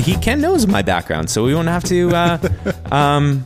[0.00, 2.10] he Ken knows my background, so we won't have to.
[2.10, 2.38] Uh,
[2.94, 3.44] um,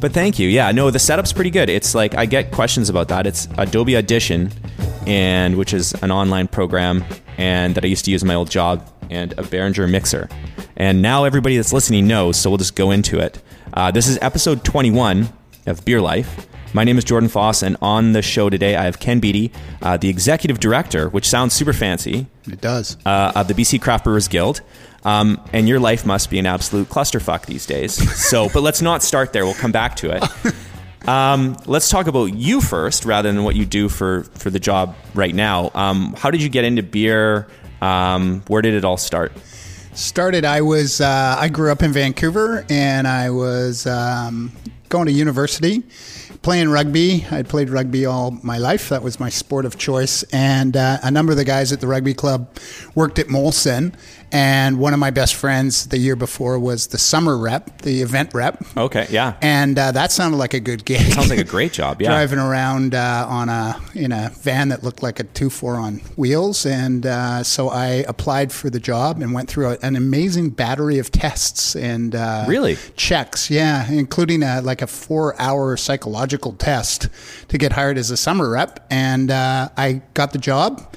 [0.00, 0.48] but thank you.
[0.48, 1.68] Yeah, no, the setup's pretty good.
[1.68, 3.26] It's like I get questions about that.
[3.26, 4.50] It's Adobe Audition,
[5.06, 7.04] and which is an online program,
[7.38, 10.28] and that I used to use in my old job, and a Behringer mixer.
[10.76, 13.40] And now everybody that's listening knows, so we'll just go into it.
[13.72, 15.28] Uh, this is episode 21
[15.66, 16.46] of Beer Life.
[16.74, 19.96] My name is Jordan Foss, and on the show today I have Ken Beattie, uh,
[19.96, 22.98] the executive director, which sounds super fancy, It does.
[23.06, 24.60] uh, of the BC Craft Brewers Guild.
[25.06, 27.94] Um, and your life must be an absolute clusterfuck these days.
[28.16, 29.44] So, but let's not start there.
[29.44, 30.54] We'll come back to it.
[31.06, 34.96] Um, let's talk about you first, rather than what you do for for the job
[35.14, 35.70] right now.
[35.72, 37.46] Um, how did you get into beer?
[37.80, 39.30] Um, where did it all start?
[39.94, 40.44] Started.
[40.44, 41.00] I was.
[41.00, 44.50] Uh, I grew up in Vancouver, and I was um,
[44.88, 45.84] going to university,
[46.42, 47.24] playing rugby.
[47.30, 48.88] I played rugby all my life.
[48.88, 50.22] That was my sport of choice.
[50.32, 52.56] And uh, a number of the guys at the rugby club
[52.94, 53.94] worked at Molson.
[54.36, 58.34] And one of my best friends the year before was the summer rep, the event
[58.34, 58.62] rep.
[58.76, 61.00] Okay, yeah, And uh, that sounded like a good gig.
[61.14, 62.02] sounds like a great job.
[62.02, 65.76] Yeah, driving around uh, on a in a van that looked like a two four
[65.76, 69.96] on wheels, and uh, so I applied for the job and went through a, an
[69.96, 72.76] amazing battery of tests and uh, Really?
[72.94, 77.08] checks, yeah, including a, like a four hour psychological test
[77.48, 80.94] to get hired as a summer rep, and uh, I got the job.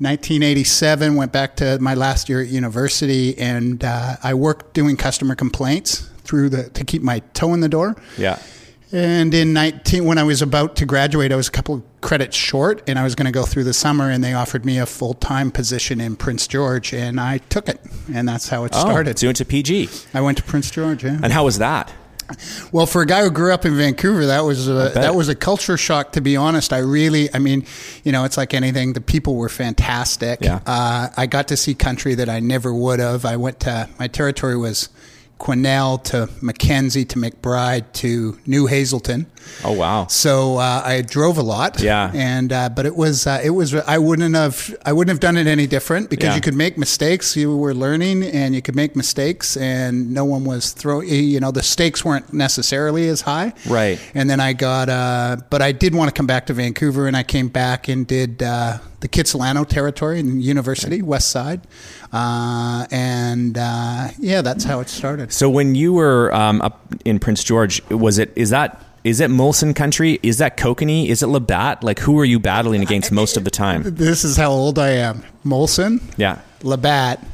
[0.00, 5.34] 1987, went back to my last year at university, and uh, I worked doing customer
[5.34, 7.96] complaints through the to keep my toe in the door.
[8.18, 8.38] yeah.
[8.92, 12.36] And in 19, when I was about to graduate, I was a couple of credits
[12.36, 14.86] short and I was going to go through the summer and they offered me a
[14.86, 17.80] full time position in Prince George and I took it.
[18.12, 19.16] And that's how it Oh, started.
[19.16, 21.20] so you went to PG, I went to Prince George, yeah.
[21.22, 21.92] and how was that?
[22.72, 25.34] Well, for a guy who grew up in Vancouver, that was a, that was a
[25.34, 26.12] culture shock.
[26.12, 27.64] To be honest, I really, I mean,
[28.04, 28.92] you know, it's like anything.
[28.92, 30.40] The people were fantastic.
[30.40, 30.60] Yeah.
[30.66, 33.24] Uh, I got to see country that I never would have.
[33.24, 34.88] I went to my territory was
[35.40, 39.26] Quesnel to Mackenzie to McBride to New Hazelton.
[39.64, 41.80] Oh wow, So uh, I drove a lot.
[41.80, 42.12] Yeah.
[42.14, 45.38] And uh, but it was uh, it was I wouldn't have I wouldn't have done
[45.38, 46.34] it any different because Yeah.
[46.36, 47.36] you could make mistakes.
[47.36, 51.08] You were learning and you could make mistakes, and no one was throwing.
[51.08, 53.54] You know the stakes weren't necessarily as high.
[53.66, 53.98] Right.
[54.14, 57.16] And then I got uh, but I did want to come back to Vancouver, and
[57.16, 61.62] I came back and did uh, the Kitsilano territory in University West Side,
[62.12, 65.32] uh, and uh, yeah, that's how it started.
[65.32, 69.30] So when you were um, up in Prince George, was it is that is it
[69.30, 70.20] Molson country?
[70.22, 71.08] Is that Kokanee?
[71.08, 71.82] Is it Labatt?
[71.82, 73.82] Like who are you battling against most of the time?
[73.84, 75.22] This is how old I am.
[75.44, 76.00] Molson.
[76.16, 76.40] Yeah.
[76.62, 77.24] Labatt,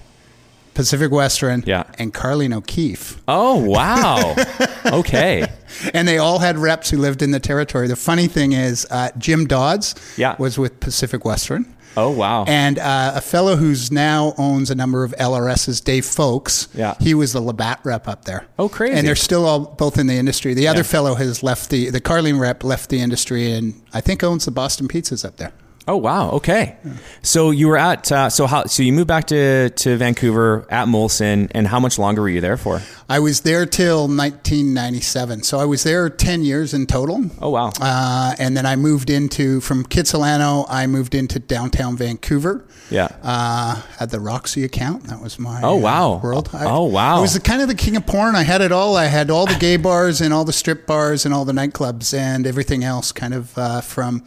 [0.77, 1.85] Pacific Western, Yeah.
[1.99, 3.21] and Carling O'Keefe.
[3.27, 4.37] Oh wow.
[4.87, 5.49] okay.
[5.95, 7.89] And they all had reps who lived in the territory.
[7.89, 10.37] The funny thing is, uh, Jim Dodds Yeah.
[10.39, 11.75] was with Pacific Western.
[11.99, 12.45] Oh wow.
[12.47, 16.95] And uh, a fellow who's now owns a number of LRSs, Dave Folks, Yeah.
[17.01, 18.45] he was the Labatt rep up there.
[18.59, 18.93] Oh, crazy.
[18.99, 20.53] And they're still all both in the industry.
[20.53, 20.83] The other Yeah.
[20.85, 24.51] fellow has left the, the Carlene rep left the industry and I think owns the
[24.51, 25.53] Boston Pizzas up there.
[25.89, 26.31] Oh wow.
[26.33, 26.77] Okay.
[27.23, 30.87] So you were at uh, so how so you moved back to to Vancouver at
[30.89, 32.83] Molson, and how much longer were you there for?
[33.09, 35.43] I was there till 1997.
[35.45, 37.25] So I was there 10 years in total.
[37.41, 37.71] Oh wow.
[37.81, 40.67] Uh, and then I moved into from Kitsilano.
[40.69, 42.65] I moved into downtown Vancouver.
[42.91, 43.09] Yeah.
[43.23, 45.05] Uh, had the Roxy account.
[45.05, 46.21] That was my Oh, uh, wow.
[46.23, 46.51] world.
[46.53, 47.19] I, Oh, wow.
[47.19, 48.37] I was the, kind of the king of porn.
[48.37, 48.97] I had it all.
[48.97, 52.17] I had all the gay bars and all the strip bars and all the nightclubs
[52.17, 53.11] and everything else.
[53.13, 54.25] Kind of uh, from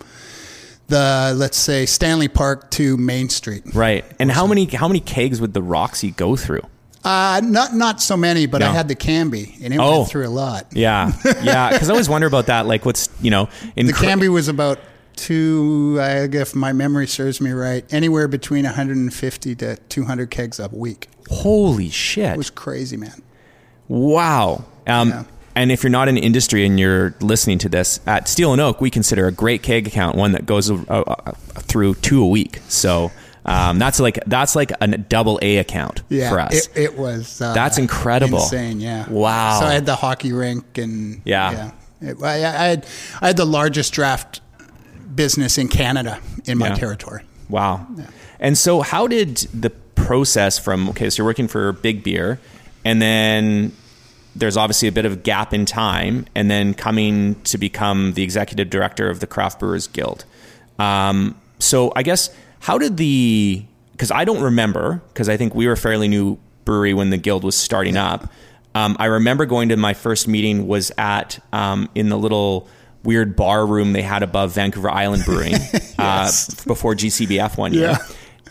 [0.89, 3.63] the let's say Stanley Park to Main Street.
[3.73, 4.03] Right.
[4.19, 6.61] And how many how many kegs would the Roxy go through?
[7.03, 9.99] Uh, not not so many, but I had the Cambie and it Oh.
[9.99, 10.67] went through a lot.
[10.73, 11.13] Yeah.
[11.41, 11.71] Yeah.
[11.71, 12.65] Because I always wonder about that.
[12.67, 13.47] Like, what's you know
[13.77, 14.79] in The Cambie was about
[15.15, 20.59] two, I guess if my memory serves me right, anywhere between 150 to 200 kegs
[20.59, 21.09] a week.
[21.29, 22.31] Holy shit!
[22.33, 23.21] It was crazy, man.
[23.87, 24.65] Wow.
[24.87, 25.23] Um, Yeah.
[25.55, 28.79] And if you're not in industry and you're listening to this, at Steel and Oak,
[28.81, 31.31] we consider a great keg account one that goes uh, uh,
[31.61, 32.59] through two a week.
[32.69, 33.11] So
[33.45, 36.67] um, that's like that's like a double A account Yeah, for us.
[36.67, 37.41] It, it was.
[37.41, 38.39] Uh, That's incredible.
[38.39, 39.09] Insane, yeah.
[39.09, 39.59] Wow.
[39.59, 41.51] So I had the hockey rink and Yeah.
[41.51, 41.71] yeah.
[42.11, 42.85] It- I, I had
[43.21, 44.41] I had the largest draft
[45.13, 46.75] business in Canada in my Yeah.
[46.75, 47.23] territory.
[47.49, 47.87] Wow.
[48.39, 52.39] And so, how did the process from okay, so you're working for Big Beer,
[52.85, 53.73] and then
[54.35, 58.69] there's obviously a bit of gap in time, and then coming to become the executive
[58.69, 60.25] director of the Craft Brewers Guild.
[60.77, 62.29] Um, so, I guess
[62.59, 66.37] how did the because I don't remember because I think we were a fairly new
[66.63, 68.31] brewery when the guild was starting up.
[68.75, 72.69] Um, I remember going to my first meeting was at um, in the little
[73.03, 75.55] weird bar room they had above Vancouver Island Brewing
[75.97, 76.31] uh,
[76.65, 77.91] before GCBF one year.
[77.91, 77.97] Yeah.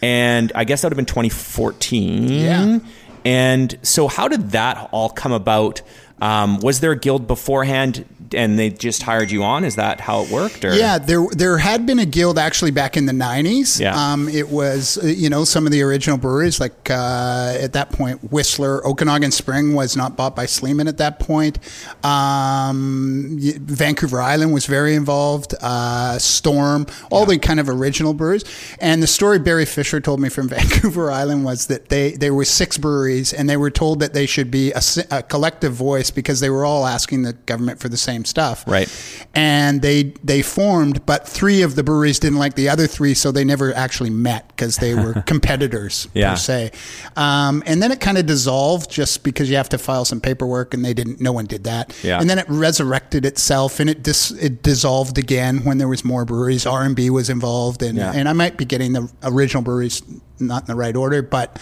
[0.02, 2.28] And I guess that would have been 2014.
[2.28, 2.78] Yeah.
[3.24, 5.82] And so, how did that all come about?
[6.20, 8.04] Um, was there a guild beforehand?
[8.34, 9.64] And they just hired you on.
[9.64, 10.64] Is that how it worked?
[10.64, 10.74] Or?
[10.74, 13.80] Yeah, there there had been a guild actually back in the '90s.
[13.80, 13.94] Yeah.
[13.94, 18.32] Um, it was you know some of the original breweries like uh, at that point
[18.32, 21.58] Whistler, Okanagan Spring was not bought by Sleeman at that point.
[22.04, 25.54] Um, Vancouver Island was very involved.
[25.60, 27.34] Uh, Storm, all yeah.
[27.34, 28.44] the kind of original breweries.
[28.80, 32.44] And the story Barry Fisher told me from Vancouver Island was that they there were
[32.44, 36.40] six breweries and they were told that they should be a, a collective voice because
[36.40, 38.64] they were all asking the government for the same same stuff.
[38.66, 38.88] Right.
[39.34, 43.30] And they they formed, but three of the breweries didn't like the other three, so
[43.30, 46.30] they never actually met because they were competitors yeah.
[46.30, 46.70] per se.
[47.16, 50.74] Um, and then it kind of dissolved just because you have to file some paperwork,
[50.74, 51.20] and they didn't.
[51.20, 51.94] No one did that.
[52.02, 52.20] Yeah.
[52.20, 56.24] And then it resurrected itself, and it dis, it dissolved again when there was more
[56.24, 56.66] breweries.
[56.66, 58.12] R and B was involved, and yeah.
[58.14, 60.02] and I might be getting the original breweries
[60.40, 61.60] not in the right order, but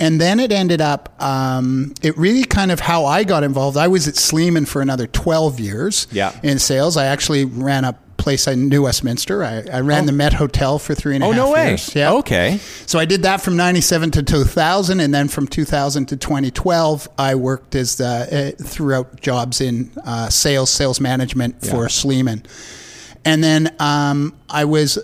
[0.00, 1.20] and then it ended up.
[1.22, 3.76] Um, it really kind of how I got involved.
[3.76, 6.06] I was at Sleeman for another twelve years.
[6.10, 6.38] Yeah.
[6.42, 6.96] in sales.
[6.96, 9.42] I actually ran a place in New Westminster.
[9.42, 10.06] I, I ran oh.
[10.06, 11.78] the Met Hotel for three and a oh, half no way.
[11.94, 12.12] Yeah.
[12.14, 12.58] Okay.
[12.84, 15.00] So I did that from 97 to 2000.
[15.00, 20.28] And then from 2000 to 2012, I worked as the, uh, throughout jobs in uh,
[20.28, 21.88] sales, sales management for.
[21.88, 22.44] Sleeman.
[23.24, 24.98] And then um, I was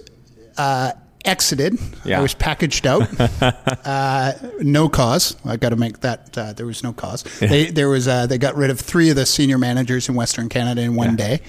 [0.58, 0.92] uh,
[1.24, 1.78] exited.
[2.04, 2.18] Yeah.
[2.18, 3.08] I was packaged out.
[3.86, 5.36] uh, no cause.
[5.44, 6.36] I got to make that.
[6.36, 7.24] Uh, there was no cause.
[7.44, 8.08] They, there was.
[8.08, 11.10] Uh, they got rid of three of the senior managers in Western Canada in one
[11.10, 11.36] yeah.
[11.36, 11.40] day,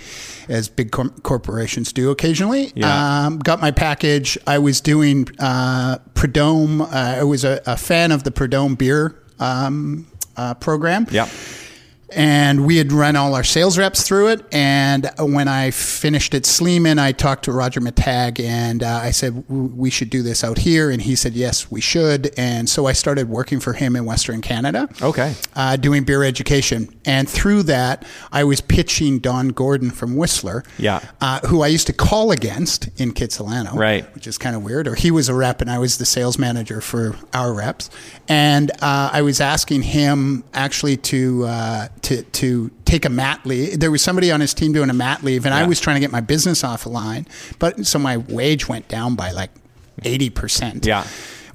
[0.49, 2.71] as big cor- corporations do occasionally.
[2.75, 3.25] Yeah.
[3.25, 4.37] Um, got my package.
[4.45, 6.81] I was doing uh, Prud'homme.
[6.81, 10.07] Uh, I was a, a, fan of the Prud'homme beer um,
[10.37, 11.07] uh, program.
[11.09, 11.29] Yeah
[12.15, 14.45] and we had run all our sales reps through it.
[14.53, 19.43] And when I finished at Sleeman, I talked to Roger Mittag and uh, I said,
[19.49, 20.89] we should do this out here.
[20.89, 22.33] And he said, yes, we should.
[22.37, 24.87] And so I started working for him in Western Canada.
[25.01, 25.35] Okay.
[25.55, 26.87] Uh, doing beer education.
[27.03, 31.01] And through that, I was pitching Don Gordon from Whistler, yeah.
[31.19, 34.13] Uh, who I used to call against in Kitsilano, right.
[34.15, 34.87] which is kind of weird.
[34.87, 37.89] Or he was a rep and I was the sales manager for our reps.
[38.29, 43.79] And uh, I was asking him actually to uh, to to take a mat leave.
[43.79, 45.61] There was somebody on his team doing a mat leave, and yeah.
[45.61, 47.27] I was trying to get my business off the line.
[47.59, 49.51] But so my wage went down by like
[50.03, 50.85] eighty percent.
[50.85, 51.05] Yeah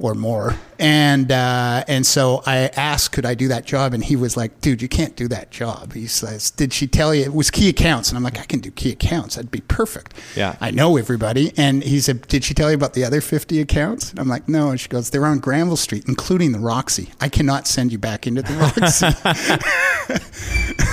[0.00, 0.56] or more.
[0.80, 3.92] And uh, and so I asked, could I do that job?
[3.92, 5.92] And he was like, dude, you can't do that job.
[5.92, 8.08] He says, did she tell you it was key accounts?
[8.08, 9.36] And I'm like, I can do key accounts.
[9.36, 10.14] That'd be perfect.
[10.34, 10.56] Yeah.
[10.58, 11.52] I know everybody.
[11.58, 14.10] And he said, did she tell you about the other 50 accounts?
[14.10, 14.70] And I'm like, no.
[14.70, 17.10] And she goes, they're on Granville Street, including the Roxy.
[17.20, 19.10] I cannot send you back into the Roxy.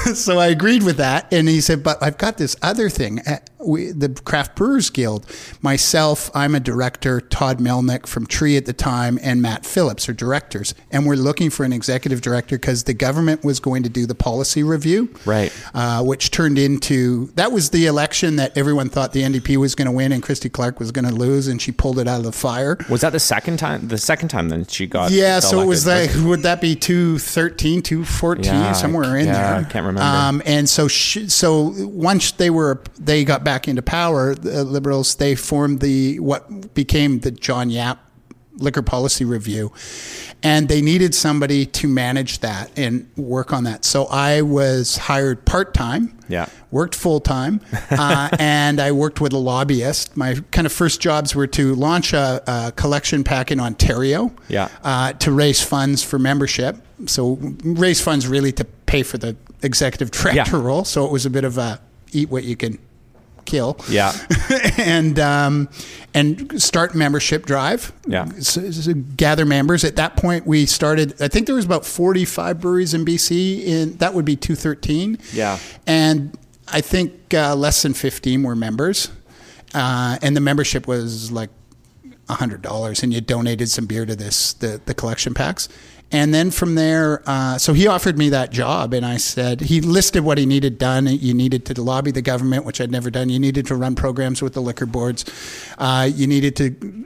[0.13, 1.31] so I agreed with that.
[1.31, 3.21] And he said, but I've got this other thing.
[3.25, 5.25] Uh, we, the Craft Brewers Guild,
[5.61, 10.13] myself, I'm a director, Todd Melnick from Tree at the time, and Matt Phillips are
[10.13, 10.73] directors.
[10.91, 14.15] And we're looking for an executive director because the government was going to do the
[14.15, 15.13] policy review.
[15.23, 15.53] Right.
[15.71, 19.85] Uh, which turned into that was the election that everyone thought the NDP was going
[19.85, 22.23] to win and Christy Clark was going to lose, and she pulled it out of
[22.23, 22.79] the fire.
[22.89, 23.87] Was that the second time?
[23.87, 25.11] The second time that she got.
[25.11, 29.59] Yeah, so it was like, would that be 213, 214, yeah, somewhere in yeah, there?
[29.59, 30.01] I can't remember.
[30.01, 35.13] Um, and so, she, so once they were, they got back into power, the Liberals,
[35.13, 38.06] they formed the what became the John Yap
[38.57, 39.71] liquor policy review
[40.43, 43.85] and they needed somebody to manage that and work on that.
[43.85, 46.47] So i was hired part-time yeah.
[46.71, 47.61] worked full-time
[47.91, 50.15] uh, and i worked with a lobbyist.
[50.17, 54.69] My kind of first jobs were to launch a, a collection pack in ontario yeah.
[54.83, 56.77] uh, to raise funds for membership.
[57.05, 60.63] So raise funds really to pay for the executive director yeah.
[60.63, 60.83] role.
[60.83, 61.79] So it was a bit of a
[62.11, 62.79] eat what you can
[63.47, 63.79] kill.
[63.89, 64.13] Yeah.
[64.77, 65.69] and um,
[66.13, 67.91] and start membership drive.
[68.05, 68.25] Yeah.
[68.39, 69.83] So, so gather members.
[69.83, 71.19] At that point, we started.
[71.21, 73.65] I think there was about forty five breweries in BC.
[73.65, 75.17] In that would be two thirteen.
[75.33, 75.57] Yeah.
[75.87, 76.37] And
[76.67, 79.09] I think uh, less than fifteen were members,
[79.73, 81.49] uh, and the membership was like
[82.29, 85.69] hundred dollars, and you donated some beer to this the the collection packs.
[86.09, 89.81] And then from there, uh, so he offered me that job, and I said he
[89.81, 91.05] listed what he needed done.
[91.05, 93.29] You needed to lobby the government, which I'd never done.
[93.29, 95.25] You needed to run programs with the liquor boards.
[95.77, 97.05] Uh, you needed to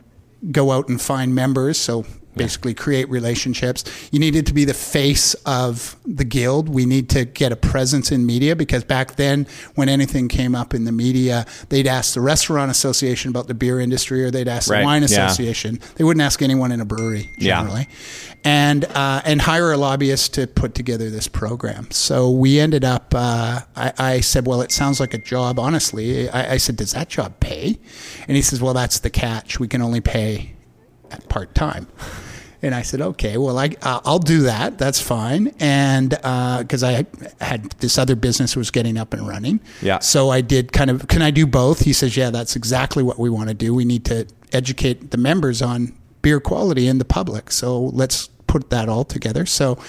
[0.52, 1.78] go out and find members.
[1.80, 3.84] So basically create relationships.
[4.12, 6.70] You needed to be the face of the guild.
[6.70, 10.74] We need to get a presence in media because back then, when anything came up
[10.74, 14.70] in the media, they'd ask the restaurant association about the beer industry or they'd ask
[14.70, 14.80] right.
[14.80, 15.26] the wine yeah.
[15.26, 15.80] association.
[15.96, 17.82] They wouldn't ask anyone in a brewery generally.
[17.82, 18.36] Yeah.
[18.44, 21.92] And uh, and hire a lobbyist to put together this program.
[21.92, 23.14] So we ended up.
[23.16, 26.94] Uh, I, I, said, "Well, it sounds like a job." Honestly, I, I said, "Does
[26.94, 27.78] that job pay?"
[28.28, 29.60] And he says, "Well, that's the catch.
[29.60, 30.56] We can only pay
[31.30, 31.88] part time."
[32.64, 34.78] And I said, okay, well, I, uh, I'll do that.
[34.78, 35.52] That's fine.
[35.60, 37.08] And because I
[37.40, 39.62] had this other business was getting up and running.
[39.82, 39.98] Yeah.
[39.98, 41.80] So I did kind of, can I do both?
[41.80, 43.74] He says, yeah, that's exactly what we want to do.
[43.74, 47.50] We need to educate the members on beer quality in the public.
[47.50, 49.48] So let's put that all together.
[49.48, 49.80] So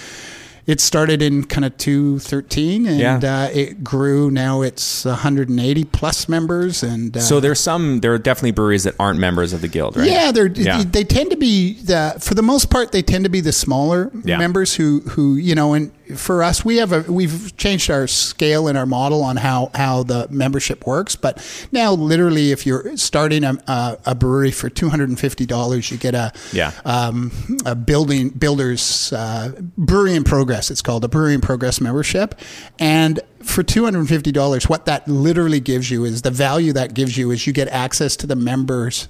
[0.65, 3.17] it started in kind of 213 and Yeah.
[3.17, 4.31] uh, it grew.
[4.31, 6.83] Now it's 180 plus members.
[6.83, 9.97] And uh, So there's some, there are definitely breweries that aren't members of the guild,
[9.97, 10.09] right?
[10.09, 10.83] yeah, they're Yeah.
[10.89, 14.11] they tend to be the for the most part they tend to be the smaller
[14.23, 14.37] Yeah.
[14.37, 18.67] members who who you know and for us we have a we've changed our scale
[18.67, 21.41] and our model on how how the membership works but
[21.71, 25.89] now literally if you're starting a, a, a brewery for two hundred and fifty dollars
[25.91, 26.71] you get a Yeah.
[26.85, 27.31] um,
[27.65, 32.35] a building builders uh, brewery in progress it's called a brewery in progress membership.
[32.79, 37.45] And for $250 what that literally gives you is the value that gives you is
[37.45, 39.07] you get access to the members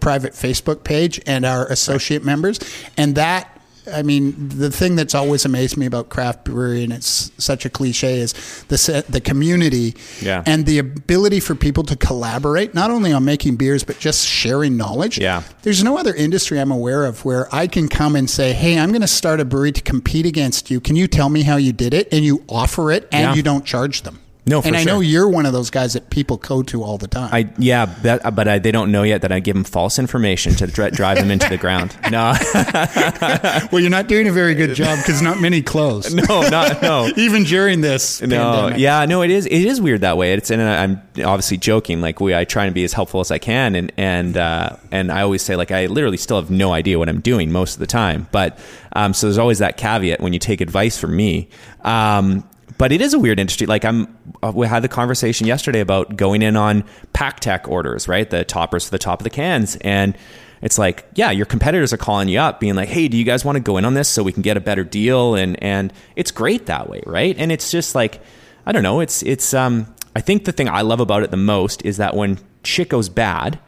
[0.00, 2.58] private facebook page and our associate members.
[2.96, 3.53] And that
[3.92, 7.70] I mean, the thing that's always amazed me about craft brewery, and it's such a
[7.70, 8.32] cliche, is
[8.68, 10.42] the the community Yeah.
[10.46, 14.76] and the ability for people to collaborate, not only on making beers but just sharing
[14.76, 15.18] knowledge.
[15.18, 15.42] Yeah.
[15.62, 18.90] There's no other industry I'm aware of where I can come and say, "Hey, I'm
[18.90, 20.80] going to start a brewery to compete against you.
[20.80, 23.34] Can you tell me how you did it?" And you offer it, and Yeah.
[23.34, 24.18] you don't charge them.
[24.46, 26.98] No, for and I know you're one of those guys that people go to all
[26.98, 27.30] the time.
[27.32, 30.54] I yeah, that, but I, they don't know yet that I give them false information
[30.56, 31.96] to dri- drive them into the ground.
[32.10, 32.34] No,
[33.72, 36.12] well, you're not doing a very good job because not many close.
[36.28, 37.08] no, not no.
[37.16, 38.78] Even during this No, pandemic.
[38.80, 39.46] yeah, no, it is.
[39.46, 40.34] It is weird that way.
[40.34, 42.00] It's and I'm obviously joking.
[42.02, 45.10] Like we, I try and be as helpful as I can, and and uh, and
[45.10, 47.80] I always say like I literally still have no idea what I'm doing most of
[47.80, 48.28] the time.
[48.30, 48.58] But
[48.92, 51.48] um, so there's always that caveat when you take advice from me.
[51.82, 52.44] Um,
[52.78, 53.66] but it is a weird industry.
[53.66, 58.28] Like I'm, uh, we had the conversation yesterday about going in on PakTech orders, right?
[58.28, 60.16] The toppers for the top of the cans, and
[60.62, 63.44] it's like, yeah, your competitors are calling you up, being like, hey, do you guys
[63.44, 65.34] want to go in on this so we can get a better deal?
[65.34, 67.36] And and it's great that way, right?
[67.38, 68.22] And it's just like,
[68.64, 69.52] I don't know, it's it's.
[69.54, 72.88] Um, I think the thing I love about it the most is that when shit
[72.88, 73.58] goes bad,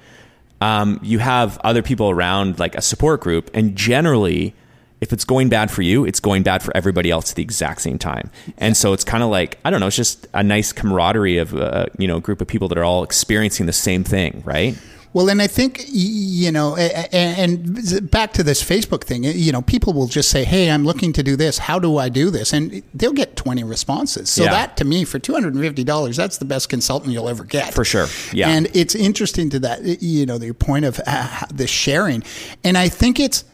[0.60, 4.54] um, you have other people around, like a support group, and generally,
[5.00, 7.82] if it's going bad for you, it's going bad for everybody else at the exact
[7.82, 8.30] same time.
[8.58, 11.54] And so it's kind of like I don't know, it's just a nice camaraderie of
[11.54, 14.76] uh, you know a group of people that are all experiencing the same thing, right?
[15.12, 19.24] Well, and I think you know, a- a- and back to this Facebook thing.
[19.24, 21.56] You know, people will just say, "Hey, I'm looking to do this.
[21.56, 24.28] How do I do this?" And they'll get 20 responses.
[24.28, 24.50] So Yeah.
[24.50, 28.08] that, to me, for 250 dollars, that's the best consultant you'll ever get For sure.
[28.34, 28.50] Yeah.
[28.50, 32.22] And it's interesting to that, you know, your point of uh, the sharing,
[32.62, 33.44] and I think it's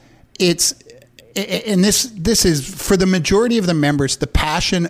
[0.40, 0.74] it's
[1.36, 4.88] and this this is for the majority of the members, the passion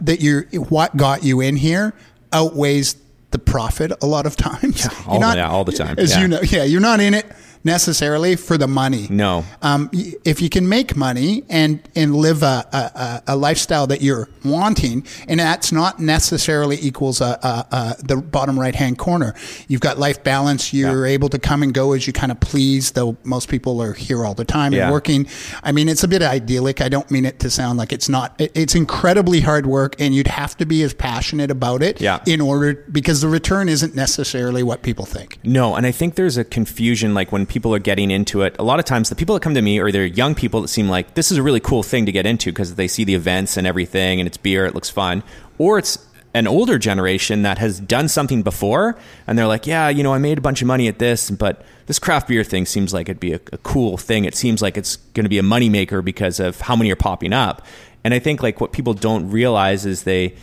[0.00, 1.92] that you're what got you in here
[2.32, 2.96] outweighs
[3.30, 4.86] the profit a lot of times.
[5.06, 5.94] all- You're yeah, all the time.
[5.98, 6.20] As Yeah.
[6.22, 7.26] you know, yeah, you're not in it
[7.64, 9.06] necessarily for the money.
[9.10, 9.44] No.
[9.62, 9.90] Um,
[10.24, 15.06] if you can make money and and live a, a, a- lifestyle that you're wanting,
[15.28, 19.34] and that's not necessarily equals a, a, a, the bottom right hand corner.
[19.68, 20.72] You've got life balance.
[20.72, 22.92] You're able to come and go as you kind of please.
[22.92, 24.84] Though most people are here all the time Yeah.
[24.84, 25.26] and working.
[25.62, 26.80] I mean, it's a bit idyllic.
[26.80, 28.34] I don't mean it to sound like it's not.
[28.40, 32.20] It, it's incredibly hard work, and you'd have to be as passionate about it Yeah.
[32.26, 35.38] in order because the return isn't necessarily what people think.
[35.44, 38.56] No, and I think there's a confusion like when people are getting into it.
[38.58, 40.68] A lot of times the people that come to me are they're young people that
[40.68, 43.14] seem like this is a really cool thing to get into because they see the
[43.14, 45.22] events and everything and it's beer, it looks fun.
[45.58, 45.98] Or it's
[46.32, 50.18] an older generation that has done something before and they're like, yeah, you know, I
[50.18, 53.20] made a bunch of money at this, but this craft beer thing seems like it'd
[53.20, 54.24] be a, a cool thing.
[54.24, 57.34] It seems like it's going to be a moneymaker because of how many are popping
[57.34, 57.66] up.
[58.02, 60.34] And I think like what people don't realize is they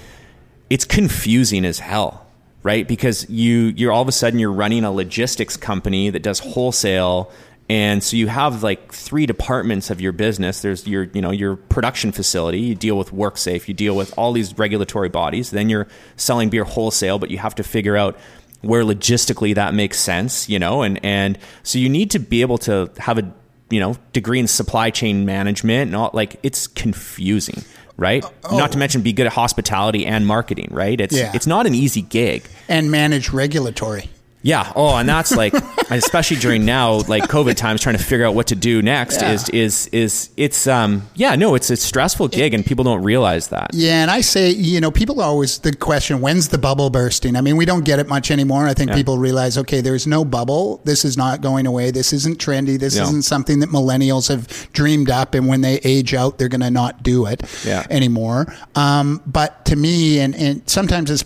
[0.69, 2.28] it's confusing as hell
[2.63, 2.87] right?
[2.87, 7.31] Because you you're all of a sudden you're running a logistics company that does wholesale
[7.69, 10.63] and so you have like three departments of your business.
[10.63, 14.33] There's your you know your production facility you deal with WorkSafe you deal with all
[14.33, 18.17] these regulatory bodies then you're selling beer wholesale but you have to figure out
[18.61, 22.57] where logistically that makes sense you know and and so you need to be able
[22.57, 23.33] to have a
[23.69, 27.63] you know degree in supply chain management and all like it's confusing
[27.99, 28.57] right oh, oh.
[28.57, 31.31] not to mention be good at hospitality and marketing right it's Yeah.
[31.35, 34.09] it's not an easy gig And manage regulatory.
[34.41, 35.53] Yeah oh and that's like
[35.89, 39.31] especially during now like covid times trying to figure out what to do next Yeah.
[39.33, 43.49] is is is it's um yeah no it's a stressful gig and people don't realize
[43.49, 47.35] that Yeah, and I say, you know, people always the question, when's the bubble bursting?
[47.35, 48.65] I mean, we don't get it much anymore.
[48.67, 50.81] I think people realize, okay, there's no bubble.
[50.85, 51.91] This is not going away.
[51.91, 52.79] This isn't trendy.
[52.79, 53.03] This No.
[53.03, 56.71] isn't something that millennials have dreamed up, and when they age out, they're going to
[56.71, 57.85] not do it Yeah.
[57.89, 58.53] anymore.
[58.75, 61.23] Um, but to me, and and sometimes it's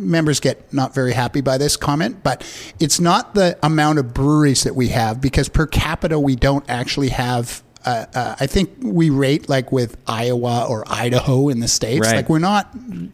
[0.00, 2.42] members get not very happy by this comment, but
[2.78, 7.10] it's not the amount of breweries that we have because per capita we don't actually
[7.10, 12.06] have uh, uh, I think we rate like with Iowa or Idaho in the states.
[12.06, 12.16] Right.
[12.16, 12.68] Like we're not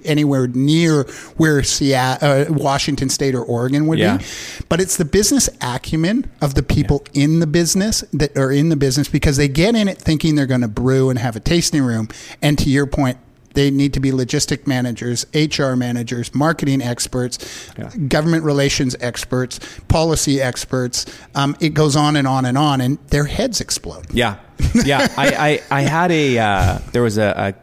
[0.05, 1.05] anywhere near
[1.37, 4.16] where Seattle, uh, Washington State or Oregon would Yeah.
[4.19, 4.25] be.
[4.69, 8.76] But it's the business acumen of the people in the business that are in the
[8.76, 11.83] business because they get in it thinking they're going to brew and have a tasting
[11.83, 12.09] room.
[12.43, 13.19] And to your point.
[13.57, 17.39] They need to be logistic managers, HR managers, marketing experts,
[18.09, 19.59] government relations experts,
[19.89, 21.07] policy experts.
[21.35, 24.13] Um, it goes on and on and on, and their heads explode.
[24.13, 24.37] Yeah,
[24.85, 25.09] yeah.
[25.17, 27.55] I, I, I had a uh, there was a,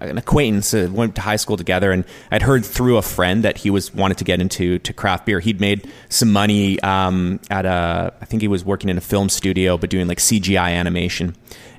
[0.00, 3.42] a an acquaintance that went to high school together, and I'd heard through a friend
[3.42, 5.40] that he was wanted to get into to craft beer.
[5.40, 9.28] He'd made some money um, at a I think he was working in a film
[9.28, 11.34] studio, but doing like CGI animation.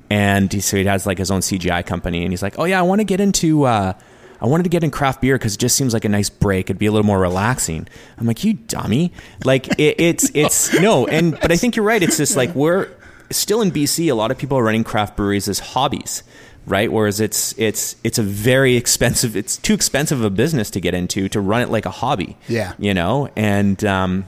[0.09, 2.79] And he, so he has like his own CGI company, and he's like, "Oh yeah,
[2.79, 3.93] I want to get into." Uh,
[4.41, 6.67] I wanted to get in craft beer because it just seems like a nice break.
[6.69, 7.87] It'd be a little more relaxing.
[8.17, 9.11] I'm like, you dummy!
[9.43, 12.01] Like it, it's it's no, and but I think you're right.
[12.01, 12.89] It's just like we're
[13.31, 14.11] still in BC.
[14.11, 16.23] A lot of people are running craft breweries as hobbies,
[16.65, 16.91] right?
[16.91, 19.35] Whereas it's it's it's a very expensive.
[19.35, 22.37] It's too expensive of a business to get into to run it like a hobby.
[22.47, 22.73] Yeah.
[22.77, 24.25] you know, and um,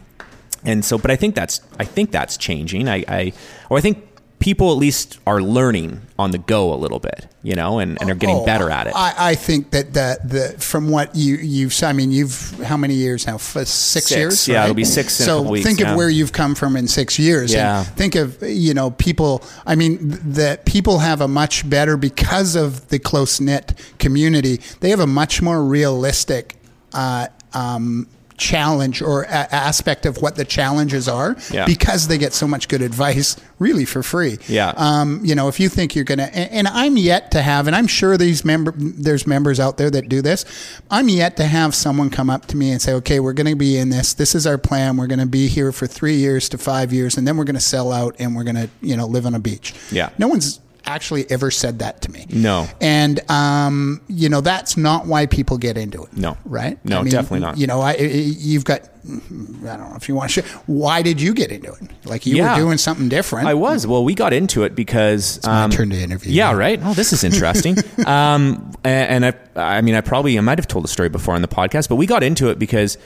[0.63, 2.89] and so, but I think that's I think that's changing.
[2.89, 3.33] I, I
[3.69, 4.03] or I think
[4.39, 8.09] people at least are learning on the go a little bit, you know, and, and
[8.11, 8.93] are getting Oh, better at it.
[8.95, 12.93] I, I think that the, the from what you you've I mean you've how many
[12.93, 14.11] years now F- six, Six.
[14.11, 14.63] years Yeah, right?
[14.65, 17.83] it'll be six so think of where you've come from in six years Yeah.
[17.83, 19.97] think of you know people I mean
[20.33, 25.07] that people have a much better because of the close knit community they have a
[25.07, 26.55] much more realistic
[26.93, 31.65] uh, um, challenge or a- aspect of what the challenges are Yeah.
[31.65, 34.73] because they get so much good advice really for free Yeah.
[34.77, 37.75] um, you know, if you think you're going to, and I'm yet to have, and
[37.75, 40.45] I'm sure these member, there's members out there that do this.
[40.91, 43.55] I'm yet to have someone come up to me and say, okay, we're going to
[43.55, 44.13] be in this.
[44.13, 44.97] This is our plan.
[44.97, 47.55] We're going to be here for three years to five years, and then we're going
[47.55, 49.73] to sell out and we're going to, you know, live on a beach.
[49.91, 50.09] Yeah.
[50.19, 52.25] No one's actually ever said that to me.
[52.29, 52.67] No.
[52.81, 56.15] And, um, you know, that's not why people get into it.
[56.15, 56.37] No.
[56.45, 56.83] Right?
[56.85, 57.57] No, definitely not.
[57.57, 60.51] You know, I, I- you've got, I don't know if you want to share.
[60.65, 61.81] Why did you get into it?
[62.05, 62.55] Like you Yeah.
[62.55, 63.47] were doing something different.
[63.47, 63.85] I was.
[63.87, 66.57] Well, we got into it because my um, turn to interview Yeah, you.
[66.57, 66.79] right.
[66.83, 67.77] Oh, this is interesting.
[68.05, 71.35] um, and, and I, I mean, I probably I might have told the story before
[71.35, 72.97] on the podcast, but we got into it because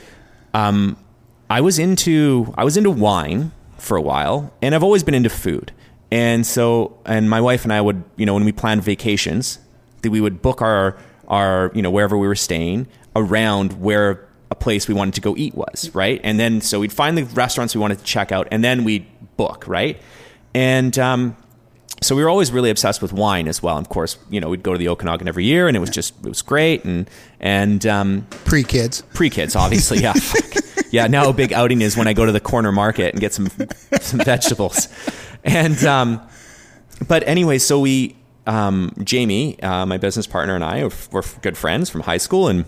[0.53, 0.97] um,
[1.49, 5.29] I was into I was into wine for a while, and I've always been into
[5.29, 5.71] food.
[6.11, 9.59] And so, and my wife and I would, you know, when we planned vacations,
[10.01, 10.97] that we would book our
[11.27, 15.35] our you know wherever we were staying around where a place we wanted to go
[15.37, 16.19] eat was, right?
[16.23, 19.05] And then so we'd find the restaurants we wanted to check out, and then we'd
[19.37, 19.97] book, right?
[20.53, 21.37] And um,
[22.01, 23.77] so we were always really obsessed with wine as well.
[23.77, 25.89] And Of course, you know, we'd go to the Okanagan every year, and it was
[25.89, 29.03] just it was great, and and um, Pre kids.
[29.13, 30.13] pre kids, obviously, yeah,
[30.91, 31.07] yeah.
[31.07, 33.47] Now a big outing is when I go to the corner market and get some
[34.01, 34.89] some vegetables,
[35.43, 36.21] and um,
[37.07, 38.15] but anyway, so we
[38.47, 42.65] um, Jamie, uh, my business partner, and I were, good friends from high school, and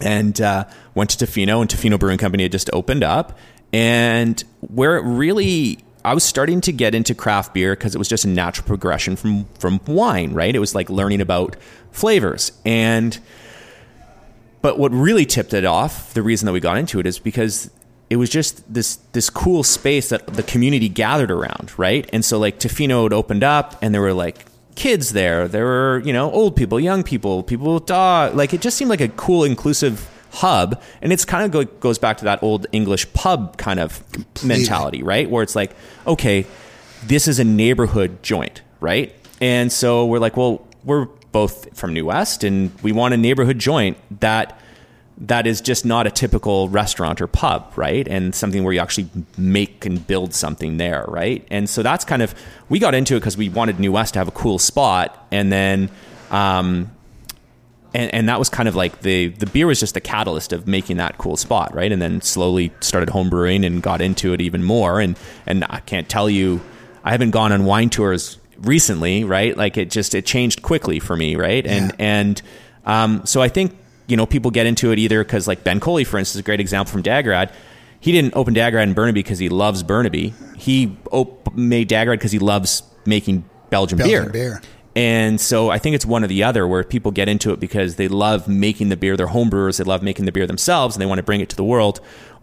[0.00, 3.38] and uh, went to Tofino, and Tofino Brewing Company had just opened up,
[3.72, 5.78] and where it really.
[6.04, 9.14] I was starting to get into craft beer because it was just a natural progression
[9.14, 10.52] from from wine, right?
[10.52, 11.54] It was like learning about
[11.92, 12.50] flavors.
[12.64, 13.16] And
[14.62, 17.70] but what really tipped it off, the reason that we got into it is because
[18.12, 22.06] it was just this this cool space that the community gathered around, right?
[22.12, 24.44] And so like Tofino had opened up and there were like
[24.74, 25.48] kids there.
[25.48, 28.34] There were, you know, old people, young people, people with dog.
[28.34, 31.98] Like it just seemed like a cool inclusive hub and it's kind of go, goes
[31.98, 34.04] back to that old English pub kind of
[34.44, 35.30] mentality, right?
[35.30, 35.74] Where it's like,
[36.06, 36.44] okay,
[37.06, 39.16] this is a neighborhood joint, right?
[39.40, 43.58] And so we're like, well, we're both from New West and we want a neighborhood
[43.58, 44.60] joint that
[45.22, 48.06] that is just not a typical restaurant or pub, right?
[48.08, 49.08] And something where you actually
[49.38, 51.46] make and build something there, right?
[51.50, 52.34] And so that's kind of
[52.68, 55.52] we got into it because we wanted New West to have a cool spot, and
[55.52, 55.90] then
[56.30, 56.90] um,
[57.94, 60.66] and, and that was kind of like the the beer was just the catalyst of
[60.66, 61.92] making that cool spot, right?
[61.92, 65.00] And then slowly started home brewing and got into it even more.
[65.00, 66.60] And and I can't tell you,
[67.04, 69.56] I haven't gone on wine tours recently, right?
[69.56, 71.66] Like it just it changed quickly for me, right?
[71.66, 71.96] And Yeah.
[71.98, 72.42] and
[72.84, 73.76] um, so I think
[74.12, 76.42] you know people get into it either because like Ben Coli, for instance, is a
[76.42, 77.50] great example from Dageraad.
[77.98, 80.34] He didn't open Dageraad in Burnaby because he loves Burnaby.
[80.54, 84.30] He op- made Dageraad because he loves making Belgian, Belgian beer.
[84.30, 84.62] beer.
[84.94, 87.96] And so I think it's one or the other where people get into it because
[87.96, 89.16] they love making the beer.
[89.16, 89.78] They're home brewers.
[89.78, 91.98] They love making the beer themselves and they want to bring it to the world.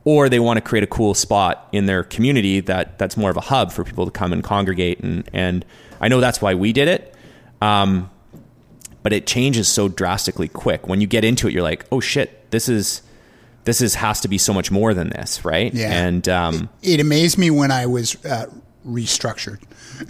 [0.06, 3.38] Or they want to create a cool spot in their community that that's more of
[3.38, 5.02] a hub for people to come and congregate.
[5.02, 5.64] And, and
[6.02, 7.14] I know that's why we did it.
[7.62, 8.10] Um,
[9.10, 10.88] but it changes so drastically quick.
[10.88, 13.02] When you get into it, you're like, oh shit, this is
[13.64, 15.74] this is has to be so much more than this, right?
[15.74, 15.92] Yeah.
[15.92, 18.46] And um, It amazed me when I was uh,
[18.86, 19.60] restructured.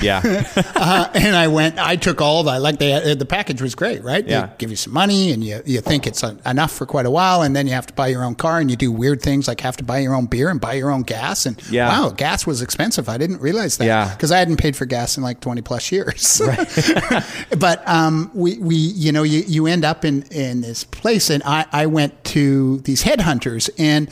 [0.02, 0.22] yeah,
[0.76, 1.80] uh, and I went.
[1.80, 2.62] I took all that.
[2.62, 4.26] Like they, the package was great, right?
[4.28, 4.48] Yeah.
[4.48, 7.42] They give you some money, and you you think it's enough for quite a while,
[7.42, 9.62] and then you have to buy your own car, and you do weird things like
[9.62, 11.46] have to buy your own beer and buy your own gas.
[11.46, 11.88] And Yeah.
[11.90, 13.10] wow, gas was expensive.
[13.10, 13.86] I didn't realize that.
[13.86, 14.14] Yeah.
[14.14, 16.42] because I hadn't paid for gas in like twenty plus years.
[17.58, 21.42] but um, we we you know you you end up in in this place, and
[21.46, 24.10] I I went to these headhunters and.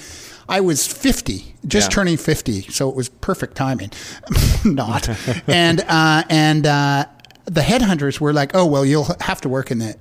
[0.49, 1.95] I was 50, just Yeah.
[1.95, 3.91] turning 50, so it was perfect timing.
[4.65, 5.09] Not.
[5.47, 7.05] and uh, and uh,
[7.45, 9.95] the headhunters were like, "Oh, well, you'll have to work in the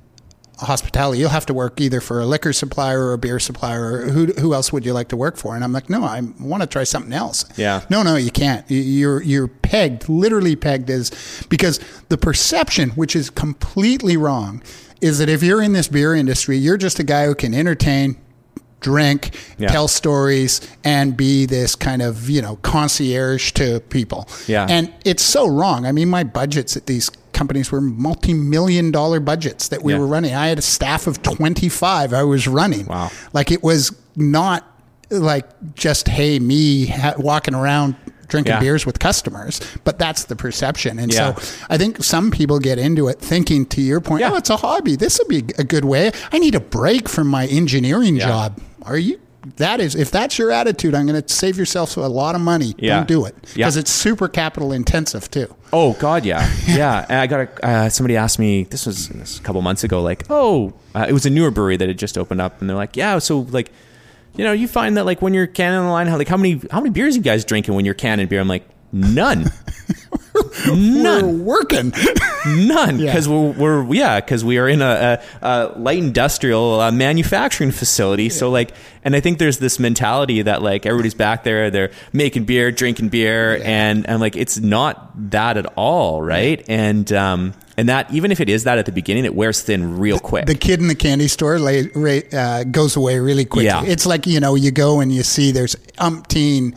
[0.59, 1.19] hospitality.
[1.21, 3.93] You'll have to work either for a liquor supplier or a beer supplier.
[3.99, 6.23] Or who who else would you like to work for?" And I'm like, "No, I
[6.41, 7.83] want to try something else." Yeah.
[7.91, 8.69] No, no, you can't.
[8.71, 11.11] You- You're you're pegged, literally pegged as
[11.49, 14.63] because the perception, which is completely wrong,
[15.01, 18.17] is that if you're in this beer industry, you're just a guy who can entertain,
[18.91, 19.69] drink, Yeah.
[19.69, 24.29] tell stories, and be this kind of you know concierge to people.
[24.47, 24.67] Yeah.
[24.69, 25.87] And it's so wrong.
[25.87, 29.99] I mean, my budgets at these companies were multi-million dollar budgets that we Yeah.
[29.99, 30.35] were running.
[30.35, 32.87] I had a staff of 25 I was running.
[32.87, 33.11] Wow.
[33.33, 34.63] Like it was not
[35.11, 37.95] like just hey me ha- walking around
[38.29, 38.61] drinking Yeah.
[38.61, 40.99] beers with customers, but that's the perception.
[40.99, 41.35] And Yeah.
[41.35, 44.31] so I think some people get into it thinking to your point, Yeah.
[44.33, 44.97] oh, it's a hobby.
[44.97, 46.11] This would be a good way.
[46.33, 48.59] I need a break from my engineering job.
[48.87, 49.21] Are you
[49.57, 52.75] that is if that's your attitude, I'm going to save yourself a lot of money.
[52.79, 52.97] Yeah.
[52.97, 53.67] Don't do it Yeah.
[53.67, 55.55] because it's super capital intensive too.
[55.73, 57.07] Oh God, yeah, yeah.
[57.09, 59.85] And I got a, uh, somebody asked me this was, this was a couple months
[59.85, 60.03] ago.
[60.03, 62.77] Like, oh, uh, it was a newer brewery that had just opened up, and they're
[62.77, 63.19] like, yeah.
[63.21, 63.71] So like,
[64.37, 66.61] you know, you find that like when you're canning the line, how like how many
[66.73, 68.41] how many beers you guys drinking when you're canning beer?
[68.41, 68.65] I'm like,
[68.97, 69.51] none,
[70.67, 71.93] We're none, working.
[72.47, 73.07] none, Yeah.
[73.07, 77.71] because we're, we're yeah, because we are in a, a, a light industrial uh, manufacturing
[77.71, 78.29] facility.
[78.29, 78.73] So like,
[79.05, 83.09] and I think there's this mentality that like everybody's back there, they're making beer, drinking
[83.09, 86.63] beer, and I'm like, it's not that at all, right?
[86.69, 89.99] And um, and that even if it is that at the beginning, it wears thin
[89.99, 90.47] real quick.
[90.47, 91.89] the kid in the candy store lay,
[92.33, 93.67] uh, goes away really quickly.
[93.67, 93.85] Yeah.
[93.85, 96.77] It's like you know you go and you see there's umpteen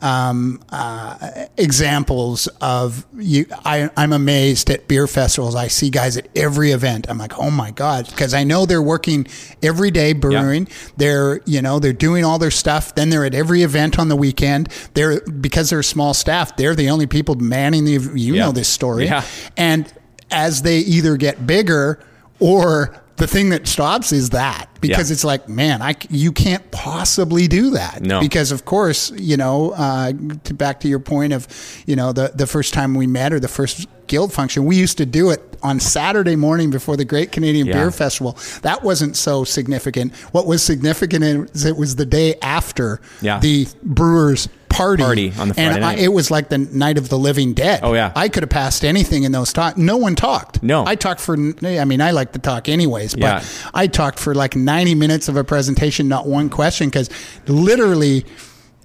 [0.00, 3.46] um, uh, examples of you.
[3.64, 5.54] I, I'm amazed at beer festivals.
[5.54, 7.06] I see guys at every event.
[7.08, 9.26] I'm like, oh my god, because I know they're working
[9.62, 10.68] every day brewing.
[10.96, 12.94] They're you know they're doing all their stuff.
[12.94, 14.68] Then they're at every event on the weekend.
[14.94, 16.56] They're because they're a small staff.
[16.56, 17.92] They're the only people manning the.
[17.92, 18.46] You Yeah.
[18.46, 19.04] know this story.
[19.06, 19.24] Yeah.
[19.56, 19.92] And
[20.30, 21.98] as they either get bigger
[22.38, 25.14] or the thing that stops is that because Yeah.
[25.14, 28.00] it's like, man, I, you can't possibly do that.
[28.02, 28.20] No.
[28.20, 30.12] Because of course, you know, uh,
[30.44, 31.46] to back to your point of,
[31.86, 34.96] you know, the, the first time we met or the first guild function, we used
[34.98, 37.74] to do it on Saturday morning before the Great Canadian Yeah.
[37.74, 38.38] Beer Festival.
[38.62, 40.14] That wasn't so significant.
[40.32, 43.40] What was significant is it was the day after Yeah.
[43.40, 45.02] the Brewers party.
[45.02, 45.98] Party on the Friday and I, night.
[45.98, 47.80] it was like the night of the living dead.
[47.82, 48.12] Oh, yeah.
[48.16, 49.76] I could have passed anything in those talks.
[49.76, 50.62] No one talked.
[50.62, 50.84] No.
[50.86, 51.34] I talked for.
[51.34, 53.44] I mean, I like to talk anyways, but Yeah.
[53.74, 57.10] I talked for like ninety minutes of a presentation, not one question, because
[57.46, 58.24] literally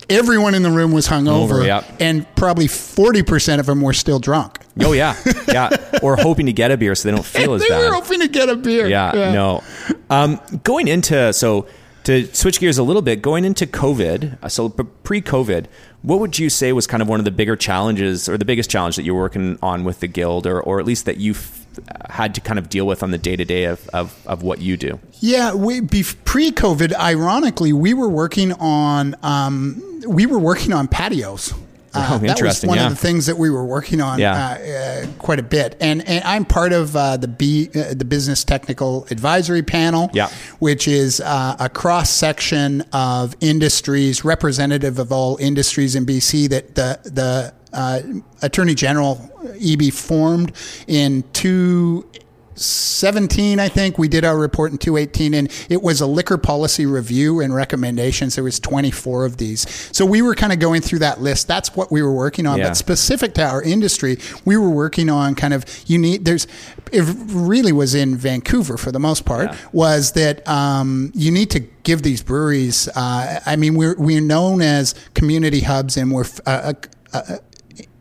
[0.09, 1.83] everyone in the room was hungover, Over, yeah.
[1.99, 4.59] and probably forty percent of them were still drunk.
[4.81, 5.15] oh yeah,
[5.47, 5.69] yeah,
[6.01, 7.79] or hoping to get a beer so they don't feel as they bad.
[7.89, 8.87] were hoping to get a beer.
[8.87, 9.63] yeah, no.
[10.09, 11.67] Um, going into so
[12.03, 15.67] to switch gears a little bit, going into COVID, uh, so pre-COVID,
[16.01, 18.69] what would you say was kind of one of the bigger challenges or the biggest
[18.69, 21.31] challenge that you were working on with the guild, or or at least that you
[21.31, 21.65] f-
[22.09, 24.75] had to kind of deal with on the day to day of of what you
[24.75, 24.99] do?
[25.21, 26.93] Yeah, we pre-COVID.
[26.93, 31.53] Ironically, we were working on um, we were working on patios.
[31.93, 32.85] Uh, Oh, that was one yeah.
[32.87, 34.33] of the things that we were working on Yeah.
[34.33, 38.05] uh, uh, quite a bit, and and I'm part of uh, the B uh, the
[38.05, 40.29] Business Technical Advisory Panel, Yeah.
[40.59, 46.49] which is uh, a cross section of industries, representative of all industries in BC.
[46.49, 47.99] That the the uh,
[48.41, 49.15] Attorney General
[49.55, 50.51] Eby formed
[50.87, 52.05] in two
[52.55, 56.85] 17 i think we did our report in 218 and it was a liquor policy
[56.85, 60.99] review and recommendations there was 24 of these so we were kind of going through
[60.99, 62.69] that list that's what we were working on Yeah.
[62.69, 66.47] but specific to our industry we were working on kind of you need there's
[66.91, 69.57] it really was in vancouver for the most part Yeah.
[69.71, 74.61] was that um, you need to give these breweries uh, i mean we're, we're known
[74.61, 76.73] as community hubs and we're uh,
[77.13, 77.37] uh, uh,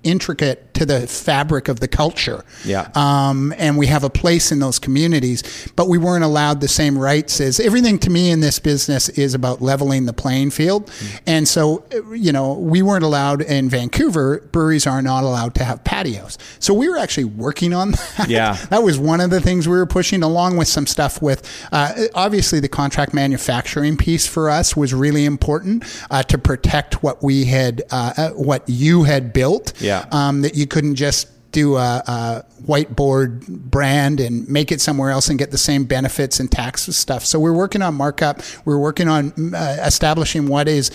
[0.04, 2.44] intricate to the fabric of the culture.
[2.64, 2.90] Yeah.
[2.94, 6.98] Um, and we have a place in those communities, but we weren't allowed the same
[6.98, 10.90] rights as everything to me in this business is about leveling the playing field.
[11.26, 15.84] And so, you know, we weren't allowed in Vancouver, breweries are not allowed to have
[15.84, 16.38] patios.
[16.58, 18.26] So we were actually working on that.
[18.28, 18.54] Yeah.
[18.70, 21.94] that was one of the things we were pushing along with some stuff with, uh,
[22.14, 27.44] obviously the contract manufacturing piece for us was really important uh, to protect what we
[27.44, 29.72] had, uh, uh, what you had built.
[29.80, 29.91] Yeah.
[30.11, 35.28] Um, that you couldn't just do a, a, whiteboard brand and make it somewhere else
[35.28, 37.24] and get the same benefits and tax stuff.
[37.24, 38.40] So we're working on markup.
[38.64, 40.90] We're working on uh, establishing what is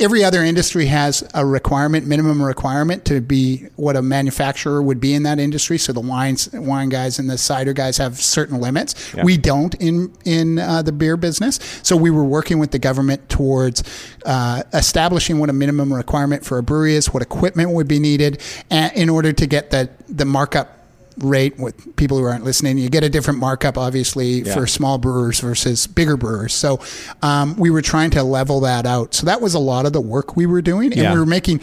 [0.00, 5.14] every other industry has a requirement, minimum requirement to be what a manufacturer would be
[5.14, 5.78] in that industry.
[5.78, 9.12] So the wines, wine guys and the cider guys have certain limits.
[9.14, 9.24] Yeah.
[9.24, 11.58] We don't in in uh, the beer business.
[11.82, 13.82] So we were working with the government towards
[14.24, 18.40] uh, establishing what a minimum requirement for a brewery is, what equipment would be needed,
[18.70, 20.81] in order to get that the markup
[21.18, 22.78] rate with people who aren't listening.
[22.78, 24.54] You get a different markup, obviously, Yeah.
[24.54, 26.52] for small brewers versus bigger brewers.
[26.54, 26.80] So
[27.22, 29.14] um, we were trying to level that out.
[29.14, 31.12] So that was a lot of the work we were doing, and Yeah.
[31.12, 31.60] we were making.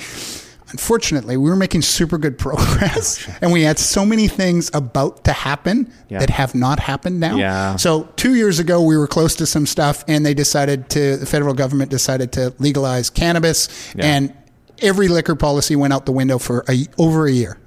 [0.72, 5.32] Unfortunately, we were making super good progress, and we had so many things about to
[5.34, 6.20] happen Yeah.
[6.20, 7.38] that have not happened now.
[7.38, 7.76] Yeah.
[7.78, 11.18] So two years ago, we were close to some stuff, and they decided to.
[11.18, 14.32] The federal government decided to legalize cannabis, and
[14.80, 17.58] every liquor policy went out the window for a, over a year.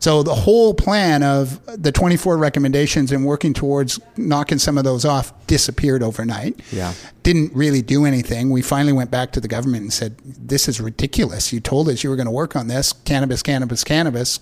[0.00, 5.04] So the whole plan of the 24 recommendations and working towards knocking some of those
[5.04, 6.60] off disappeared overnight.
[6.72, 6.94] Yeah.
[7.22, 8.50] Didn't really do anything.
[8.50, 11.52] We finally went back to the government and said, "This is ridiculous.
[11.52, 12.92] You told us you were going to work on this.
[12.92, 14.40] Cannabis, cannabis, cannabis.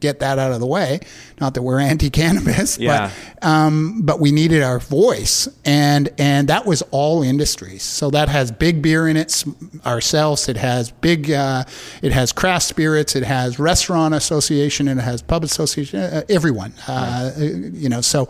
[0.00, 1.00] Get that out of the way.
[1.40, 3.10] Not that we're anti-cannabis, Yeah.
[3.40, 7.82] but um, but we needed our voice, and and that was all industries.
[7.82, 9.44] So that has big beer in it
[9.86, 10.48] ourselves.
[10.48, 11.64] It has big, uh,
[12.02, 13.14] it has craft spirits.
[13.14, 16.00] It has restaurant association, and it has pub association.
[16.00, 18.00] Uh, everyone, uh, you know.
[18.00, 18.28] So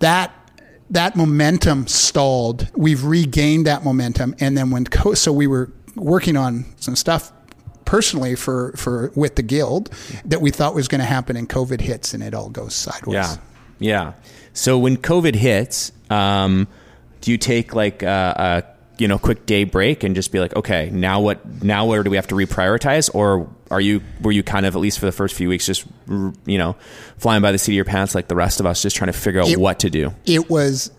[0.00, 0.32] that
[0.90, 2.68] that momentum stalled.
[2.76, 7.32] We've regained that momentum, and then when co- so we were working on some stuff
[7.84, 9.90] personally for for with the guild
[10.24, 13.14] that we thought was going to happen, and COVID hits, and it all goes sideways.
[13.14, 13.36] Yeah,
[13.78, 14.12] yeah.
[14.52, 16.68] So when COVID hits, um,
[17.20, 20.54] do you take like a, a you know quick day break and just be like,
[20.56, 21.62] okay, now what?
[21.62, 23.12] Now where do we have to reprioritize?
[23.14, 25.84] Or are you were you kind of at least for the first few weeks just
[26.08, 26.76] you know
[27.18, 29.18] flying by the seat of your pants like the rest of us, just trying to
[29.18, 30.14] figure out It- what to do?
[30.26, 30.90] it was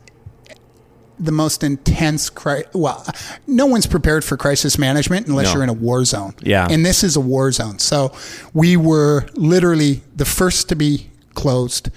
[1.19, 3.05] the most intense cri- well
[3.47, 5.53] no one's prepared for crisis management unless No.
[5.53, 6.67] you're in a war zone Yeah.
[6.69, 8.11] and this is a war zone so
[8.53, 11.89] we were literally the first to be closed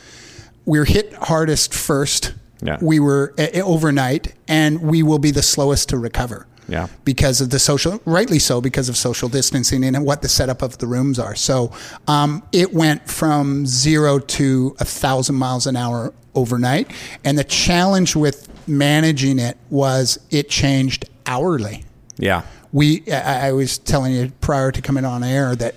[0.64, 2.78] we were hit hardest first Yeah.
[2.80, 6.88] we were uh, overnight and we will be the slowest to recover Yeah.
[7.04, 10.76] because of the social, rightly so, because of social distancing and what the setup of
[10.78, 11.34] the rooms are.
[11.34, 11.72] So
[12.06, 16.90] um, it went from zero to a thousand miles an hour overnight.
[17.24, 21.84] And the challenge with managing it was it changed hourly.
[22.18, 25.74] Yeah, We, I I was telling you prior to coming on air that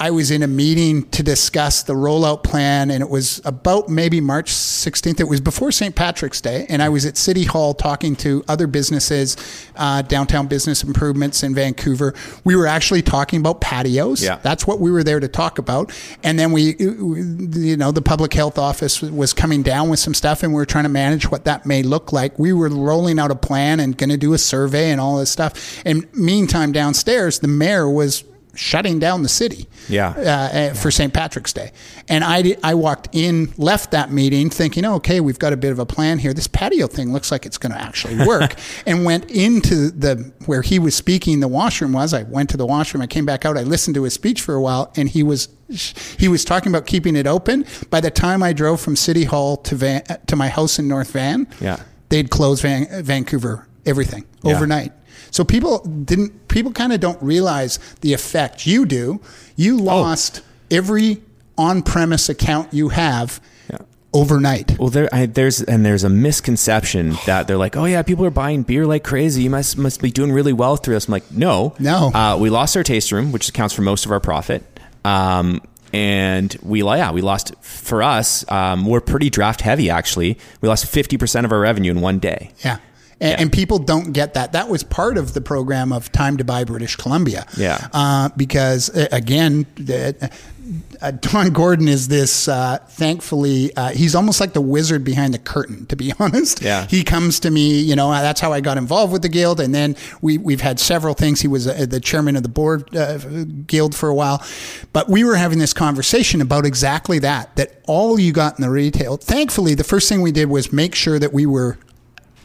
[0.00, 4.20] I was in a meeting to discuss the rollout plan, and it was about maybe
[4.20, 5.18] March 16th.
[5.18, 5.94] It was before St.
[5.94, 9.36] Patrick's Day, and I was at City Hall talking to other businesses,
[9.74, 12.14] uh, downtown business improvements in Vancouver.
[12.44, 14.22] We were actually talking about patios.
[14.22, 14.38] Yeah.
[14.40, 15.92] That's what we were there to talk about.
[16.22, 20.44] And then we, you know, the public health office was coming down with some stuff,
[20.44, 22.38] and we were trying to manage what that may look like.
[22.38, 25.30] We were rolling out a plan and going to do a survey and all this
[25.30, 25.82] stuff.
[25.84, 28.22] And meantime, downstairs, the mayor was
[28.58, 30.10] shutting down the city Yeah.
[30.16, 31.14] uh, uh, for St.
[31.14, 31.70] Patrick's Day.
[32.08, 35.70] And I, I walked in, left that meeting thinking, oh, okay, we've got a bit
[35.70, 36.34] of a plan here.
[36.34, 38.54] This patio thing looks like it's going to actually work.
[38.86, 42.12] and went into the where he was speaking, the washroom was.
[42.12, 43.00] I went to the washroom.
[43.02, 43.56] I came back out.
[43.56, 45.48] I listened to his speech for a while, and he was
[46.18, 47.64] he was talking about keeping it open.
[47.90, 51.10] By the time I drove from City Hall to Van, to my house in North
[51.12, 51.76] Van, Yeah.
[52.08, 54.56] they'd closed Van, Vancouver everything Yeah.
[54.56, 54.92] overnight.
[55.30, 56.48] So people didn't.
[56.48, 59.20] People kind of don't realize the effect you do.
[59.56, 61.22] You lost every
[61.56, 63.78] on-premise account you have Yeah.
[64.12, 64.78] overnight.
[64.78, 68.30] Well, there, I, there's and there's a misconception that they're like, oh yeah, people are
[68.30, 69.42] buying beer like crazy.
[69.42, 71.06] You must must be doing really well through this.
[71.08, 72.10] I'm like, no, No.
[72.12, 74.62] Uh, we lost our taste room, which accounts for most of our profit.
[75.04, 75.60] Um,
[75.92, 78.44] and we, yeah, we lost for us.
[78.50, 80.38] Um, we're pretty draft heavy actually.
[80.60, 82.52] We lost fifty percent of our revenue in one day.
[82.64, 82.76] Yeah,
[83.20, 83.36] And, Yeah.
[83.40, 84.52] and people don't get that.
[84.52, 87.46] That was part of the program of Time to Buy British Columbia.
[87.56, 87.88] Yeah.
[87.92, 90.30] Uh, because uh, again, the,
[91.00, 92.46] uh, Don Gordon is this.
[92.46, 95.86] Uh, thankfully, uh, he's almost like the wizard behind the curtain.
[95.86, 96.86] To be honest, Yeah.
[96.86, 97.80] He comes to me.
[97.80, 100.78] You know, that's how I got involved with the guild, and then we we've had
[100.78, 101.40] several things.
[101.40, 103.18] He was uh, the chairman of the board uh,
[103.66, 104.44] guild for a while,
[104.92, 107.56] but we were having this conversation about exactly that.
[107.56, 109.16] That all you got in the retail.
[109.16, 111.78] Thankfully, the first thing we did was make sure that we were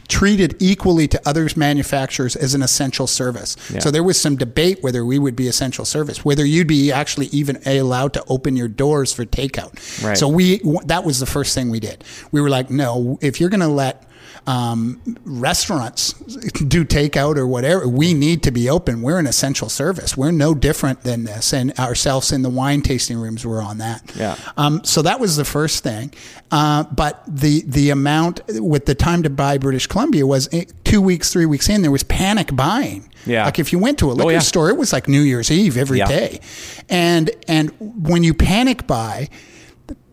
[0.08, 3.56] treated equally to other manufacturers as an essential service.
[3.70, 3.80] Yeah.
[3.80, 7.26] So there was some debate whether we would be essential service, whether you'd be actually
[7.26, 9.72] even allowed to open your doors for takeout.
[10.02, 10.16] Right.
[10.16, 12.04] So we that was the first thing we did.
[12.32, 14.03] We were like, no, if you're going to let
[14.46, 19.02] um, restaurants do takeout or whatever, we need to be open.
[19.02, 20.16] We're an essential service.
[20.16, 24.12] We're no different than this, and ourselves in the wine tasting rooms were on that.
[24.16, 24.36] Yeah.
[24.56, 26.12] Um, so that was the first thing.
[26.50, 31.00] Uh, but the the amount with the time to buy British Columbia was eh, two
[31.00, 33.10] weeks, three weeks in, there was panic buying.
[33.26, 33.44] Yeah.
[33.46, 34.38] Like if you went to a liquor yeah.
[34.40, 36.06] store, it was like New Year's Eve every Yeah.
[36.06, 36.40] day,
[36.88, 39.28] and and when you panic buy,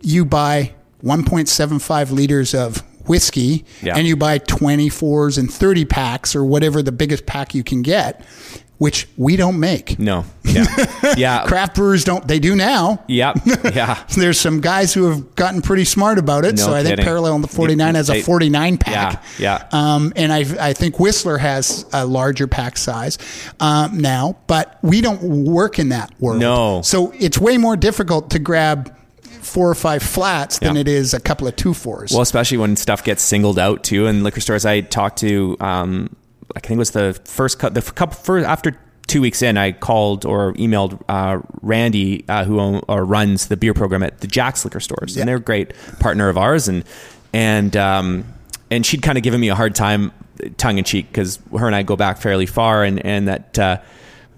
[0.01, 3.97] you buy 1.75 liters of whiskey Yeah.
[3.97, 8.25] and you buy 24s and 30 packs or whatever the biggest pack you can get
[8.77, 10.25] which we don't make No.
[10.43, 10.65] Yeah.
[11.15, 11.43] Yeah.
[11.45, 13.33] craft brewers don't they do now Yeah.
[13.63, 14.03] Yeah.
[14.15, 16.55] there's some guys who have gotten pretty smart about it.
[16.57, 16.99] No so I think.
[16.99, 19.23] Parallel in the 49 has a 49 pack.
[19.37, 23.19] Yeah, Um, and I, I think Whistler has a larger pack size
[23.59, 26.39] um, now, but we don't work in that world.
[26.39, 26.81] No.
[26.81, 28.95] So it's way more difficult to grab
[29.41, 30.81] four or five flats than Yeah.
[30.81, 32.11] it is a couple of two fours.
[32.11, 34.07] Well, especially when stuff gets singled out too.
[34.07, 36.15] In liquor stores, I talked to, um,
[36.55, 38.77] I think it was the first cut, the couple first after
[39.07, 43.57] two weeks in, I called or emailed uh, Randy, uh, who own, or runs the
[43.57, 45.21] beer program at the Jack's liquor stores, Yeah.
[45.21, 46.83] and they're a great partner of ours, and
[47.33, 48.25] and um,
[48.69, 50.11] and she'd kind of given me a hard time,
[50.57, 53.59] tongue in cheek, because her and I go back fairly far, and and that.
[53.59, 53.77] Uh,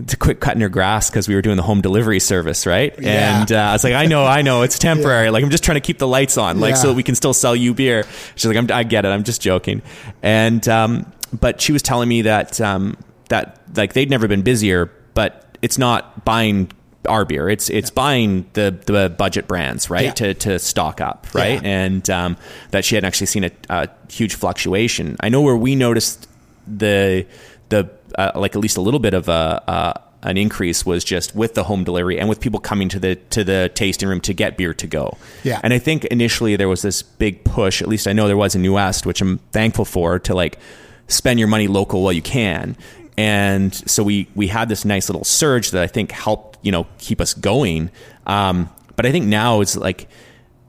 [0.07, 2.93] to quit cutting her grass because we were doing the home delivery service, right?
[2.99, 3.41] Yeah.
[3.41, 5.29] And uh, I was like, I know, I know, it's temporary.
[5.29, 6.75] Like I'm just trying to keep the lights on, like Yeah.
[6.81, 8.05] so we can still sell you beer.
[8.35, 9.09] She's like, I'm, I get it.
[9.09, 9.81] I'm just joking.
[10.21, 12.97] And um, but she was telling me that um,
[13.29, 16.71] that like they'd never been busier, but it's not buying
[17.07, 17.49] our beer.
[17.49, 20.05] It's it's buying the the budget brands, right?
[20.05, 20.11] Yeah.
[20.13, 21.61] To to stock up, right?
[21.61, 21.69] Yeah.
[21.69, 22.37] And um,
[22.71, 25.17] that she hadn't actually seen a, a huge fluctuation.
[25.19, 26.27] I know where we noticed
[26.67, 27.25] the
[27.69, 29.63] the uh, like at least a little bit of a.
[29.67, 29.93] Uh,
[30.25, 33.43] an increase was just with the home delivery and with people coming to the to
[33.43, 35.17] the tasting room to get beer to go.
[35.43, 35.59] Yeah.
[35.61, 38.55] And I think initially there was this big push, at least I know there was
[38.55, 40.59] in New West, which I'm thankful for, to like
[41.07, 42.77] spend your money local while you can.
[43.17, 46.87] And so we we had this nice little surge that I think helped, you know,
[46.99, 47.91] keep us going.
[48.25, 50.07] Um, but I think now it's like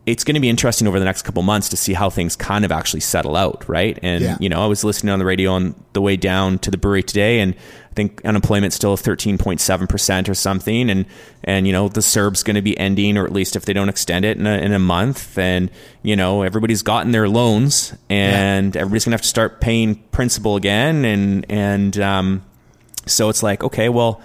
[0.07, 2.65] it's going to be interesting over the next couple months to see how things kind
[2.67, 3.99] of actually settle out, right?
[4.03, 4.37] And Yeah.
[4.39, 7.03] you know, I was listening on the radio on the way down to the brewery
[7.03, 11.07] today, and I think unemployment's still thirteen point seven percent or something, and
[11.45, 13.89] and you know the CERB's going to be ending, or at least if they don't
[13.89, 15.71] extend it in a, in a month, and
[16.03, 20.57] you know everybody's gotten their loans, and everybody's going to have to start paying principal
[20.57, 22.43] again, and and um,
[23.07, 24.21] so it's like okay, well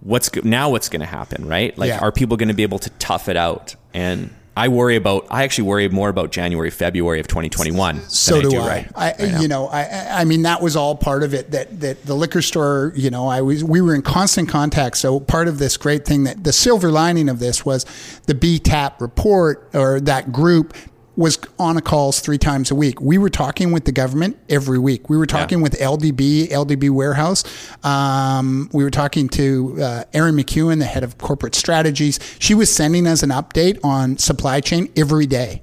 [0.00, 1.98] what's now what's going to happen right like Yeah.
[1.98, 5.42] are people going to be able to tough it out and i worry about i
[5.44, 8.68] actually worry more about january february of 2021 so than do, I, do I.
[8.68, 11.52] right, I, right you know, I, I- I mean, that was all part of it.
[11.52, 14.96] That that the liquor store, you know, I was we were in constant contact.
[14.96, 17.84] So part of this great thing that the silver lining of this was
[18.26, 20.74] the BTAP report or that group
[21.18, 23.00] was on a calls three times a week.
[23.00, 25.10] We were talking with the government every week.
[25.10, 27.42] We were talking with LDB, LDB Warehouse.
[27.84, 32.20] Um, we were talking to uh, Erin McEwen, the head of corporate strategies.
[32.38, 35.62] She was sending us an update on supply chain every day.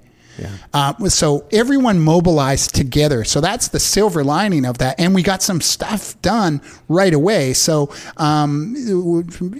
[0.73, 3.23] Uh, so everyone mobilized together.
[3.23, 4.99] So that's the silver lining of that.
[4.99, 7.53] And we got some stuff done right away.
[7.53, 8.75] So, um,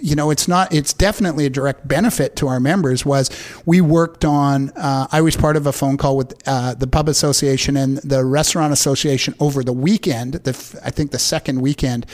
[0.00, 3.30] you know, it's not, it's definitely a direct benefit to our members was
[3.64, 7.08] we worked on, uh, I was part of a phone call with uh, the pub
[7.08, 12.06] association and the restaurant association over the weekend, the, I think the second weekend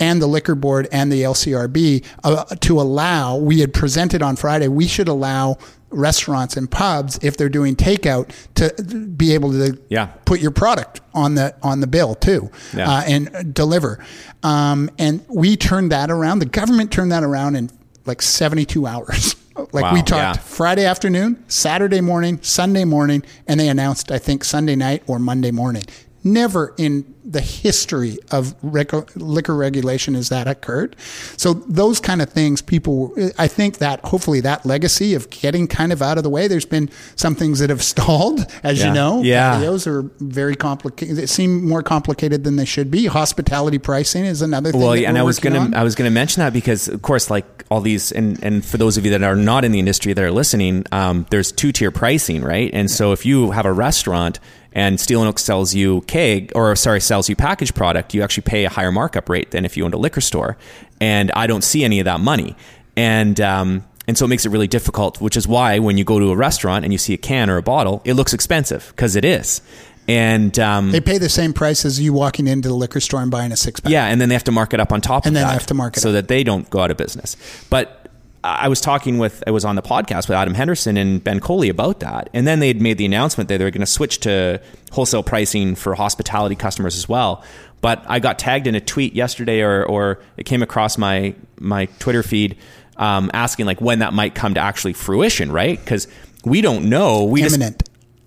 [0.00, 4.66] and the liquor board and the LCRB uh, to allow, we had presented on Friday,
[4.66, 5.58] we should allow
[5.90, 10.06] restaurants and pubs if they're doing takeout to be able to Yeah.
[10.24, 12.88] put your product on the on the bill too Yeah.
[12.88, 13.98] uh, and deliver
[14.44, 17.70] um, and we turned that around the government turned that around in
[18.06, 19.34] like 72 hours
[19.72, 20.42] like Wow, we talked yeah.
[20.42, 25.50] friday afternoon saturday morning sunday morning and they announced i think sunday night or monday
[25.50, 25.82] morning
[26.22, 30.96] Never in the history of rec- liquor regulation has that occurred.
[31.36, 35.92] So those kind of things, people, I think that hopefully that legacy of getting kind
[35.92, 36.48] of out of the way.
[36.48, 38.88] There's been some things that have stalled, as Yeah.
[38.88, 39.22] you know.
[39.22, 39.58] Yeah.
[39.58, 41.16] Patios are very complicated.
[41.16, 43.06] They seem more complicated than they should be.
[43.06, 44.80] Hospitality pricing is another thing.
[44.80, 45.74] Well, and I was gonna on.
[45.74, 48.96] I was gonna mention that because of course, like all these, and and for those
[48.96, 51.90] of you that are not in the industry that are listening, um, there's two tier
[51.90, 52.70] pricing, right?
[52.74, 54.40] And so if you have a restaurant
[54.72, 58.42] and Steel and Oak sells you keg, or sorry, sells you packaged product, you actually
[58.44, 60.56] pay a higher markup rate than if you owned a liquor store.
[61.00, 62.54] And I don't see any of that money,
[62.96, 65.20] and um, and so it makes it really difficult.
[65.20, 67.56] Which is why when you go to a restaurant and you see a can or
[67.56, 69.62] a bottle, it looks expensive because it is.
[70.08, 73.30] And um, They pay the same price as you walking into the liquor store and
[73.30, 73.92] buying a six pack.
[73.92, 75.48] yeah, and then they have to mark it up on top And of then that.
[75.50, 76.14] they have to mark it so up.
[76.14, 77.36] that they don't go out of business.
[77.70, 77.99] But
[78.42, 81.68] I was talking with I was on the podcast with Adam Henderson and Ben Coli
[81.70, 84.20] about that, and then they had made the announcement that they were going to switch
[84.20, 84.60] to
[84.92, 87.44] wholesale pricing for hospitality customers as well.
[87.82, 91.86] But I got tagged in a tweet yesterday, or or it came across my my
[91.98, 92.56] Twitter feed
[92.96, 95.78] um, asking like when that might come to actually fruition, right?
[95.78, 96.08] Because
[96.44, 97.24] we don't know.
[97.24, 97.58] We just-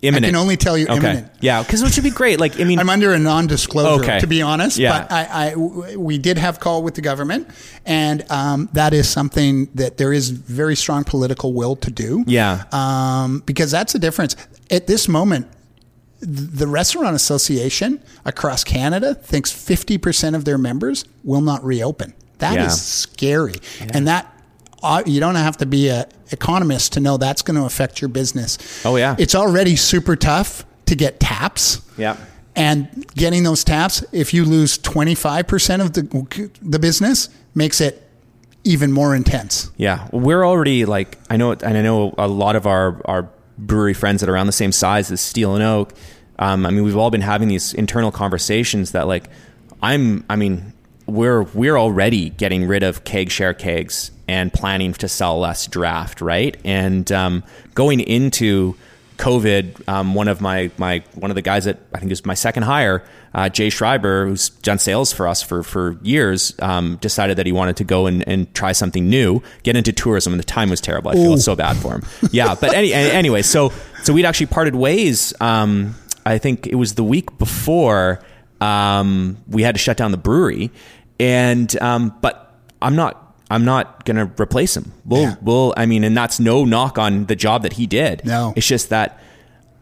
[0.03, 0.25] Imminent.
[0.25, 0.95] I can only tell you okay.
[0.97, 1.31] imminent.
[1.39, 2.39] Yeah, because which would be great.
[2.39, 4.19] Like I mean, I'm under a non-disclosure, Okay.
[4.19, 4.77] to be honest.
[4.77, 4.99] Yeah.
[4.99, 7.47] But I, I, we did have call with the government,
[7.85, 12.23] and um, that is something that there is very strong political will to do.
[12.27, 12.65] Yeah.
[12.71, 14.35] Um, because that's the difference
[14.69, 15.47] at this moment.
[16.19, 22.13] The Restaurant Association across Canada thinks 50% of their members will not reopen.
[22.37, 22.67] That is Yeah.
[22.69, 23.55] scary,
[23.93, 24.32] and that
[25.05, 28.85] you don't have to be an economist to know that's going to affect your business.
[28.85, 29.15] Oh, yeah.
[29.17, 31.81] it's already super tough to get taps.
[31.97, 32.17] Yeah.
[32.55, 38.03] And getting those taps, if you lose 25% of the, the business, makes it
[38.63, 39.71] even more intense.
[39.77, 43.93] Yeah, we're already like I know, and I know a lot of our our brewery
[43.93, 45.93] friends that are around the same size as Steel and Oak.
[46.39, 49.25] Um, I mean, we've all been having these internal conversations that like
[49.81, 50.23] I'm.
[50.29, 50.73] I mean,
[51.05, 56.21] we're we're already getting rid of keg share kegs and planning to sell less draft,
[56.21, 56.55] right?
[56.63, 57.43] And um,
[57.73, 58.75] going into
[59.17, 62.33] COVID, um, one of my my one of the guys that I think is my
[62.33, 63.03] second hire,
[63.33, 67.51] uh, Jay Schreiber, who's done sales for us for for years, um, decided that he
[67.51, 70.81] wanted to go and, and try something new, get into tourism, and the time was
[70.81, 71.11] terrible.
[71.11, 71.37] I feel Ooh.
[71.37, 72.03] so bad for him.
[72.31, 73.71] Yeah, but any, any- anyway, so
[74.03, 75.33] so we'd actually parted ways.
[75.39, 75.95] Um,
[76.25, 78.23] I think it was the week before
[78.61, 80.71] um, we had to shut down the brewery,
[81.19, 83.19] and um, but I'm not.
[83.53, 84.91] I'm not going to replace him.
[85.05, 85.35] We'll, Yeah.
[85.41, 88.25] we'll, I mean, and that's no knock on the job that he did.
[88.25, 88.53] No.
[88.55, 89.19] It's just that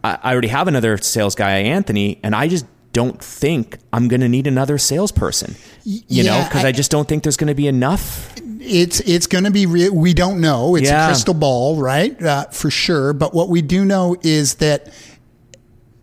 [0.04, 4.20] I, I already have another sales guy, Anthony, and I just don't think I'm going
[4.20, 5.54] to need another salesperson.
[5.84, 8.34] You know, because I, I- just don't think there's going to be enough.
[8.64, 9.92] It's it's going to be real.
[9.94, 10.76] We don't know.
[10.76, 11.06] It's Yeah.
[11.06, 12.20] a crystal ball, right?
[12.22, 13.12] Uh, for sure.
[13.12, 14.92] But what we do know is that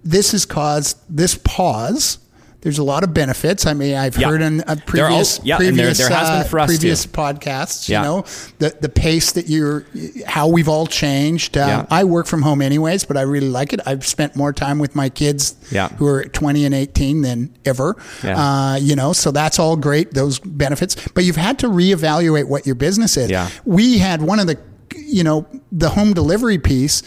[0.04, 2.18] this has caused this pause.
[2.62, 3.66] There's a lot of benefits.
[3.66, 4.28] I mean, I've Yeah.
[4.30, 7.04] heard in a previous al- yeah, and there- there has been uh, for us, previous
[7.04, 7.10] too.
[7.12, 7.88] podcasts.
[7.88, 8.02] Yeah.
[8.02, 8.26] You know,
[8.58, 9.86] the the pace that you're,
[10.28, 11.58] how we've all changed.
[11.58, 11.86] Um, Yeah.
[11.90, 13.80] I work from home anyways, but I really like it.
[13.86, 15.88] I've spent more time with my kids Yeah.
[16.00, 17.96] who are 20 and 18 than ever.
[18.26, 18.38] Yeah.
[18.38, 20.14] Uh, you know, so that's all great.
[20.14, 23.30] Those benefits, but you've had to reevaluate what your business is.
[23.30, 23.48] Yeah.
[23.64, 24.58] We had one of the,
[24.98, 27.04] you know, the home delivery piece.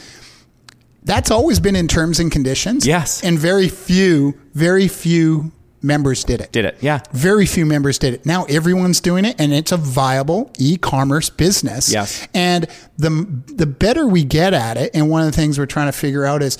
[1.04, 2.86] That's always been in terms and conditions.
[2.86, 3.22] Yes.
[3.24, 5.50] And very few, very few
[5.84, 6.52] members did it.
[6.52, 6.78] Did it?
[6.80, 7.00] Yeah.
[7.12, 8.24] Very few members did it.
[8.24, 11.92] Now everyone's doing it, and it's a viable e-commerce business.
[11.92, 12.26] Yes.
[12.34, 13.10] And the
[13.46, 16.24] the better we get at it, and one of the things we're trying to figure
[16.24, 16.56] out is,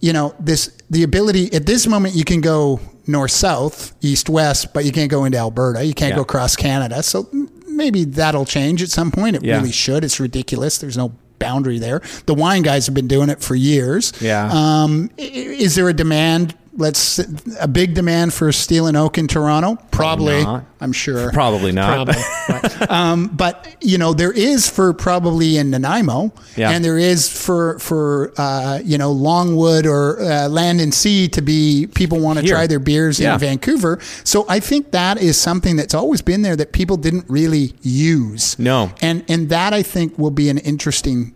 [0.00, 4.74] you know, this the ability at this moment you can go north south, east west,
[4.74, 5.82] but you can't go into Alberta.
[5.82, 6.16] You can't Yeah.
[6.16, 7.02] go across Canada.
[7.02, 7.28] So
[7.66, 9.36] maybe that'll change at some point.
[9.36, 9.56] It Yeah.
[9.56, 10.04] really should.
[10.04, 10.76] It's ridiculous.
[10.76, 12.00] There's no boundary there.
[12.26, 14.12] The wine guys have been doing it for years.
[14.20, 14.48] Yeah.
[14.52, 16.54] Um, is there a demand?
[16.80, 17.18] Let's
[17.60, 19.76] a big demand for steel and oak in Toronto.
[19.90, 20.64] Probably, not.
[20.80, 21.30] I'm sure.
[21.32, 22.06] Probably not.
[22.06, 22.22] Probably.
[22.48, 22.90] Right.
[22.90, 26.70] um, but you know, there is for probably in Nanaimo, Yeah.
[26.70, 31.42] and there is for for uh, you know Longwood or uh, Land and Sea to
[31.42, 33.34] be people want to try their beers Yeah.
[33.34, 33.98] in Vancouver.
[34.24, 38.58] So I think that is something that's always been there that people didn't really use.
[38.58, 38.90] No.
[39.02, 41.34] and and that I think will be an interesting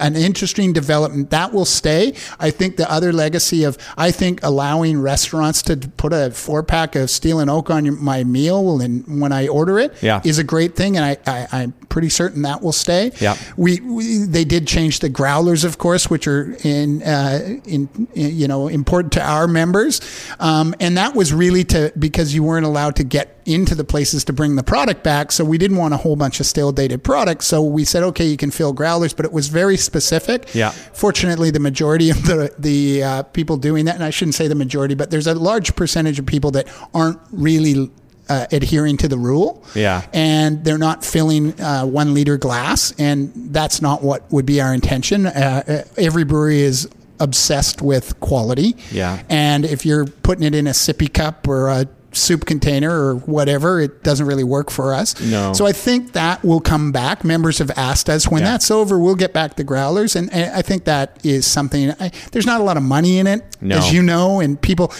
[0.00, 2.14] an interesting development that will stay.
[2.38, 6.94] I think the other legacy of I think allowing restaurants to put a four pack
[6.94, 10.20] of steel and oak on your, my meal and when I order it is Yeah.
[10.40, 13.12] a great thing, and I, I I'm pretty certain that will stay.
[13.20, 13.36] Yeah.
[13.56, 18.36] we, we they did change the growlers, of course, which are in uh, in, in
[18.36, 20.00] you know important to our members,
[20.40, 24.24] um, and that was really to because you weren't allowed to get into the places
[24.24, 25.32] to bring the product back.
[25.32, 27.46] So we didn't want a whole bunch of stale dated products.
[27.46, 30.54] So we said, okay, you can fill growlers, but it was very specific.
[30.54, 30.70] Yeah.
[30.70, 34.54] Fortunately, the majority of the the uh, people doing that, and I shouldn't say the
[34.54, 37.90] majority, but there's a large percentage of people that aren't really
[38.28, 39.62] uh, adhering to the rule.
[39.74, 40.06] Yeah.
[40.12, 42.94] And they're not filling uh, one liter glass.
[42.98, 45.26] And that's not what would be our intention.
[45.26, 46.88] Uh, uh, every brewery is
[47.20, 48.74] obsessed with quality.
[48.90, 49.22] Yeah.
[49.28, 53.80] And if you're putting it in a sippy cup or a soup container or whatever,
[53.80, 55.20] it doesn't really work for us.
[55.20, 55.52] No.
[55.52, 57.24] So I think that will come back.
[57.24, 58.52] Members have asked us when Yeah.
[58.52, 60.14] that's over, we'll get back the growlers.
[60.16, 63.26] And, and I think that is something, I, there's not a lot of money in
[63.26, 63.76] it, No.
[63.78, 64.92] as you know, and people,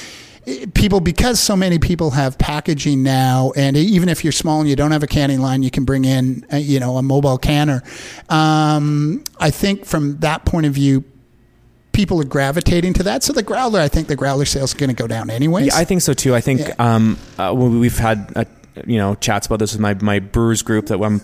[0.75, 4.75] people because so many people have packaging now and even if you're small and you
[4.75, 7.81] don't have a canning line you can bring in uh, you know a mobile canner
[8.29, 11.05] um, i think from that point of view
[11.93, 14.89] people are gravitating to that so the growler i think the growler sales are going
[14.89, 16.35] to go down anyways Yeah, I think so too.
[16.35, 16.75] I think Yeah.
[16.79, 18.45] um, uh, we- we've had uh,
[18.87, 21.21] you know chats about this with my my brewers group that when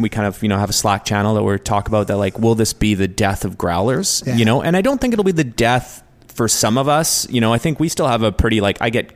[0.00, 2.38] we kind of you know have a Slack channel that we're talk about that like
[2.38, 4.22] will this be the death of growlers?
[4.26, 4.34] Yeah.
[4.36, 7.28] You know, and I don't think it'll be the death for some of us.
[7.30, 9.12] You know, I think we still have a pretty like I get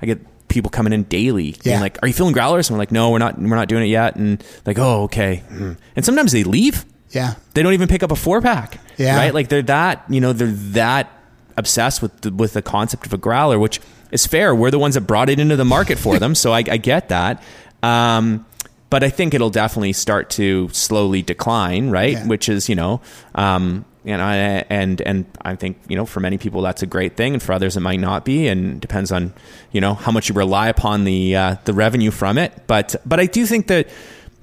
[0.00, 1.80] I get people coming in daily being Yeah.
[1.80, 3.36] like, "Are you feeling growlers?" And we're like, "No, we're not.
[3.36, 5.72] We're not doing it yet." And like, "Oh, okay." Hmm.
[5.96, 6.84] And sometimes they leave.
[7.10, 8.78] yeah They don't even pick up a four pack.
[8.98, 9.16] Yeah.
[9.16, 9.32] Right?
[9.32, 11.10] Like they're that, you know, they're that
[11.56, 13.80] obsessed with the, with the concept of a growler, which
[14.10, 14.54] is fair.
[14.54, 16.34] We're the ones that brought it into the market for them.
[16.34, 17.42] so I, I get that.
[17.82, 18.44] Um,
[18.90, 22.12] but I think it'll definitely start to slowly decline, right?
[22.12, 22.26] Yeah.
[22.26, 23.00] Which is, you know,
[23.34, 27.14] um, you know, and and I think you know for many people that's a great
[27.14, 29.34] thing, and for others it might not be, and depends on
[29.70, 32.66] you know how much you rely upon the uh, the revenue from it.
[32.66, 33.90] But but I do think that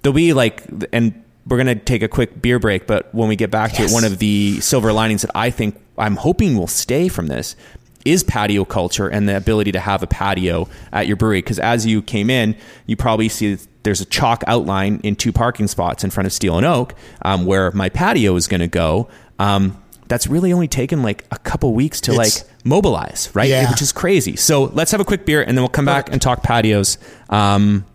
[0.04, 3.36] there'll be like and we're going to take a quick beer break but when we
[3.36, 6.68] get back to it one of the silver linings that i think i'm hoping will
[6.68, 7.56] stay from this
[8.04, 11.40] is patio culture and the ability to have a patio at your brewery.
[11.40, 15.68] Because as you came in you probably see there's a chalk outline in two parking
[15.68, 16.94] spots in front of steel and oak
[17.24, 19.08] um, where my patio is going to go.
[19.40, 23.50] Um, that's really only taken like a couple weeks to It's- like mobilize right?
[23.50, 23.72] Yeah.
[23.72, 24.36] which is crazy.
[24.36, 27.00] So let's have a quick beer and then we'll come back and talk patios.
[27.32, 27.86] Um,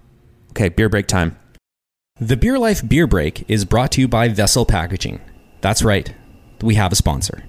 [0.50, 1.36] okay beer break time
[2.20, 5.22] the Beer Life Beer Break is brought to you by Vessel Packaging.
[5.62, 6.14] That's right,
[6.60, 7.44] we have a sponsor.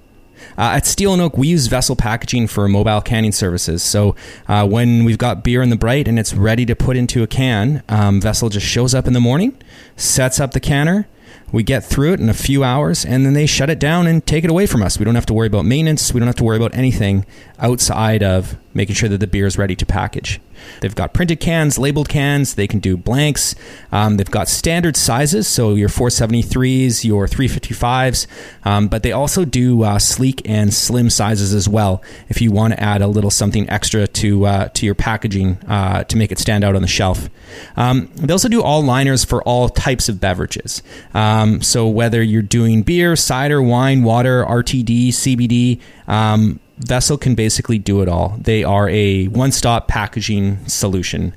[0.56, 3.82] Uh, at Steel and Oak, we use Vessel Packaging for mobile canning services.
[3.82, 4.16] So
[4.48, 7.26] uh, when we've got beer in the bright and it's ready to put into a
[7.26, 9.60] can, um, Vessel just shows up in the morning,
[9.96, 11.06] sets up the canner.
[11.52, 14.24] We get through it in a few hours, and then they shut it down and
[14.26, 14.98] take it away from us.
[14.98, 16.14] We don't have to worry about maintenance.
[16.14, 17.26] We don't have to worry about anything
[17.58, 20.40] outside of making sure that the beer is ready to package.
[20.80, 22.54] They've got printed cans, labeled cans.
[22.54, 23.54] They can do blanks.
[23.90, 28.26] Um, they've got standard sizes, so your 473s, your 355s,
[28.64, 32.02] um, but they also do uh, sleek and slim sizes as well.
[32.28, 36.04] If you want to add a little something extra to uh, to your packaging uh,
[36.04, 37.28] to make it stand out on the shelf.
[37.76, 40.82] Um, they also do all liners for all types of beverages.
[41.14, 45.80] Um, so whether you're doing beer, cider, wine, water, RTD, CBD.
[46.08, 48.36] Um, Vessel can basically do it all.
[48.38, 51.34] They are a one stop packaging solution.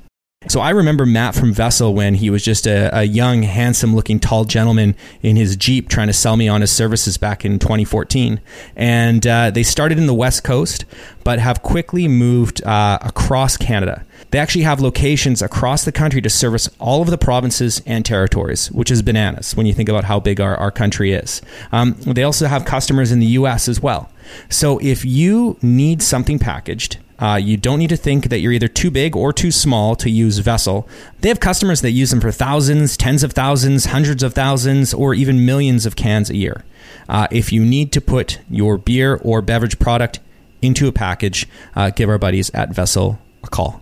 [0.48, 4.20] So I remember Matt from Vessel when he was just a, a young, handsome looking,
[4.20, 8.40] tall gentleman in his Jeep trying to sell me on his services back in 2014.
[8.76, 10.84] And uh, they started in the West Coast,
[11.24, 14.04] but have quickly moved uh, across Canada.
[14.30, 18.70] They actually have locations across the country to service all of the provinces and territories,
[18.70, 21.42] which is bananas when you think about how big our, our country is.
[21.72, 24.10] Um, they also have customers in the US as well.
[24.48, 28.68] So if you need something packaged, uh, you don't need to think that you're either
[28.68, 30.86] too big or too small to use Vessel.
[31.20, 35.14] They have customers that use them for thousands, tens of thousands, hundreds of thousands, or
[35.14, 36.62] even millions of cans a year.
[37.08, 40.20] Uh, if you need to put your beer or beverage product
[40.60, 43.80] into a package, uh, give our buddies at Vessel a call.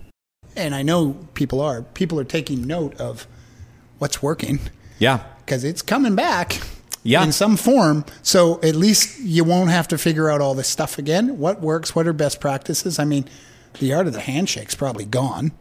[0.57, 3.26] and i know people are people are taking note of
[3.99, 4.61] what's working
[5.01, 5.24] Yeah.
[5.45, 6.61] because it's coming back
[7.05, 7.22] Yeah.
[7.22, 8.05] in some form.
[8.22, 11.38] So at least you won't have to figure out all this stuff again.
[11.38, 11.94] What works?
[11.94, 12.98] What are best practices?
[12.98, 13.28] I mean,
[13.78, 15.52] the art of the handshake's probably gone.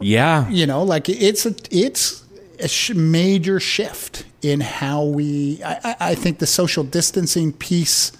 [0.00, 0.48] Yeah.
[0.48, 2.24] You know, like it's a it's
[2.58, 5.62] a sh- major shift in how we.
[5.62, 8.10] I, I- I think the social distancing piece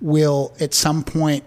[0.00, 1.44] will at some point.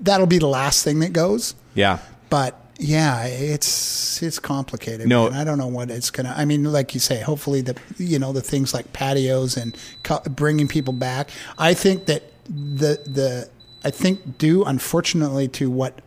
[0.00, 1.54] That'll be the last thing that goes.
[1.74, 1.98] Yeah.
[2.30, 5.08] But yeah, it's it's complicated.
[5.08, 5.30] No.
[5.30, 5.40] man.
[5.40, 6.34] I don't know what it's gonna.
[6.36, 10.20] I mean, like you say, hopefully the you know the things like patios and co-
[10.28, 11.30] bringing people back.
[11.58, 13.48] I think that the the
[13.84, 16.00] I think due unfortunately to what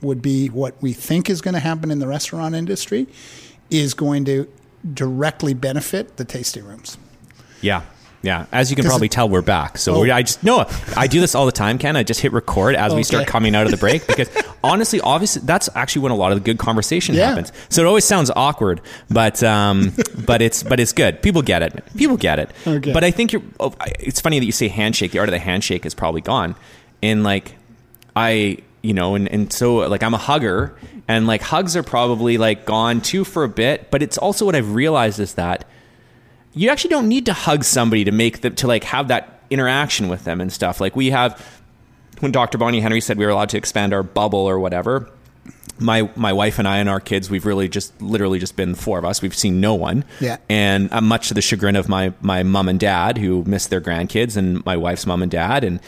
[0.00, 3.06] would be what we think is going to happen in the restaurant industry
[3.70, 4.48] is going to
[4.94, 6.96] directly benefit the tasting rooms.
[7.60, 7.82] Yeah.
[8.26, 9.78] Yeah, as you can probably it- tell, we're back.
[9.78, 10.00] So Oh.
[10.02, 10.66] we, I just no,
[10.96, 11.78] I do this all the time.
[11.78, 14.28] Ken, I just hit record as we start coming out of the break because
[14.64, 17.28] honestly, obviously, that's actually when a lot of the good conversation Yeah.
[17.28, 17.52] happens.
[17.68, 19.92] So it always sounds awkward, but um,
[20.26, 21.22] but it's but it's good.
[21.22, 21.84] People get it.
[21.96, 22.50] People get it.
[22.66, 22.92] Okay.
[22.92, 23.42] But I think you're.
[23.60, 25.12] Oh, it's funny that you say handshake.
[25.12, 26.56] The art of the handshake is probably gone.
[27.02, 27.54] And like,
[28.14, 30.74] I you know, and and so like I'm a hugger,
[31.06, 33.90] and like hugs are probably like gone too for a bit.
[33.90, 35.64] But it's also what I've realized is that
[36.56, 40.08] you actually don't need to hug somebody to make them to like have that interaction
[40.08, 40.80] with them and stuff.
[40.80, 41.60] Like we have
[42.20, 42.58] when Dr.
[42.58, 45.10] Bonnie Henry said we were allowed to expand our bubble or whatever.
[45.78, 48.78] My my wife and I and our kids, we've really just literally just been the
[48.78, 49.20] four of us.
[49.20, 50.04] We've seen no one.
[50.20, 50.38] Yeah.
[50.48, 53.82] And uh, much to the chagrin of my my mom and dad who miss their
[53.82, 55.78] grandkids and my wife's mom and dad and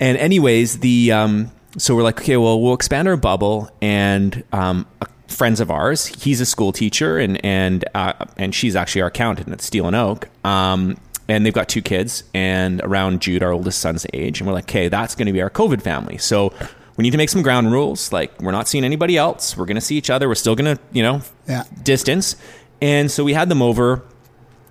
[0.00, 4.86] and anyways, the um, so we're like, okay, well, we'll expand our bubble, and um,
[5.00, 9.08] a, friends of ours, he's a school teacher, and and uh, and she's actually our
[9.08, 10.28] accountant at Steel and Oak.
[10.44, 10.96] Um,
[11.28, 14.64] and they've got two kids, and around Jude, our oldest son's age, and we're like,
[14.64, 16.18] okay, that's going to be our COVID family.
[16.18, 16.52] So
[16.96, 18.12] we need to make some ground rules.
[18.12, 19.56] Like, we're not seeing anybody else.
[19.56, 20.28] We're going to see each other.
[20.28, 21.64] We're still going to, you know, Yeah.
[21.82, 22.36] distance.
[22.82, 24.02] And so we had them over.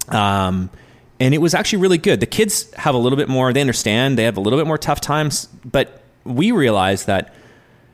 [0.09, 0.69] Um,
[1.19, 2.19] and it was actually really good.
[2.19, 4.77] The kids have a little bit more, they understand, they have a little bit more
[4.77, 7.33] tough times, but we realized that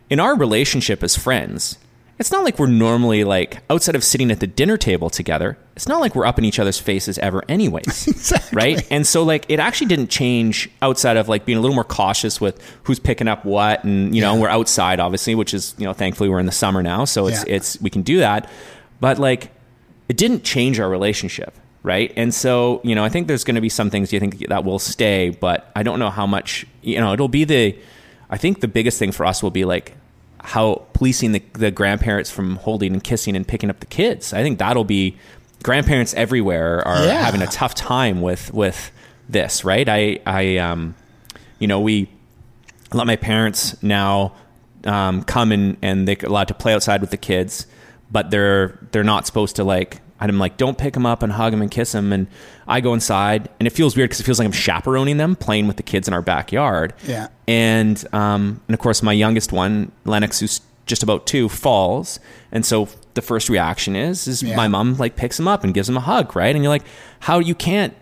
[0.09, 1.77] in our relationship as friends,
[2.19, 5.57] it's not like we're normally like outside of sitting at the dinner table together.
[5.75, 8.07] It's not like we're up in each other's faces ever, anyways.
[8.07, 8.55] Exactly.
[8.55, 8.87] Right.
[8.91, 12.41] And so, like, it actually didn't change outside of like being a little more cautious
[12.41, 13.83] with who's picking up what.
[13.85, 14.41] And, you know, Yeah.
[14.41, 17.05] we're outside, obviously, which is, you know, thankfully we're in the summer now.
[17.05, 17.55] So it's, Yeah.
[17.55, 18.49] it's, we can do that.
[18.99, 19.51] But like,
[20.09, 21.55] it didn't change our relationship.
[21.81, 22.11] Right.
[22.17, 24.65] And so, you know, I think there's going to be some things you think that
[24.65, 27.77] will stay, but I don't know how much, you know, it'll be the,
[28.29, 29.95] I think the biggest thing for us will be like
[30.49, 34.33] how policing the, the grandparents from holding and kissing and picking up the kids.
[34.33, 35.15] I think that'll be
[35.63, 37.23] grandparents everywhere are Yeah.
[37.23, 38.91] having a tough time with, with
[39.29, 39.63] this.
[39.63, 39.87] Right.
[39.87, 40.95] I, I, um,
[41.59, 42.09] you know, we
[42.93, 44.33] let my parents now
[44.85, 47.67] um, come and and they're allowed to play outside with the kids,
[48.09, 49.99] but they're they're not supposed to like.
[50.27, 52.11] I'm like, don't pick them up and hug them and kiss them.
[52.11, 52.27] And
[52.67, 55.67] I go inside, and it feels weird because it feels like I'm chaperoning them, playing
[55.67, 56.93] with the kids in our backyard.
[57.07, 57.27] Yeah.
[57.47, 62.19] And um, and of course, my youngest one, Lennox, who's just about two, falls,
[62.51, 64.55] and so the first reaction is is Yeah.
[64.55, 66.53] my mom like picks him up and gives him a hug, right?
[66.55, 66.83] And you're like,
[67.21, 67.93] how you can't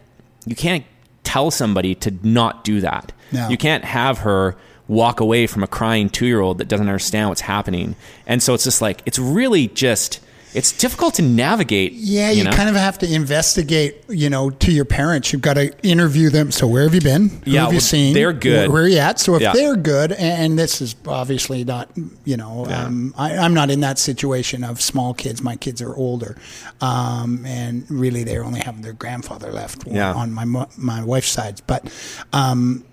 [0.46, 0.86] you can't
[1.24, 3.12] tell somebody to not do that.
[3.34, 3.50] No.
[3.50, 4.56] You can't have her
[4.88, 7.96] walk away from a crying two year old that doesn't understand what's happening.
[8.26, 10.22] And so it's just like it's really just
[10.54, 11.92] it's difficult to navigate.
[11.94, 12.52] Yeah, you, know?
[12.52, 15.32] kind of have to investigate, you know, to your parents.
[15.34, 16.52] You've got to interview them.
[16.52, 17.30] So where have you been?
[17.30, 18.14] Who Yeah, have you well, seen?
[18.14, 18.70] they're good.
[18.70, 19.20] Where, where are you at?
[19.20, 19.54] So if Yeah.
[19.54, 21.90] they're good, and this is obviously not,
[22.26, 25.42] you know, um, I, I'm not in that situation of small kids.
[25.44, 26.38] My kids are older,
[26.82, 30.14] um, and really they're only having their grandfather left Yeah.
[30.14, 30.46] on my
[30.78, 31.62] my wife's side.
[31.68, 31.92] But
[32.34, 32.84] um,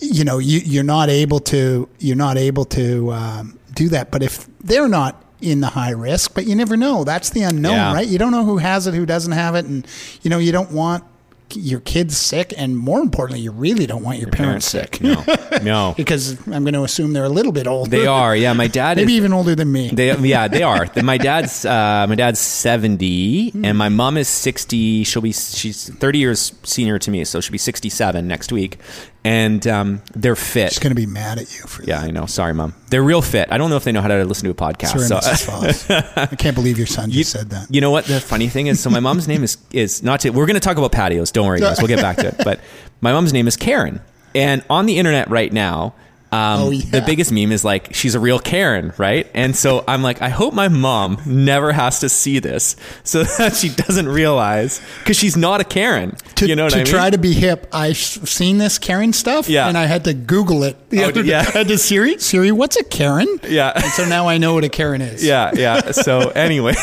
[0.00, 4.10] you know, you, you're not able to you're not able to um, do that.
[4.10, 7.04] But if they're not in the high risk, but you never know.
[7.04, 7.94] That's the unknown, Yeah.
[7.94, 8.06] right?
[8.08, 9.86] You don't know who has it, who doesn't have it, and
[10.22, 11.04] you know you don't want
[11.52, 15.00] your kids sick, and more importantly, you really don't want your, parents, sick.
[15.00, 15.24] No,
[15.64, 17.90] no, because I'm going to assume they're a little bit older.
[17.90, 18.36] they are.
[18.36, 19.16] Yeah, my dad maybe is.
[19.16, 19.88] even older than me.
[19.92, 20.86] They, yeah, they are.
[21.02, 23.64] My dad's uh, my dad's seventy, Hmm.
[23.64, 25.02] and my mom is sixty.
[25.04, 28.78] She'll be she's thirty years senior to me, so she'll be sixty-seven next week.
[29.22, 30.70] And um, they're fit.
[30.72, 32.24] She's going to be mad at you for Yeah, I know.
[32.24, 32.74] Sorry, mom.
[32.88, 33.48] They're real fit.
[33.52, 34.88] I don't know if they know how to listen to a podcast.
[34.88, 35.44] Sorry, so, Mrs.
[35.44, 35.90] Foss.
[36.16, 37.66] I can't believe your son just said that.
[37.70, 38.06] You know what?
[38.06, 40.30] The funny thing is, so my mom's name is is not to.
[40.30, 41.30] We're going to talk about patios.
[41.32, 41.78] Don't worry, guys.
[41.78, 42.36] We'll get back to it.
[42.42, 42.60] But
[43.02, 44.00] my mom's name is Karen,
[44.34, 45.94] and on the internet right now.
[46.32, 46.84] Um, Oh, yeah.
[46.90, 49.28] The biggest meme is like she's a real Karen, right?
[49.34, 53.56] And so I'm like, I hope my mom never has to see this, so that
[53.56, 56.14] she doesn't realize because she's not a Karen.
[56.36, 56.86] To, you know what to I mean?
[56.92, 59.66] try to be hip, I've seen this Karen stuff, Yeah.
[59.68, 60.76] and I had to Google it.
[60.90, 61.40] The Oh, other yeah.
[61.40, 63.26] I had to Siri, Siri, what's a Karen?
[63.48, 63.72] Yeah.
[63.74, 65.24] And so now I know what a Karen is.
[65.24, 65.90] yeah, yeah.
[65.90, 66.74] So, anyway,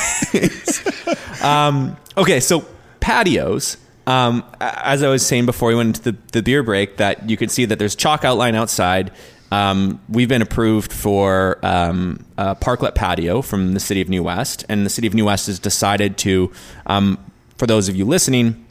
[1.42, 2.40] um, okay.
[2.40, 2.66] So
[3.00, 3.78] patios.
[4.06, 7.36] Um, as I was saying before we went into the, the beer break, that you
[7.36, 9.12] can see that there's chalk outline outside.
[9.52, 14.66] Um, we've been approved for um, a parklet patio from the city of New West,
[14.68, 16.52] and the city of New West has decided to.
[16.86, 17.18] Um,
[17.58, 18.66] for those of you listening,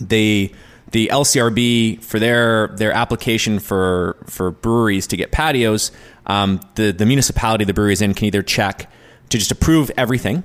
[0.00, 0.52] they
[0.92, 5.90] the LCRB for their their application for for breweries to get patios,
[6.26, 8.90] um, the the municipality the brewery is in can either check
[9.30, 10.42] to just approve everything,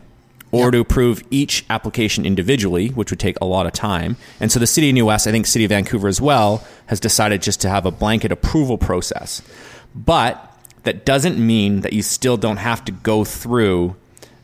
[0.56, 4.18] or to approve each application individually, which would take a lot of time.
[4.40, 7.00] And so the city of New West, I think city of Vancouver as well, has
[7.00, 9.42] decided just to have a blanket approval process,
[9.94, 10.52] but
[10.84, 13.96] that doesn't mean that you still don't have to go through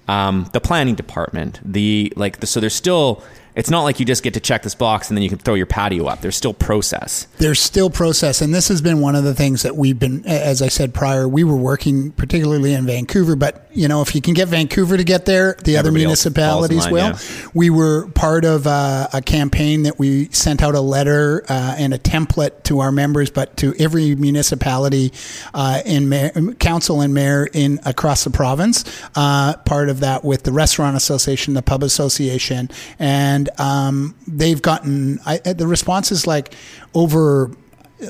[0.07, 1.59] um, the planning department.
[1.63, 3.23] The like, the, so there's still
[3.55, 5.55] it's not like you just get to check this box and then you can throw
[5.55, 6.21] your patio up.
[6.21, 7.27] There's still process.
[7.37, 10.61] There's still process, and this has been one of the things that we've been, as
[10.61, 13.35] I said prior, we were working particularly in Vancouver.
[13.35, 16.25] But you know, if you can get Vancouver to get there, the other Everybody else
[16.25, 16.99] municipalities line, will.
[16.99, 17.47] yeah.
[17.53, 21.93] We were part of uh, a campaign that we sent out a letter uh, and
[21.93, 25.13] a template to our members, but to every municipality
[25.53, 28.83] uh, in mayor, council and mayor in across the province.
[29.15, 32.69] Uh, part of that with the Restaurant Association, the Pub Association,
[32.99, 36.53] and um, they've gotten I, the response is like
[36.93, 37.51] over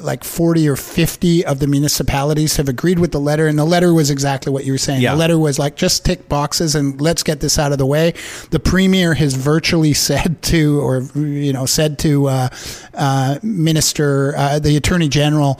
[0.01, 3.93] like 40 or 50 of the municipalities have agreed with the letter and the letter
[3.93, 5.11] was exactly what you were saying Yeah.
[5.11, 8.13] the letter was like just tick boxes and let's get this out of the way
[8.51, 12.49] the premier has virtually said to or you know said to uh,
[12.93, 15.59] uh, minister uh, the attorney general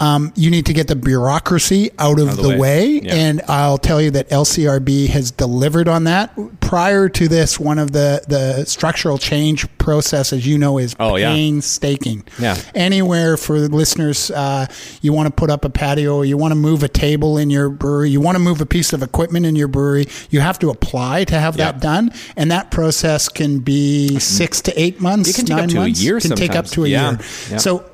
[0.00, 2.58] um, you need to get the bureaucracy out of, the the, way.
[2.58, 3.14] way, Yeah.
[3.14, 6.32] and I'll tell you that LCRB has delivered on that.
[6.60, 11.16] Prior to this, one of the, the structural change process, as you know, is Oh,
[11.16, 11.30] yeah.
[11.32, 12.56] painstaking Yeah.
[12.74, 14.30] anywhere for the listeners.
[14.30, 14.66] Uh,
[15.02, 17.68] you want to put up a patio, you want to move a table in your
[17.68, 20.06] brewery, you want to move a piece of equipment in your brewery.
[20.30, 21.72] You have to apply to have Yeah.
[21.72, 25.30] that done, and that process can be six to eight months.
[25.30, 26.02] It can take up nine to a months.
[26.02, 27.10] year Can take up to a Yeah.
[27.10, 27.18] year.
[27.50, 27.56] Yeah.
[27.58, 27.84] So.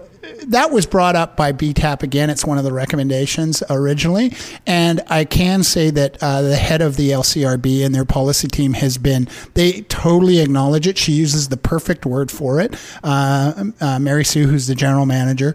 [0.49, 2.31] That was brought up by BTAP again.
[2.31, 4.35] It's one of the recommendations originally.
[4.67, 8.75] And I can say that uh, the head of the LCRB and their policy team
[8.75, 10.99] has been, they totally acknowledge it.
[10.99, 12.75] She uses the perfect word for it.
[13.03, 15.55] Uh, uh, Mary Sue, who's the general manager,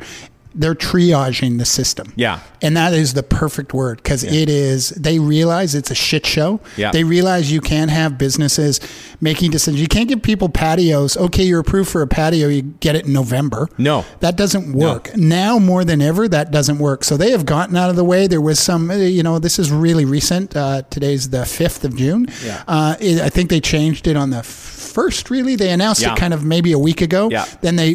[0.56, 2.12] they're triaging the system.
[2.16, 2.40] Yeah.
[2.62, 6.60] And that is the perfect word because it is, they realize it's a shit show.
[6.76, 6.92] Yeah.
[6.92, 8.80] They realize you can't have businesses
[9.22, 9.80] making decisions.
[9.82, 11.16] You can't give people patios.
[11.16, 13.70] Okay, you're approved for a patio, you get it in November.
[13.78, 14.06] No.
[14.22, 15.16] That doesn't work.
[15.16, 17.04] Now more than ever, that doesn't work.
[17.04, 18.26] So they have gotten out of the way.
[18.28, 20.56] There was some, uh, you know, this is really recent.
[20.58, 22.28] Uh, today's the 5th of June.
[22.44, 22.64] Yeah.
[22.68, 25.56] Uh, it, I think they changed it on the first, really.
[25.56, 26.14] They announced Yeah.
[26.14, 27.30] it kind of maybe a week ago.
[27.30, 27.46] Yeah.
[27.62, 27.90] Then they,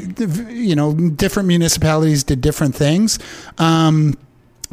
[0.50, 3.18] you know, different municipalities did different things.
[3.59, 4.14] Um,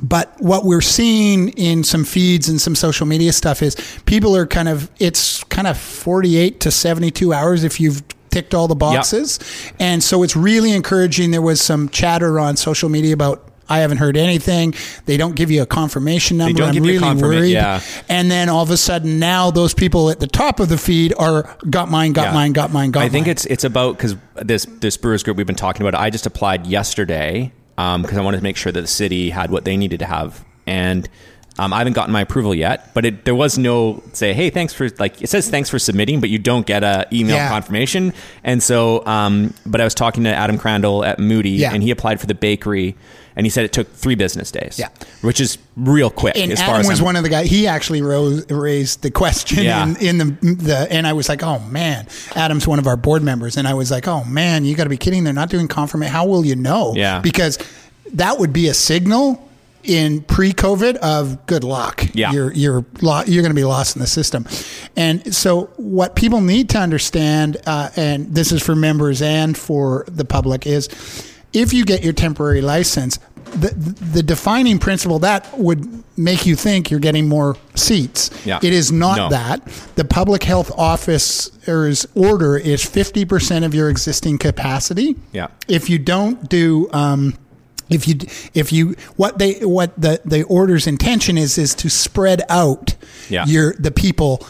[0.02, 4.48] but what we're seeing in some feeds and some social media stuff is people are
[4.48, 8.02] kind of it's kind of 48 to 72 hours if you've
[8.32, 9.38] ticked all the boxes
[9.80, 14.00] and so it's really encouraging there was some chatter on social media about I haven't
[14.00, 14.74] heard anything.
[15.06, 16.58] They don't give you a confirmation number.
[16.58, 17.52] don't I'm give you a really worried.
[17.54, 17.80] yeah.
[18.10, 21.14] And then all of a sudden, now those people at the top of the feed
[21.18, 22.34] are got mine, got Yeah.
[22.34, 23.06] mine, got mine, got mine.
[23.08, 25.98] I think it's it's about because this this Brewers group we've been talking about.
[25.98, 29.66] I just applied yesterday because I wanted to make sure that the city had what
[29.66, 31.08] they needed to have, and
[31.60, 32.94] um, I haven't gotten my approval yet.
[32.94, 36.22] But it, there was no say, hey, thanks for like it says thanks for submitting,
[36.22, 37.50] but you don't get a email Yeah.
[37.50, 38.14] confirmation.
[38.44, 41.74] And so, um, but I was talking to Adam Crandall at Moody, Yeah.
[41.74, 42.96] and he applied for the bakery,
[43.36, 44.90] and he said it took three business days, Yeah.
[45.22, 47.50] which is real quick and as Adam far as was I'm- one of the guys.
[47.50, 49.86] He actually rose, raised the question Yeah.
[49.88, 50.26] in, in the
[50.56, 53.74] the, and I was like, oh man, Adam's one of our board members, and I
[53.74, 55.24] was like, oh man, you got to be kidding!
[55.24, 56.12] They're not doing confirmation.
[56.14, 56.94] How will you know?
[56.96, 57.20] Yeah.
[57.22, 57.58] because
[58.14, 59.48] that would be a signal
[59.84, 62.06] in pre-COVID of good luck.
[62.14, 62.32] Yeah.
[62.34, 64.46] you're you're lo- you're going to be lost in the system,
[64.96, 70.06] and so what people need to understand, uh, and this is for members and for
[70.08, 70.88] the public, is
[71.54, 73.20] if you get your temporary license,
[73.52, 73.70] the,
[74.14, 78.30] the defining principle that would make you think you're getting more seats.
[78.46, 78.60] Yeah.
[78.64, 79.30] It is not No.
[79.30, 79.66] that.
[79.96, 85.16] The public health officer's order is 50% of your existing capacity.
[85.34, 85.48] Yeah.
[85.68, 87.38] If you don't do, um,
[87.90, 88.16] if you
[88.54, 92.96] if you what they what the the order's intention is is to spread out
[93.30, 93.44] Yeah.
[93.46, 94.48] your the people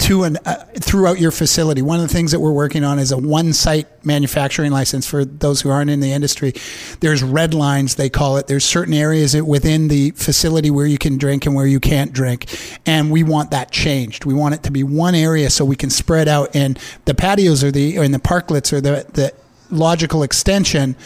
[0.00, 1.82] to an uh, throughout your facility.
[1.82, 5.24] One of the things that we're working on is a one site manufacturing license for
[5.24, 6.54] those who aren't in the industry.
[7.00, 8.46] There's red lines they call it.
[8.46, 12.46] There's certain areas within the facility where you can drink and where you can't drink,
[12.86, 14.24] and we want that changed.
[14.24, 16.54] We want it to be one area so we can spread out.
[16.56, 19.34] And the patios or the and the parklets are the the
[19.70, 20.96] logical extension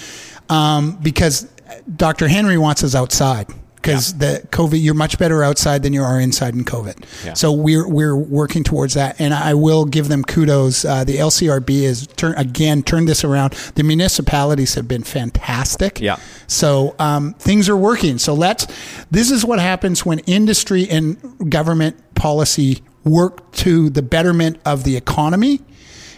[0.48, 1.48] um, because
[1.96, 2.28] Dr.
[2.28, 3.48] Henry wants us outside
[3.84, 7.04] because the COVID, you're much better outside than you are inside in COVID.
[7.24, 7.34] Yeah.
[7.34, 10.84] So we're we're working towards that, and I will give them kudos.
[10.84, 13.52] Uh, the LCRB has turn again turned this around.
[13.74, 16.00] The municipalities have been fantastic.
[16.00, 16.16] Yeah.
[16.46, 18.18] So um, things are working.
[18.18, 18.66] So let's.
[19.10, 24.96] This is what happens when industry and government policy work to the betterment of the
[24.96, 25.60] economy.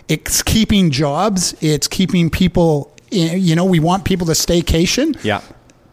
[0.08, 1.56] It's keeping jobs.
[1.60, 2.92] It's keeping people.
[3.10, 5.40] You know, we want people to staycation yeah.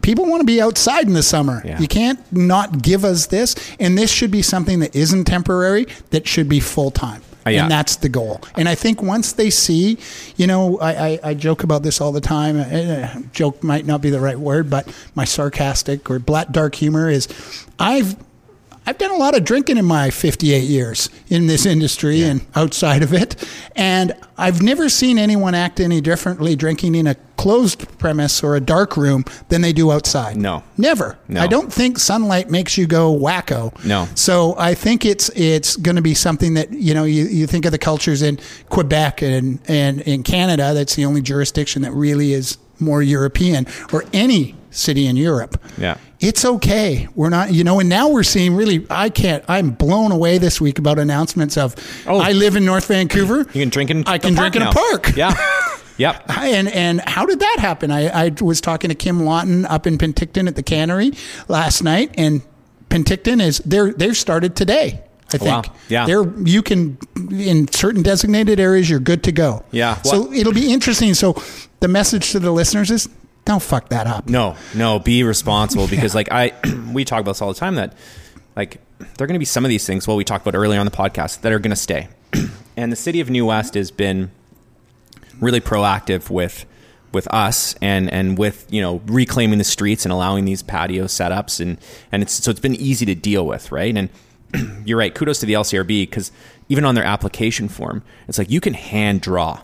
[0.04, 1.62] People want to be outside in the summer.
[1.64, 1.80] Yeah.
[1.80, 3.56] You can't not give us this.
[3.80, 7.22] And this should be something that isn't temporary, that should be full time.
[7.46, 7.62] Uh, yeah.
[7.62, 8.40] And that's the goal.
[8.54, 9.98] And I think once they see,
[10.36, 12.58] you know, I, I, I joke about this all the time.
[12.58, 17.10] Uh, joke might not be the right word, but my sarcastic or black dark humor
[17.10, 17.28] is
[17.78, 18.16] I've
[18.86, 23.02] I've done a lot of drinking in my 58 years in this industry and outside
[23.02, 23.42] of it.
[23.74, 28.60] And I've never seen anyone act any differently drinking in a closed premise or a
[28.60, 30.36] dark room than they do outside.
[30.36, 30.62] No.
[30.76, 31.18] Never.
[31.28, 31.40] No.
[31.40, 33.82] I don't think sunlight makes you go wacko.
[33.84, 34.06] No.
[34.14, 37.64] So I think it's it's going to be something that, you know, you, you think
[37.64, 42.32] of the cultures in Quebec and, and in Canada, that's the only jurisdiction that really
[42.32, 45.96] is more European or any city in Europe Yeah.
[46.24, 47.06] It's okay.
[47.14, 50.60] We're not, you know, and now we're seeing really, I can't, I'm blown away this
[50.60, 51.74] week about announcements of,
[52.06, 52.18] Oh.
[52.18, 53.38] I live in North Vancouver.
[53.38, 54.04] You can drink in.
[54.06, 55.14] I can drink in a park.
[55.16, 55.34] Yeah.
[55.96, 56.24] Yep.
[56.28, 57.92] And and how did that happen?
[57.92, 61.12] I, I was talking to Kim Lawton up in Penticton at the cannery
[61.46, 62.42] last night, and
[62.90, 65.04] Penticton is they're they're started today.
[65.32, 65.62] I Wow.
[65.62, 65.74] think.
[65.88, 66.06] Yeah.
[66.06, 66.98] They're you can
[67.30, 69.64] in certain designated areas you're good to go.
[69.70, 70.02] Yeah.
[70.02, 71.14] So it'll be interesting.
[71.14, 71.40] So
[71.78, 73.08] the message to the listeners is
[73.44, 74.28] don't fuck that up.
[74.28, 76.52] No, no, be responsible because like I
[76.92, 77.94] we talk about this all the time that
[78.56, 80.78] like there are going to be some of these things well we talked about earlier
[80.80, 82.08] on the podcast that are going to stay.
[82.76, 84.30] and the city of New West has been
[85.40, 86.64] really proactive with
[87.12, 91.60] with us and and with you know reclaiming the streets and allowing these patio setups
[91.60, 91.78] and
[92.10, 94.08] and it's so it's been easy to deal with right and
[94.86, 96.32] you're right kudos to the LCRB because
[96.68, 99.60] even on their application form it's like you can hand draw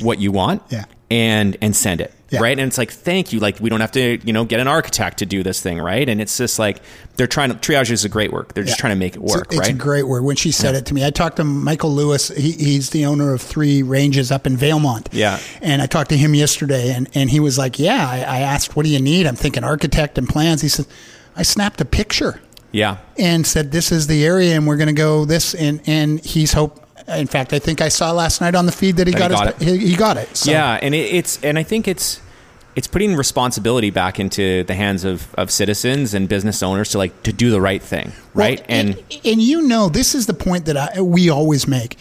[0.00, 0.86] what you want Yeah.
[1.10, 2.40] and and send it Yeah.
[2.40, 4.68] right and it's like thank you like we don't have to you know get an
[4.68, 6.82] architect to do this thing right and it's just like
[7.16, 8.80] they're trying to triage is a great work they're just Yeah.
[8.82, 10.24] trying to make it It's a- work It's, right a great word.
[10.24, 12.28] When she said it to me, I talked to Michael Lewis.
[12.28, 15.06] He, he's the owner of three ranges up in Valemount.
[15.12, 15.38] Yeah.
[15.62, 18.76] And I talked to him yesterday, and, and he was like, Yeah, I, I asked,
[18.76, 19.26] What do you need?
[19.26, 20.60] I'm thinking architect and plans.
[20.62, 20.86] He said,
[21.34, 22.40] I snapped a picture
[22.72, 25.54] yeah and said, This is the area, and we're going to go this.
[25.54, 26.84] And, and he's hope.
[27.08, 29.36] In fact, I think I saw last night on the feed that he That he
[29.36, 30.36] got, got his, He, he got it.
[30.36, 30.50] So.
[30.50, 32.20] Yeah, and it, it's and I think it's
[32.76, 37.22] it's putting responsibility back into the hands of, of citizens and business owners to like
[37.24, 38.60] to do the right thing, right?
[38.60, 41.96] Well, and and and you know, this is the point that I, we always make.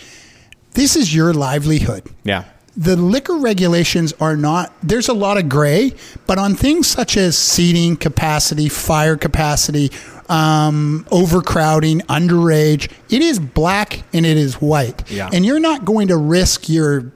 [0.73, 2.03] This is your livelihood.
[2.23, 2.43] yeah,
[2.77, 5.91] the liquor regulations are not there's a lot of gray
[6.27, 9.89] but on things such as seating capacity fire capacity
[10.29, 12.91] um, overcrowding underage.
[13.09, 15.09] It is black and it is white.
[15.09, 15.29] Yeah.
[15.31, 17.11] and you're not going to risk your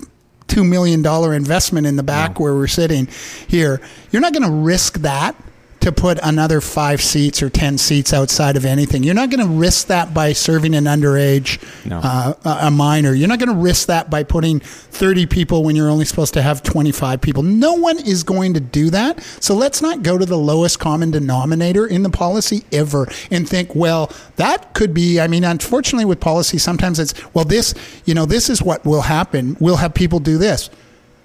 [0.47, 3.07] two million dollar investment in the back where we're sitting
[3.47, 3.81] here.
[4.11, 5.35] You're not going to risk that
[5.81, 9.53] to put another five seats or ten seats outside of anything you're not going to
[9.53, 11.99] risk that by serving an underage No.
[12.03, 13.13] uh, a a minor.
[13.13, 16.41] You're not going to risk that by putting 30 people when you're only supposed to
[16.41, 17.43] have 25 people.
[17.43, 19.21] No one is going to do that.
[19.39, 23.73] So let's not go to the lowest common denominator in the policy ever and think,
[23.75, 25.19] well, that could be.
[25.19, 27.73] I mean, unfortunately, with policy, sometimes it's, well, this,
[28.05, 29.57] you know, this is what will happen.
[29.59, 30.69] We'll have people do this.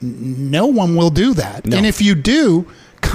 [0.01, 1.67] No one will do that.
[1.67, 1.77] No.
[1.77, 2.67] And if you do,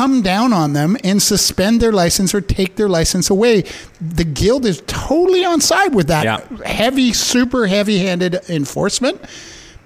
[0.01, 3.63] come down on them and suspend their license or take their license away.
[4.01, 6.39] The guild is totally on side with that Yeah.
[6.65, 9.21] heavy, super heavy-handed enforcement.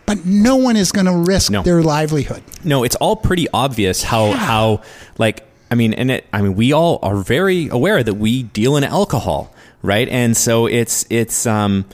[0.06, 1.64] But no one is going to risk No.
[1.64, 2.44] their livelihood.
[2.64, 4.82] no, it's all pretty obvious how how
[5.18, 8.78] like I mean, and it I mean, we all are very aware that we deal
[8.78, 9.52] in alcohol,
[9.82, 10.08] right?
[10.08, 11.86] And so it's it's um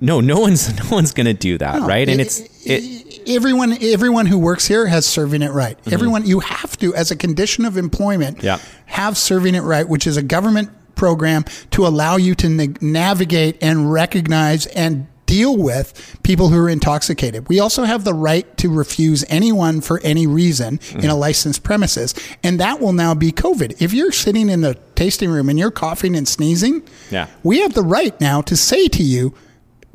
[0.00, 2.08] no, no one's no one's going to do that, right?
[2.08, 5.78] And It- it's it everyone everyone who works here has serving it right.
[5.90, 8.46] Everyone you have to as a condition of employment Mm-hmm.
[8.46, 8.58] Yeah.
[8.86, 13.56] have serving it right, which is a government program to allow you to na- navigate
[13.62, 17.48] and recognize and deal with people who are intoxicated.
[17.48, 21.08] We also have the right to refuse anyone for any reason in Mm-hmm.
[21.08, 23.80] a licensed premises, and that will now be COVID.
[23.80, 27.28] If you're sitting in the tasting room and you're coughing and sneezing, Yeah.
[27.44, 29.32] we have the right now to say to you,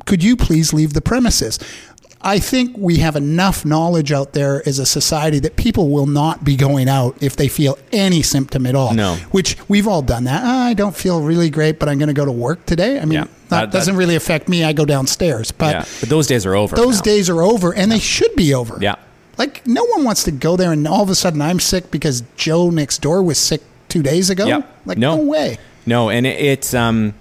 [0.06, 1.58] could you please leave the premises?
[2.22, 6.42] I think we have enough knowledge out there as a society that people will not
[6.44, 8.94] be going out if they feel any symptom at all.
[8.94, 9.14] No.
[9.30, 10.40] Which we've all done that.
[10.44, 12.98] "Ah, I don't feel really great, but I'm going to go to work today.
[12.98, 13.20] I mean, Yeah.
[13.20, 14.64] that, That- that- doesn't really affect me.
[14.64, 15.52] I go downstairs.
[15.52, 16.74] But yeah, but those days are over.
[16.74, 17.02] those now.
[17.02, 18.78] days are over and they should be over.
[18.80, 18.96] Yeah.
[19.38, 22.22] Like no one wants to go there and all of a sudden I'm sick because
[22.36, 24.46] Joe next door was sick two days ago.
[24.46, 24.62] Yeah.
[24.86, 25.16] Like No.
[25.16, 25.58] no way.
[25.84, 27.14] No, and it, it's um,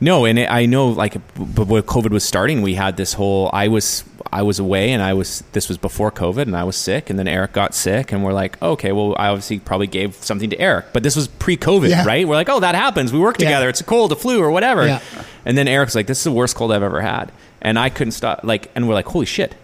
[0.00, 3.50] no, and it, I know like, but when COVID was starting, we had this whole.
[3.52, 6.76] I was I was away, and I was this was before COVID, and I was
[6.76, 10.14] sick, and then Eric got sick, and we're like, okay, well, I obviously probably gave
[10.16, 12.04] something to Eric, but this was pre-COVID, Yeah.
[12.06, 12.26] right?
[12.26, 13.12] We're like, oh, that happens.
[13.12, 13.48] We work Yeah.
[13.48, 13.68] together.
[13.68, 14.86] It's a cold, a flu, or whatever.
[14.86, 15.00] Yeah.
[15.44, 18.12] And then Eric's like, this is the worst cold I've ever had, and I couldn't
[18.12, 18.40] stop.
[18.44, 19.54] Like, and we're like, holy shit.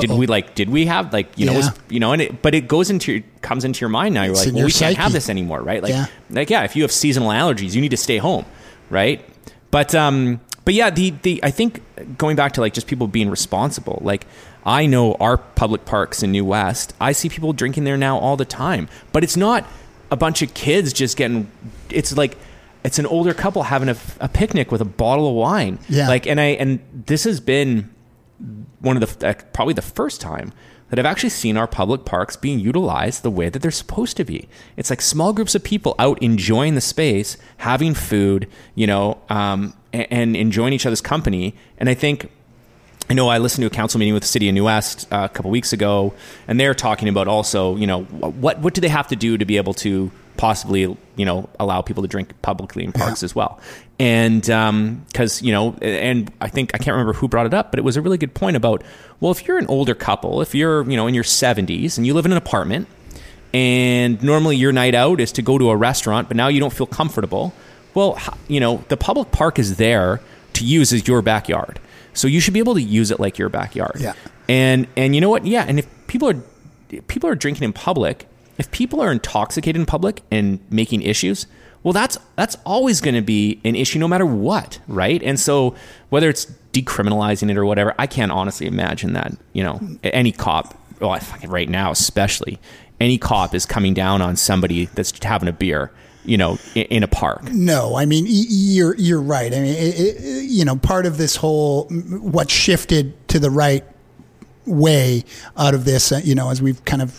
[0.00, 0.16] Did Uh-oh.
[0.16, 0.56] we like?
[0.56, 1.52] Did we have like you know?
[1.54, 4.24] Was, you know, and it, but it goes into your, comes into your mind now.
[4.24, 5.80] You're It's like, well, we can't have this anymore, right?
[5.80, 6.06] Like, Yeah.
[6.30, 8.44] like yeah, if you have seasonal allergies, you need to stay home,
[8.90, 9.24] right?
[9.74, 11.82] But um, but yeah, the the I think
[12.16, 14.26] going back to like just people being responsible, like.
[14.66, 16.94] I know our public parks in New West.
[16.98, 19.66] I see people drinking there now all the time, but it's not
[20.10, 21.50] a bunch of kids just getting.
[21.90, 22.38] It's like
[22.82, 25.78] it's an older couple having a, a picnic with a bottle of wine.
[25.86, 26.08] Yeah.
[26.08, 27.90] Like, and I and this has been
[28.80, 30.54] one of the uh, probably the first time
[30.94, 34.24] that I've actually seen our public parks being utilized the way that they're supposed to
[34.24, 34.48] be.
[34.76, 39.74] It's like small groups of people out enjoying the space, having food, you know, um,
[39.92, 41.54] and, and enjoying each other's company.
[41.78, 42.30] And I think
[43.10, 45.28] I know I listened to a council meeting with the city of New West uh,
[45.30, 46.14] a couple weeks ago,
[46.46, 49.44] and they're talking about also, you know, what what do they have to do to
[49.44, 50.80] be able to possibly,
[51.16, 53.60] you know, allow people to drink publicly in parks as well,
[53.98, 57.70] and um, because you know, and I think I can't remember who brought it up,
[57.70, 58.82] but it was a really good point about,
[59.20, 62.14] well, if you're an older couple, if you're you know in your 70s and you
[62.14, 62.88] live in an apartment,
[63.52, 66.72] and normally your night out is to go to a restaurant, but now you don't
[66.72, 67.54] feel comfortable,
[67.94, 68.18] well,
[68.48, 70.20] you know, the public park is there
[70.54, 71.78] to use as your backyard.
[72.14, 73.96] So you should be able to use it like your backyard.
[73.98, 74.14] Yeah.
[74.48, 75.46] And and you know what?
[75.46, 78.26] Yeah, and if people are people are drinking in public,
[78.58, 81.46] if people are intoxicated in public and making issues,
[81.82, 85.22] well that's that's always going to be an issue no matter what, right?
[85.22, 85.74] And so
[86.10, 90.74] whether it's decriminalizing it or whatever, I can't honestly imagine that, you know, any cop,
[91.00, 92.58] oh, well, right now especially,
[93.00, 95.90] any cop is coming down on somebody that's having a beer,
[96.24, 97.44] you know, in, in a park.
[97.52, 99.52] No, I mean you're you're right.
[99.52, 103.84] I mean, it, it, you know, part of this whole what shifted to the right
[104.66, 105.24] way
[105.56, 107.12] out of this, uh, you know, as we've kind of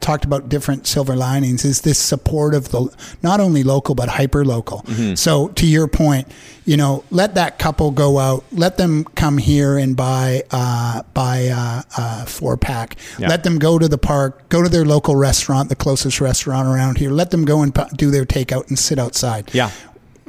[0.00, 2.88] talked about different silver linings, is this support of the
[3.22, 4.84] not only local but hyper local.
[5.16, 6.28] So to your point,
[6.64, 11.38] you know, let that couple go out, let them come here and buy uh, buy
[11.38, 13.28] a, a four pack, Yeah.
[13.28, 16.98] let them go to the park, go to their local restaurant, the closest restaurant around
[16.98, 19.70] here, let them go and do their takeout and sit outside Yeah.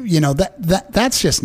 [0.01, 1.43] you know that that that's just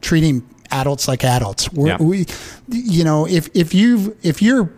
[0.00, 0.42] treating
[0.72, 1.68] adults like adults.
[1.72, 1.98] Yeah.
[2.00, 2.26] We,
[2.68, 4.72] you know, if if you've if you're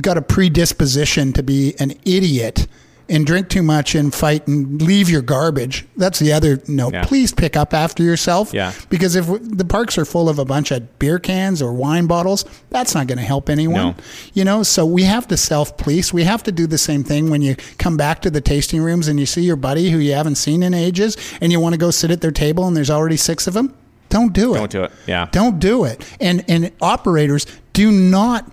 [0.00, 2.66] got a predisposition to be an idiot
[3.08, 6.94] and drink too much and fight and leave your garbage, that's the other note.
[6.94, 7.04] Yeah.
[7.04, 8.54] Please pick up after yourself.
[8.54, 8.72] Yeah.
[8.88, 12.44] Because if the parks are full of a bunch of beer cans or wine bottles,
[12.70, 13.74] that's not going to help anyone.
[13.88, 13.94] No.
[14.32, 16.12] You know, so we have to self police.
[16.12, 19.08] We have to do the same thing when you come back to the tasting rooms
[19.08, 21.78] and you see your buddy who you haven't seen in ages and you want to
[21.78, 23.76] go sit at their table and there's already six of them.
[24.12, 24.58] Don't do it.
[24.58, 24.92] Don't do it.
[25.06, 25.28] Yeah.
[25.32, 26.04] Don't do it.
[26.20, 28.50] And and operators do not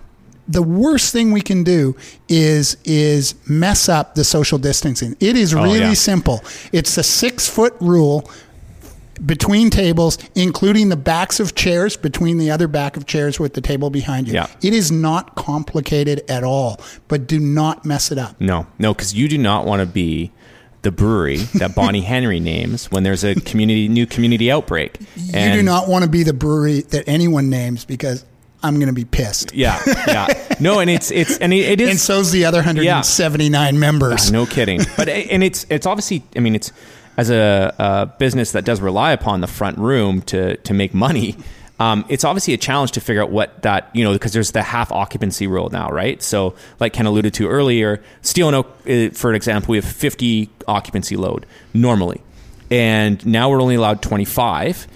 [0.48, 1.94] the worst thing we can do
[2.28, 5.16] is is mess up the social distancing.
[5.20, 5.94] It is really Oh, yeah.
[5.94, 6.42] simple.
[6.72, 8.28] It's a 6 foot rule
[9.24, 13.60] between tables, including the backs of chairs between the other back of chairs with the
[13.60, 14.34] table behind you.
[14.34, 14.46] Yeah.
[14.62, 18.40] It is not complicated at all, but do not mess it up.
[18.40, 20.32] No, no, because you do not want to be
[20.82, 24.98] the brewery that Bonnie Henry names when there's a community new community outbreak.
[25.16, 28.24] you do not want to be the brewery that anyone names because
[28.62, 29.54] I'm going to be pissed.
[29.54, 30.26] Yeah, yeah.
[30.60, 34.30] No, and it's it's and it, it is And so's the other 179 members.
[34.30, 34.80] no kidding.
[34.96, 36.70] But eh, and it's it's obviously I mean it's
[37.16, 41.36] as a, a business that does rely upon the front room to to make money.
[41.80, 44.62] Um, it's obviously a challenge to figure out what that you know because there's the
[44.62, 46.22] half occupancy rule now, right?
[46.22, 50.50] So, like Ken alluded to earlier, Steel and Oak, uh, for example, we have 50
[50.68, 52.20] occupancy load normally,
[52.70, 54.86] and now we're only allowed 25,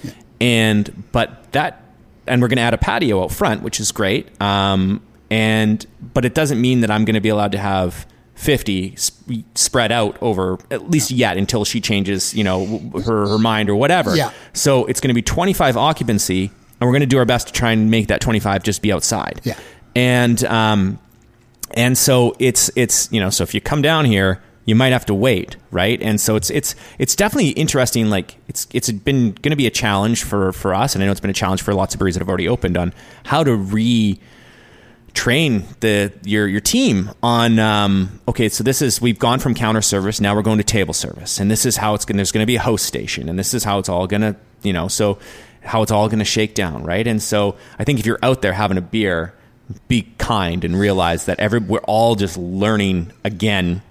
[0.41, 1.83] and but that
[2.27, 4.41] and we're going to add a patio out front, which is great.
[4.41, 8.97] Um, and but it doesn't mean that I'm going to be allowed to have 50
[8.97, 13.71] sp- spread out over at least yet until she changes, you know, her her mind
[13.71, 14.15] or whatever.
[14.15, 14.33] Yeah.
[14.53, 16.51] So it's going to be 25 occupancy,
[16.85, 18.93] and we're going to do our best to try and make that 25 just be
[18.93, 19.41] outside.
[19.43, 19.59] Yeah.
[19.95, 20.99] And um,
[21.71, 25.07] and so it's it's you know so if you come down here you might have
[25.07, 29.51] to wait right and so it's it's it's definitely interesting like it's it's been going
[29.51, 31.75] to be a challenge for for us and i know it's been a challenge for
[31.75, 32.93] lots of breweries that have already opened on
[33.25, 34.19] how to re
[35.15, 39.83] train the your your team on um, okay so this is we've gone from counter
[39.83, 42.43] service now we're going to table service and this is how it's going there's going
[42.43, 44.89] to be a host station and this is how it's all going to you know
[44.89, 45.19] so
[45.65, 47.07] how it's all going to shake down right?
[47.07, 49.35] And so i think if you're out there having a beer
[49.89, 53.83] be kind and realize that every we're all just learning again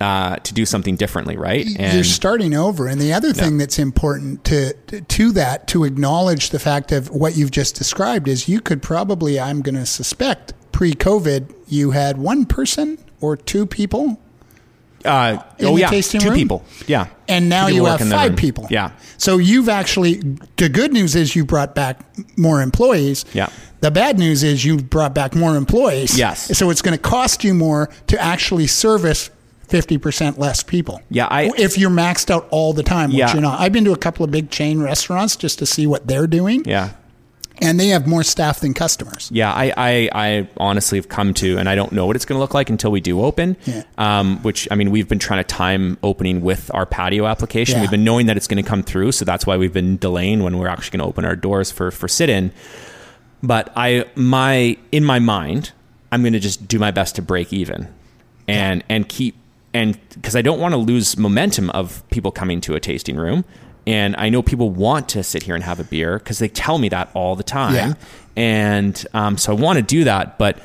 [0.00, 1.66] uh, to do something differently right?
[1.78, 2.86] And you're starting over.
[2.86, 7.36] And the other thing that's important to to that to acknowledge the fact of what
[7.36, 12.44] you've just described is you could probably I'm going to suspect pre-COVID you had one
[12.44, 14.20] person or two people
[15.06, 16.34] uh, oh yeah two room?
[16.34, 18.66] people yeah and now you have five people.
[18.70, 20.14] yeah So you've actually
[20.56, 22.00] the good news is you brought back
[22.38, 23.24] more employees.
[23.32, 23.48] Yeah.
[23.80, 26.18] The bad news is you brought back more employees.
[26.18, 26.56] Yes.
[26.58, 29.30] So it's going to cost you more to actually service
[29.68, 31.00] 50% less people.
[31.10, 33.32] Yeah, I- if you're maxed out all the time, which Yeah.
[33.32, 33.60] you're not.
[33.60, 36.62] I've been to a couple of big chain restaurants just to see what they're doing.
[36.64, 36.90] yeah
[37.58, 39.30] and they have more staff than customers.
[39.32, 42.36] Yeah, I, I, I honestly have come to, and I don't know what it's going
[42.36, 43.56] to look like until we do open.
[43.64, 43.82] Yeah.
[43.98, 47.76] Um, which I mean, we've been trying to time opening with our patio application.
[47.76, 47.82] Yeah.
[47.82, 50.42] We've been knowing that it's going to come through, so that's why we've been delaying
[50.42, 52.52] when we're actually going to open our doors for for sit in.
[53.42, 55.72] But I, my in my mind,
[56.12, 57.88] I'm going to just do my best to break even,
[58.48, 59.36] and and keep
[59.74, 63.44] and because I don't want to lose momentum of people coming to a tasting room.
[63.86, 66.78] And I know people want to sit here and have a beer because they tell
[66.78, 67.94] me that all the time Yeah.
[68.36, 70.58] and um, so I want to do that, but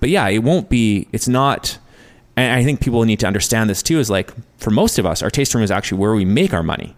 [0.00, 1.08] but yeah, it won't be.
[1.12, 1.78] It's not.
[2.36, 3.98] And I think people need to understand this too.
[3.98, 6.62] Is like for most of us, our taste room is actually where we make our
[6.62, 6.94] money.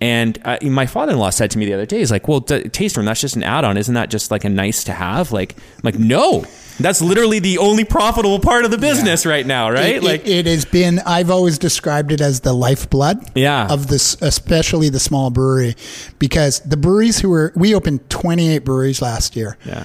[0.00, 2.96] And uh, my father-in-law said to me the other day, "He's like, well, the taste
[2.96, 5.82] room that's just an add-on, isn't that just like a nice to have?" Like, I'm
[5.82, 6.46] like no,
[6.78, 9.96] that's literally the only profitable part of the business right now, right?
[9.96, 11.00] It, like, it, it has been.
[11.00, 13.30] I've always described it as the lifeblood.
[13.34, 13.68] Yeah.
[13.70, 15.76] Of this, especially the small brewery,
[16.18, 19.58] because the breweries who were we opened 28 breweries last year.
[19.66, 19.84] yeah,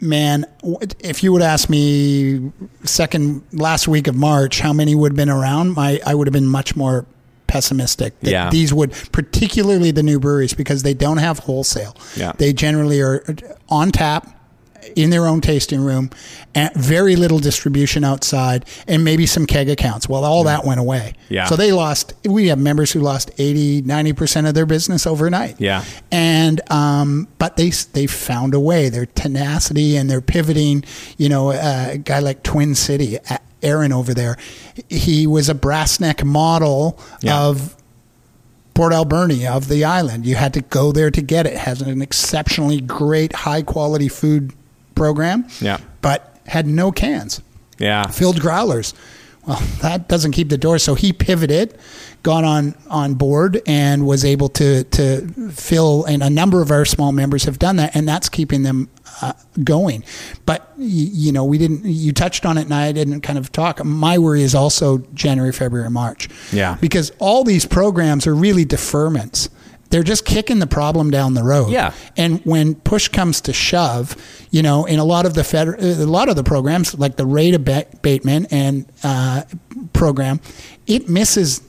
[0.00, 0.46] Man,
[0.98, 2.50] if you would ask me
[2.82, 5.74] second last week of March, how many would have been around?
[5.74, 7.06] My I would have been much more
[7.52, 8.18] pessimistic.
[8.20, 8.48] that Yeah.
[8.50, 11.94] These would, particularly the new breweries, because they don't have wholesale.
[12.16, 12.32] Yeah.
[12.38, 13.22] They generally are
[13.68, 14.38] on tap
[14.96, 16.10] in their own tasting room,
[16.54, 20.08] and very little distribution outside, and maybe some keg accounts.
[20.08, 21.12] Well, all that went away.
[21.28, 21.44] Yeah.
[21.44, 25.60] So they lost, we have members who lost 80, 90% of their business overnight.
[25.60, 25.84] Yeah.
[26.10, 28.88] And, um, but they, they found a way.
[28.88, 30.84] Their tenacity and their pivoting,
[31.16, 33.18] you know, uh, a guy like Twin City,
[33.62, 34.36] Aaron over there,
[34.88, 37.40] he was a Brassneck model Yeah.
[37.40, 37.76] of
[38.74, 40.24] Port Alberni of the island.
[40.26, 41.52] You had to go there to get it.
[41.54, 44.52] it has an exceptionally great, high quality food
[44.94, 45.46] program.
[45.60, 45.78] Yeah.
[46.00, 47.40] But had no cans,
[47.78, 48.94] yeah, filled growlers.
[49.46, 50.78] Well, that doesn't keep the door.
[50.78, 51.76] So he pivoted,
[52.22, 56.04] got on on board, and was able to to fill.
[56.04, 58.88] And a number of our small members have done that, and that's keeping them
[59.20, 59.32] uh,
[59.64, 60.04] going.
[60.46, 61.84] But you know, we didn't.
[61.84, 63.84] You touched on it, and I didn't kind of talk.
[63.84, 66.28] My worry is also January, February, March.
[66.52, 66.76] Yeah.
[66.80, 69.48] because all these programs are really deferments.
[69.92, 71.70] They're just kicking the problem down the road.
[71.70, 71.92] Yeah.
[72.16, 74.16] And when push comes to shove,
[74.50, 77.26] you know, in a lot of the feder- a lot of the programs, like the
[77.26, 79.42] rate abatement and uh,
[79.92, 80.40] program,
[80.86, 81.60] it misses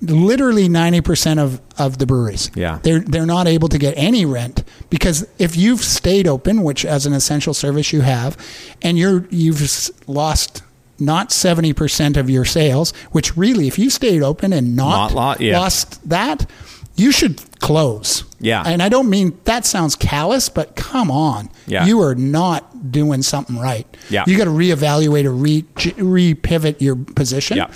[0.00, 2.50] literally ninety percent of, of the breweries.
[2.56, 2.78] Yeah.
[2.82, 7.06] they're they're not able to get any rent because if you've stayed open, which as
[7.06, 8.36] an essential service you have,
[8.80, 9.60] and you're you've
[10.08, 10.62] lost.
[10.98, 15.14] Not seventy percent of your sales, which really, if you stayed open and not, Not
[15.14, 15.58] lot- yeah.
[15.58, 16.48] lost that,
[16.94, 18.24] you should close.
[18.40, 18.62] Yeah.
[18.64, 21.50] And I don't mean that sounds callous, but come on.
[21.66, 21.86] Yeah.
[21.86, 23.86] You are not doing something right.
[24.10, 24.24] Yeah.
[24.26, 25.64] You got to reevaluate or re,
[25.96, 27.56] re pivot your position.
[27.56, 27.72] Yeah.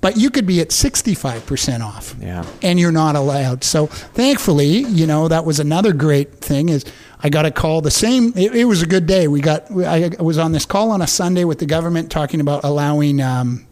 [0.00, 2.14] But you could be at 65% off.
[2.20, 2.46] Yeah.
[2.62, 3.64] And you're not allowed.
[3.64, 6.84] So thankfully, you know, that was another great thing is
[7.22, 8.32] I got a call the same.
[8.36, 9.28] It, it was a good day.
[9.28, 12.64] We got, I was on this call on a Sunday with the government talking about
[12.64, 13.66] allowing, um,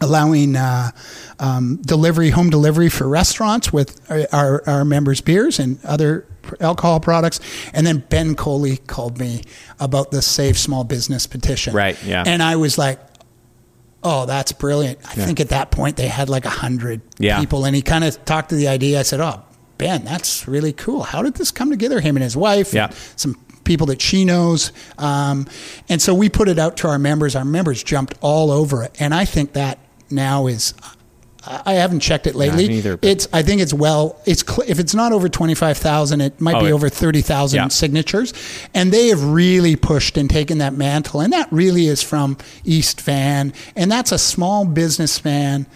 [0.00, 0.90] allowing uh,
[1.38, 4.00] um, delivery, home delivery for restaurants with
[4.32, 6.26] our, our members' beers and other
[6.60, 7.40] alcohol products.
[7.74, 9.42] And then Ben Coli called me
[9.80, 11.74] about the Save Small Business petition.
[11.74, 12.22] Right, yeah.
[12.26, 13.00] And I was like,
[14.04, 14.98] oh, that's brilliant.
[15.04, 17.40] I think at that point they had like a hundred Yeah.
[17.40, 17.64] people.
[17.64, 19.00] And he kind of talked to the idea.
[19.00, 19.42] I said, oh,
[19.76, 21.02] Ben, that's really cool.
[21.02, 22.00] How did this come together?
[22.00, 22.72] Him and his wife.
[22.72, 22.90] Yeah.
[23.16, 23.34] Some
[23.64, 24.72] people that she knows.
[24.96, 25.46] Um,
[25.88, 27.36] and so we put it out to our members.
[27.36, 28.96] Our members jumped all over it.
[29.00, 29.78] And I think that
[30.10, 30.74] now is.
[31.64, 32.66] I haven't checked it lately.
[32.66, 33.26] either, it's.
[33.32, 34.20] I think it's well.
[34.26, 36.90] It's cl- if it's not over twenty five thousand, it might Oh, be it- over
[36.90, 37.68] thirty thousand Yeah.
[37.68, 38.34] signatures,
[38.74, 41.20] and they have really pushed and taken that mantle.
[41.20, 45.66] And that really is from East Van, and that's a small businessman,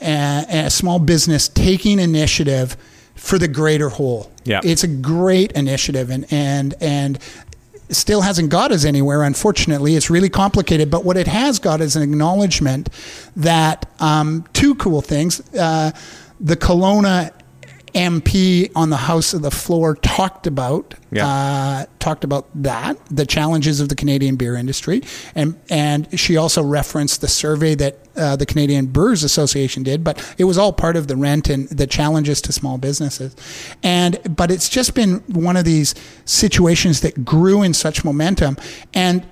[0.00, 2.76] and a small business taking initiative
[3.14, 4.30] for the greater whole.
[4.44, 4.60] Yeah.
[4.64, 7.18] it's a great initiative, and and and
[7.90, 9.22] still hasn't got us anywhere.
[9.22, 10.90] Unfortunately, it's really complicated.
[10.90, 12.88] But what it has got is an acknowledgement
[13.36, 15.40] that um, two cool things.
[15.54, 15.92] Uh,
[16.40, 17.32] the Kelowna
[17.98, 21.26] MP on the House of the Floor talked about Yeah.
[21.26, 25.02] uh, talked about that the challenges of the Canadian beer industry,
[25.34, 30.16] and and she also referenced the survey that uh, the Canadian Brewers Association did, but
[30.38, 33.34] it was all part of the rent and the challenges to small businesses,
[33.82, 35.94] and but it's just been one of these
[36.24, 38.56] situations that grew in such momentum,
[38.94, 39.26] and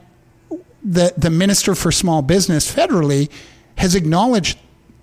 [0.82, 3.28] the the Minister for Small Business federally
[3.76, 4.58] has acknowledged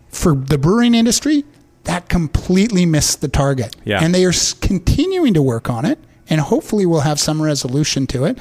[0.09, 1.43] for the brewing industry
[1.85, 3.75] that completely missed the target.
[3.83, 4.03] Yeah.
[4.03, 8.25] And they are continuing to work on it and hopefully we'll have some resolution to
[8.25, 8.37] it.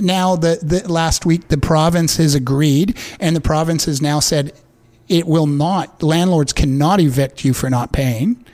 [0.00, 4.52] Now the, the last week the province has agreed and the province has now said
[5.08, 8.44] it will not landlords cannot evict you for not paying.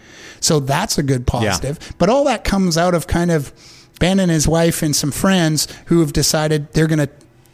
[0.41, 1.79] So that's a good positive.
[1.99, 3.53] But all that comes out of kind of
[3.99, 7.11] Ben and his wife and some friends who have decided they're going to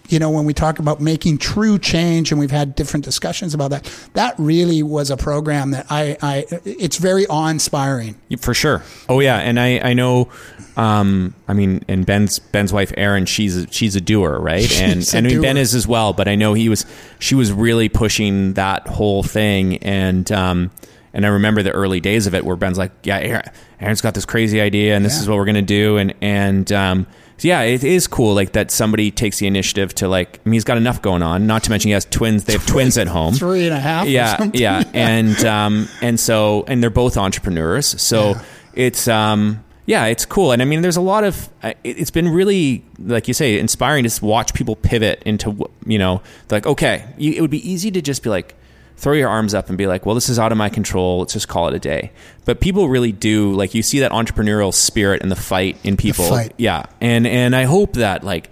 [0.09, 3.71] you know, when we talk about making true change, and we've had different discussions about
[3.71, 3.85] that,
[4.15, 8.17] that really was a program that I, I it's very awe inspiring.
[8.39, 8.83] For sure.
[9.09, 10.29] Oh yeah, and I, I know,
[10.77, 14.71] um, I mean, and Ben's Ben's wife Erin, she's a, she's a doer, right?
[14.81, 16.85] And and I mean Ben is as well, but I know he was
[17.19, 20.71] she was really pushing that whole thing, and um,
[21.15, 23.43] and I remember the early days of it where Ben's like, yeah, Aaron,
[23.81, 25.23] Aaron's got this crazy idea, and this Yeah.
[25.23, 27.07] is what we're gonna do, and and um,
[27.39, 30.41] so yeah, it is cool like that somebody takes the initiative to like.
[30.45, 31.47] I mean, he's got enough going on.
[31.47, 32.45] Not to mention he has twins.
[32.45, 34.07] They have twins at home Three and a half.
[34.09, 38.43] yeah yeah and um and so and they're both entrepreneurs so Yeah.
[38.75, 42.11] it's um yeah it's cool and i mean there's a lot of uh, it- it's
[42.11, 46.67] been really like you say inspiring to just watch people pivot into you know like
[46.67, 48.55] okay it would be easy to just be like
[48.97, 51.21] throw your arms up and be like well this is out of my control.
[51.21, 52.13] Let's just call it a day.
[52.45, 56.29] But people really do like you see that entrepreneurial spirit and the fight in people.
[56.29, 56.55] fight.
[56.57, 56.87] yeah.
[57.01, 58.51] And and i hope that like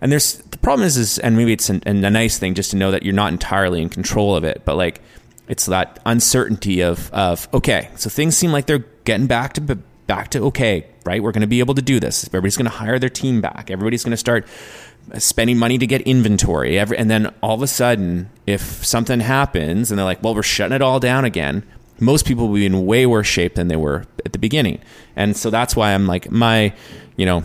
[0.00, 2.70] and there's the problem is is and maybe it's an, and a nice thing just
[2.70, 5.00] to know that you're not entirely in control of it but like
[5.48, 9.60] it's that uncertainty of of okay so things seem like they're getting back to
[10.06, 11.22] back to okay right?
[11.22, 12.26] We're going to be able to do this.
[12.26, 13.70] Everybody's going to hire their team back.
[13.70, 14.46] Everybody's going to start
[15.18, 16.78] spending money to get inventory.
[16.78, 20.42] Every, and then all of a sudden if something happens and they're like well we're
[20.42, 21.62] shutting it all down again
[22.00, 24.80] most people will be in way worse shape than they were at the beginning.
[25.16, 26.72] And so that's why i'm like my
[27.16, 27.42] you know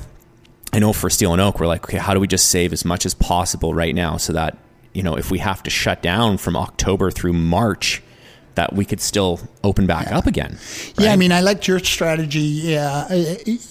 [0.73, 2.83] I know for Steel and Oak, we're like, okay, how do we just save as
[2.83, 4.57] much as possible right now so that,
[4.91, 8.01] you know, if we have to shut down from October through March,
[8.55, 10.57] that we could still open back up again.
[10.99, 12.39] Yeah, I mean, I liked your strategy.
[12.39, 13.11] Yeah,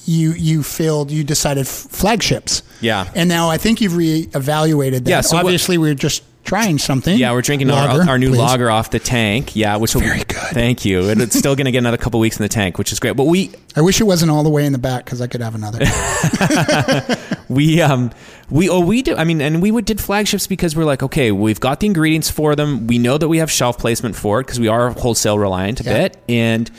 [0.04, 2.62] you you filled, you decided f- flagships.
[2.80, 3.08] Yeah.
[3.14, 5.10] and now I think you've reevaluated that.
[5.10, 7.16] Yeah, so what- obviously we're just trying something.
[7.16, 8.38] Yeah, we're drinking Lager, our, our new please.
[8.38, 9.54] lager off the tank.
[9.56, 10.36] Yeah, which will Very good.
[10.52, 11.08] Thank you.
[11.08, 13.16] And it's still going to get another couple weeks in the tank, which is great.
[13.16, 15.40] But we I wish it wasn't all the way in the back because I could
[15.40, 15.78] have another.
[17.48, 18.10] we um
[18.50, 21.32] we oh we do i mean and we would did flagships because we're like okay
[21.32, 24.44] we've got the ingredients for them we know that we have shelf placement for it
[24.46, 25.92] because we are wholesale reliant a Yeah.
[26.02, 26.70] bit and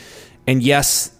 [0.46, 1.12] and yes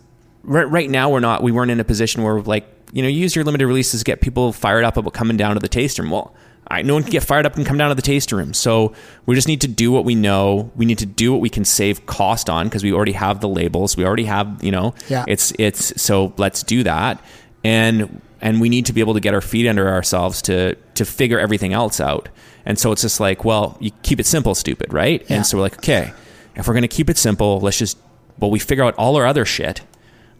[0.43, 3.37] right, right now we're not we weren't in a position where like you know use
[3.37, 6.11] your limited releases to get people fired up about coming down to the taste room
[6.11, 6.35] well
[6.69, 8.55] I, no one can get fired up and come down to the taster room.
[8.55, 8.95] So
[9.27, 10.70] we just need to do what we know.
[10.74, 13.49] We need to do what we can save cost on because we already have the
[13.49, 13.97] labels.
[13.97, 15.24] We already have, you know, Yeah.
[15.28, 17.23] it's it's so let's do that
[17.62, 21.05] and and we need to be able to get our feet under ourselves to to
[21.05, 22.28] figure everything else out
[22.66, 25.36] and so it's just like well you keep it simple stupid right Yeah.
[25.36, 26.12] and so we're like okay
[26.55, 27.97] if we're going to keep it simple let's just
[28.39, 29.81] well we figure out all our other shit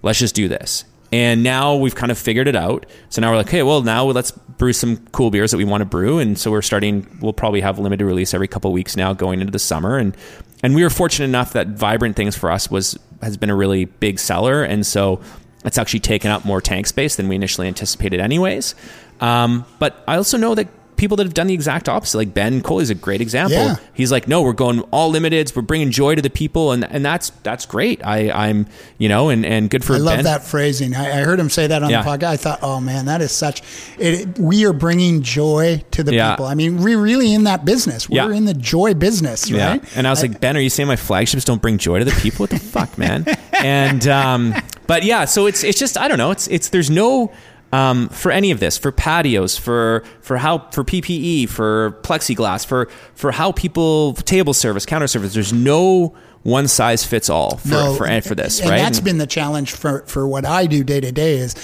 [0.03, 0.85] let's just do this
[1.15, 2.87] and now we've kind of figured it out.
[3.09, 5.81] So now we're like okay well now let's brew some cool beers that we want
[5.81, 6.19] to brew.
[6.19, 9.53] And so we're starting we'll probably have limited release every couple weeks now going into
[9.53, 9.97] the summer.
[9.97, 10.17] And
[10.65, 13.85] and we were fortunate enough that vibrant things for us was has been a really
[13.85, 14.65] big seller.
[14.65, 15.21] And so
[15.65, 18.75] it's actually taken up more tank space than we initially anticipated anyways.
[19.21, 20.67] Um, but i also know that
[20.97, 23.77] people that have done the exact opposite like ben coli is a great example Yeah.
[23.95, 27.05] he's like no we're going all limiteds we're bringing joy to the people and and
[27.05, 28.67] that's that's great i i'm
[28.99, 30.95] you know and and good for I love ben that phrasing.
[30.95, 32.03] I, I heard him say that on Yeah.
[32.03, 32.25] the podcast.
[32.25, 33.63] I thought, oh man, that is such.
[33.99, 36.33] It, we are bringing joy to the Yeah.
[36.33, 36.47] people.
[36.47, 38.09] I mean, we're really in that business.
[38.09, 39.83] We're in the joy business, right?
[39.97, 42.13] And I was like, Ben, are you saying my flagships don't bring joy to the
[42.21, 42.45] people?
[42.45, 43.25] What the fuck, man?
[43.65, 44.55] And um,
[44.87, 46.31] but yeah, so it's it's just I don't know.
[46.33, 47.33] It's it's there's no
[47.75, 52.89] um, for any of this for patios for for how for PPE for plexiglass for
[53.15, 55.35] for how people table service counter service.
[55.35, 58.77] There's no one size fits all for for, for this, and right?
[58.77, 61.55] that's been the challenge for, for what I do day to day is,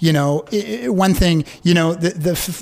[0.00, 2.08] you know, i- i- one thing, you know, the,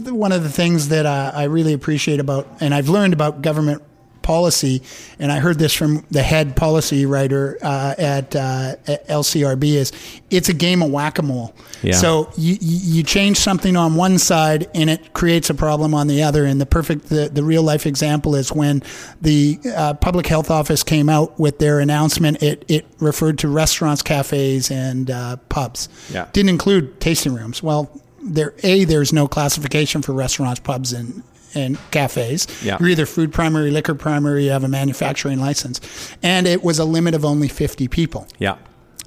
[0.02, 3.42] the, one of the things that uh, I really appreciate about, and I've learned about
[3.42, 3.82] government
[4.28, 4.82] policy,
[5.18, 9.90] and I heard this from the head policy writer uh, at, uh, at LCRB is
[10.28, 11.54] it's a game of whack-a-mole.
[11.82, 11.94] Yeah.
[11.94, 16.08] So you, you you change something on one side and it creates a problem on
[16.08, 16.44] the other.
[16.44, 18.82] And the perfect, the, the real life example is when
[19.22, 22.42] the uh, public health office came out with their announcement.
[22.42, 25.88] It it referred to restaurants, cafes, and uh, pubs.
[26.12, 26.28] Yeah.
[26.34, 27.62] Didn't include tasting rooms.
[27.62, 27.90] Well,
[28.22, 31.22] there a there's no classification for restaurants, pubs, and
[31.54, 32.46] and cafes.
[32.62, 32.76] Yeah.
[32.80, 34.44] You're either food primary, liquor primary.
[34.44, 35.80] You have a manufacturing license,
[36.22, 38.26] and it was a limit of only 50 people.
[38.38, 38.56] yeah.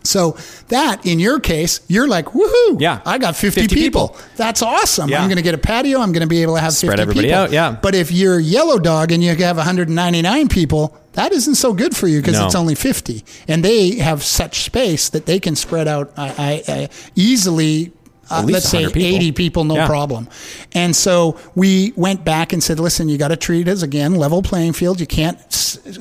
[0.03, 0.35] So
[0.69, 2.81] that, in your case, you're like, woohoo!
[2.81, 3.01] Yeah.
[3.05, 4.07] I got 50, 50 people.
[4.07, 4.21] people.
[4.35, 5.09] That's awesome.
[5.09, 5.21] Yeah.
[5.21, 5.99] I'm going to get a patio.
[5.99, 7.39] I'm going to be able to have Spread 50 everybody people.
[7.39, 7.77] out, yeah.
[7.79, 12.07] But if you're Yellow Dog and you have 199 people, that isn't so good for
[12.07, 12.47] you because No.
[12.47, 16.73] it's only 50, and they have such space that they can spread out I, I,
[16.73, 17.91] I easily.
[18.31, 19.15] Uh, let's say 100 people.
[19.17, 19.87] 80 people, no Yeah.
[19.87, 20.27] problem.
[20.73, 24.41] And so we went back and said, listen, you got to treat us again, level
[24.41, 24.99] playing field.
[24.99, 25.37] You can't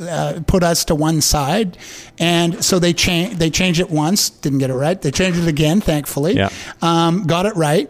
[0.08, 1.76] uh, put us to one side.
[2.18, 5.00] And so they changed, they changed it once, didn't get it right.
[5.00, 6.34] They changed it again, thankfully.
[6.36, 6.50] Yeah.
[6.82, 7.88] Um, got it right.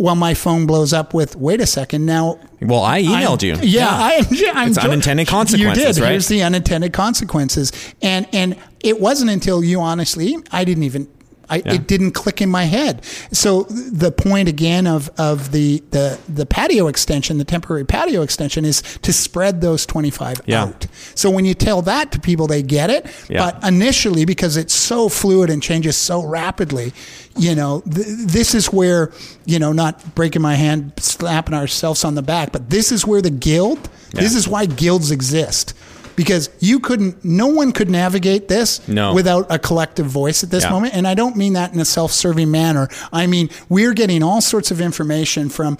[0.00, 2.38] well, my phone blows up with, wait a second, now.
[2.62, 3.68] Well, I emailed I'm- you.
[3.68, 6.00] Yeah, I, yeah I'm It's jo- unintended consequences, You did.
[6.00, 6.10] right?
[6.12, 11.08] Here's the unintended consequences, and and it wasn't until you honestly, I didn't even.
[11.50, 11.74] I, Yeah.
[11.74, 13.04] It didn't click in my head.
[13.32, 18.64] So the point again of, of the, the, the patio extension, the temporary patio extension,
[18.64, 20.64] is to spread those 25 Yeah.
[20.64, 20.86] out.
[21.14, 23.06] So when you tell that to people, they get it.
[23.28, 23.50] Yeah.
[23.50, 26.92] But initially, because it's so fluid and changes so rapidly,
[27.36, 29.12] you know, th- this is where,
[29.44, 33.22] you know, not breaking my hand, slapping ourselves on the back, but this is where
[33.22, 35.74] the guild, this is why guilds exist.
[36.18, 39.14] Because you couldn't, no one could navigate this No.
[39.14, 40.70] without a collective voice at this Yeah.
[40.70, 40.94] moment.
[40.94, 42.88] And I don't mean that in a self serving manner.
[43.12, 45.78] I mean, we're getting all sorts of information from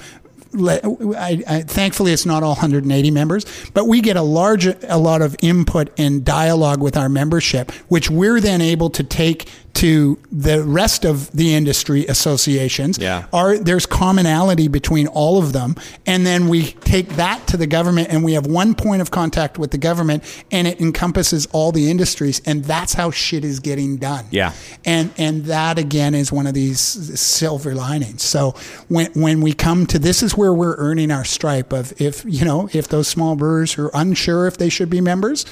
[0.59, 3.45] I, I, thankfully it's not all 180 members,
[3.75, 8.09] but we get a large a lot of input and dialogue with our membership, which
[8.11, 9.47] we're then able to take
[9.79, 12.99] to the rest of the industry associations.
[12.99, 13.27] Yeah.
[13.33, 18.09] Are there's commonality between all of them, and then we take that to the government,
[18.11, 21.89] and we have one point of contact with the government, and it encompasses all the
[21.93, 24.25] industries, and that's how shit is getting done.
[24.33, 24.53] Yeah.
[24.85, 28.25] And and that again is one of these silver linings.
[28.25, 28.57] So
[28.89, 32.45] when when we come to this is where we're earning our stripe of if you
[32.45, 35.47] know if those small brewers are unsure if they should be members,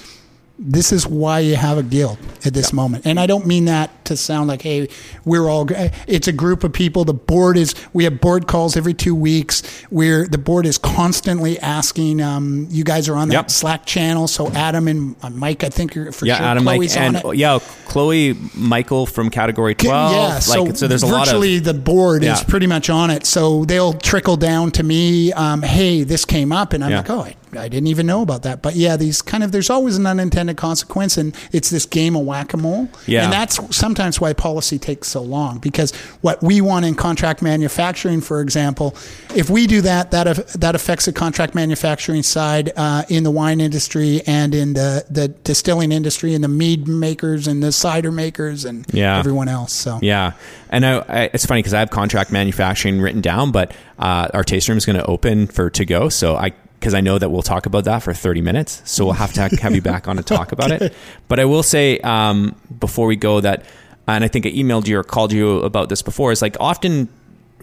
[0.59, 3.05] this is why you have a guild at this moment.
[3.07, 4.89] And I don't mean that to sound like hey
[5.24, 5.66] we're all
[6.07, 7.05] it's a group of people.
[7.05, 11.59] The board is we have board calls every two weeks where the board is constantly
[11.61, 12.20] asking.
[12.23, 13.51] Um, you guys are on that Yep.
[13.51, 16.47] Slack channel, so Adam and uh, Mike, I think you're for Yeah, sure.
[16.47, 17.37] Adam, Mike, Chloe's and it.
[17.37, 20.12] yeah, Chloe, Michael from Category Twelve.
[20.12, 23.11] Yeah, so, like, so there's a lot of virtually the board is pretty much on
[23.11, 23.27] it.
[23.27, 25.33] So they'll trickle down to me.
[25.33, 26.97] Um, hey, this came up, and I'm Yeah.
[26.99, 28.62] like, oh, I, I didn't even know about that.
[28.62, 32.24] But yeah, these kind of there's always an unintended consequence, and it's this game of
[32.24, 32.89] whack a mole.
[33.07, 33.24] Yeah.
[33.24, 38.20] and that's sometimes why policy takes so long because what we want in contract manufacturing,
[38.20, 38.95] for example,
[39.35, 43.61] if we do that, that that affects the contract manufacturing side uh, in the wine
[43.61, 48.65] industry and in the the distilling industry and the mead makers and the cider makers
[48.65, 49.19] and Yeah.
[49.19, 49.73] everyone else.
[49.73, 50.33] So Yeah,
[50.70, 54.45] and I, I, it's funny because I have contract manufacturing written down, but uh, our
[54.45, 56.09] taste room is going to open for to go.
[56.09, 58.82] So I because I know that we'll talk about that for 30 minutes.
[58.85, 60.94] So we'll have to have you back on to talk about it.
[61.28, 63.65] But I will say um, before we go that,
[64.07, 66.31] and I think I emailed you or called you about this before.
[66.31, 67.09] Is like often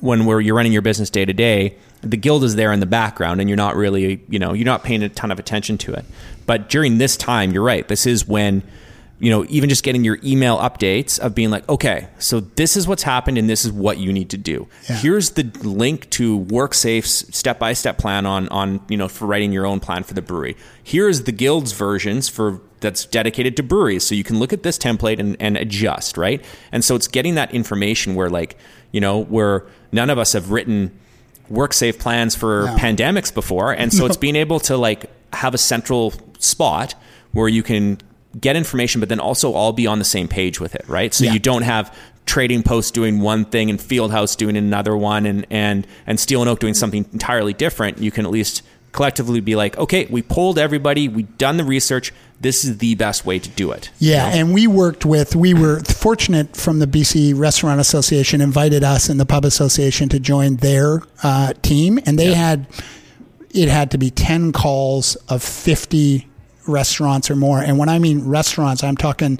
[0.01, 2.85] when we're you're running your business day to day, the guild is there in the
[2.85, 5.93] background, and you're not really you know you're not paying a ton of attention to
[5.93, 6.03] it.
[6.45, 7.87] But during this time, you're right.
[7.87, 8.63] This is when
[9.19, 12.87] you know, even just getting your email updates of being like, okay, so this is
[12.87, 14.67] what's happened and this is what you need to do.
[14.89, 14.97] Yeah.
[14.97, 19.51] Here's the link to WorkSafe's step by step plan on on you know for writing
[19.53, 20.57] your own plan for the brewery.
[20.83, 24.77] Here's the guild's versions for that's dedicated to breweries, so you can look at this
[24.77, 26.43] template and, and adjust, right?
[26.73, 28.57] And so it's getting that information where like
[28.91, 30.91] you know where none of us have written
[31.49, 32.75] WorkSafe plans for No.
[32.75, 36.95] pandemics before, and so it's being able to like have a central spot
[37.31, 37.99] where you can
[38.39, 41.13] get information, but then also all be on the same page with it, right?
[41.13, 41.33] So Yeah.
[41.33, 41.95] you don't have
[42.25, 46.49] trading post doing one thing and Fieldhouse doing another one, and and and Steel and
[46.49, 47.99] Oak doing something entirely different.
[47.99, 48.61] You can at least
[48.93, 52.13] collectively be like, okay, we polled everybody, we done the research.
[52.39, 53.89] This is the best way to do it.
[53.97, 59.09] Yeah, and we worked with, we were fortunate from the BC Restaurant Association, invited us
[59.09, 61.99] and the Pub Association to join their uh, team.
[62.05, 62.67] And they had,
[63.49, 66.27] it had to be 10 calls of 50
[66.67, 67.59] restaurants or more.
[67.59, 69.39] And when I mean restaurants, I'm talking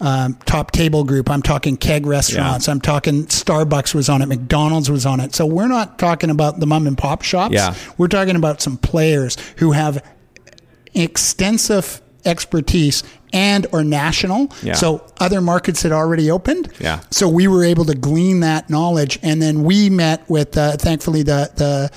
[0.00, 4.90] um, top table group, I'm talking keg restaurants, I'm talking Starbucks was on it, McDonald's
[4.90, 5.34] was on it.
[5.34, 7.54] So we're not talking about the mom and pop shops.
[7.54, 7.74] Yeah.
[7.96, 10.04] We're talking about some players who have
[10.94, 14.74] extensive expertise and or national Yeah.
[14.74, 17.00] so other markets had already opened Yeah.
[17.10, 21.22] so we were able to glean that knowledge and then we met with uh, thankfully
[21.22, 21.90] the the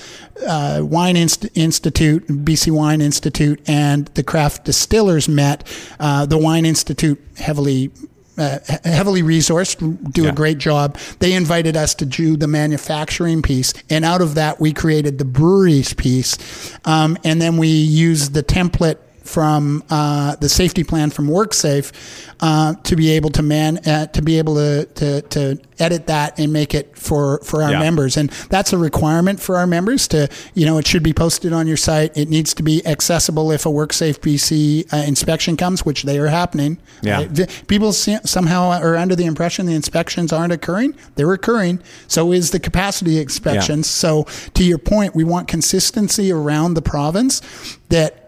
[0.46, 5.64] uh, wine Inst- institute bc wine institute and the craft distillers met
[6.00, 7.90] uh, the wine institute heavily
[8.38, 9.76] uh, heavily resourced,
[10.10, 10.30] do Yeah.
[10.30, 10.96] a great job.
[11.18, 15.26] They invited us to do the manufacturing piece, and out of that, we created the
[15.26, 16.38] breweries piece.
[16.86, 21.92] Um, and then we used the template from uh, the safety plan from WorkSafe
[22.40, 26.38] uh, to be able to man uh, to be able to, to to edit that
[26.38, 27.78] and make it for for our Yeah.
[27.80, 28.16] members.
[28.16, 31.66] And that's a requirement for our members to you know it should be posted on
[31.66, 32.16] your site.
[32.16, 36.28] It needs to be accessible if a WorkSafe BC uh, inspection comes, which they are
[36.28, 36.78] happening.
[37.02, 37.26] Yeah.
[37.66, 40.94] People somehow are under the impression the inspections aren't occurring.
[41.14, 41.80] They're occurring.
[42.08, 43.86] So is the capacity inspections.
[43.88, 44.24] So
[44.54, 47.40] to your point, we want consistency around the province
[47.88, 48.21] that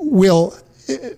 [0.00, 0.56] will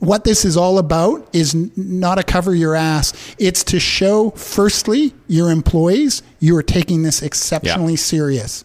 [0.01, 3.35] what this is all about is not a cover your ass.
[3.39, 8.65] It's to show, firstly, your employees you are taking this exceptionally serious.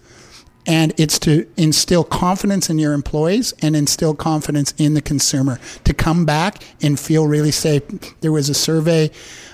[0.66, 5.94] And it's to instill confidence in your employees and instill confidence in the consumer to
[5.94, 7.84] come back and feel really safe.
[8.20, 9.12] There was a survey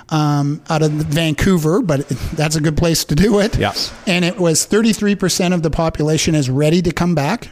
[0.10, 3.56] um, out of Vancouver, but that's a good place to do it.
[3.60, 3.73] Yeah.
[4.07, 7.49] And it was 33% of the population is ready to come back.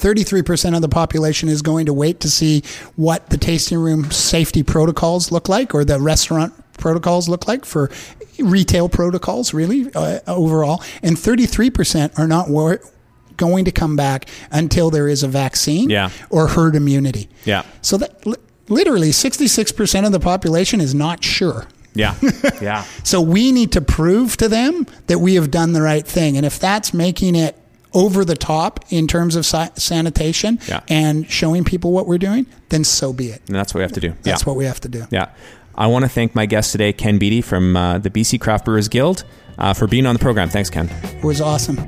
[0.00, 2.62] 33% of the population is going to wait to see
[2.96, 7.90] what the tasting room safety protocols look like or the restaurant protocols look like for
[8.38, 10.82] retail protocols, really, uh, overall.
[11.02, 12.80] And 33% are not wor-
[13.36, 16.10] going to come back until there is a vaccine Yeah.
[16.30, 17.28] or herd immunity.
[17.44, 17.62] Yeah.
[17.82, 18.36] So that li-
[18.68, 21.66] literally 66% of the population is not sure.
[21.94, 22.14] Yeah.
[22.62, 22.84] Yeah.
[23.04, 26.36] So we need to prove to them that we have done the right thing.
[26.36, 27.56] And if that's making it
[27.92, 30.80] over the top in terms of sa- sanitation Yeah.
[30.88, 33.42] and showing people what we're doing, then so be it.
[33.46, 34.14] And that's what we have to do.
[34.22, 34.46] That's yeah.
[34.46, 35.06] what we have to do.
[35.10, 35.30] Yeah.
[35.74, 38.88] I want to thank my guest today, Ken Beattie from uh, the BC Craft Brewers
[38.88, 39.24] Guild,
[39.58, 40.48] uh, for being on the program.
[40.48, 40.88] Thanks, Ken.
[40.88, 41.78] It was awesome.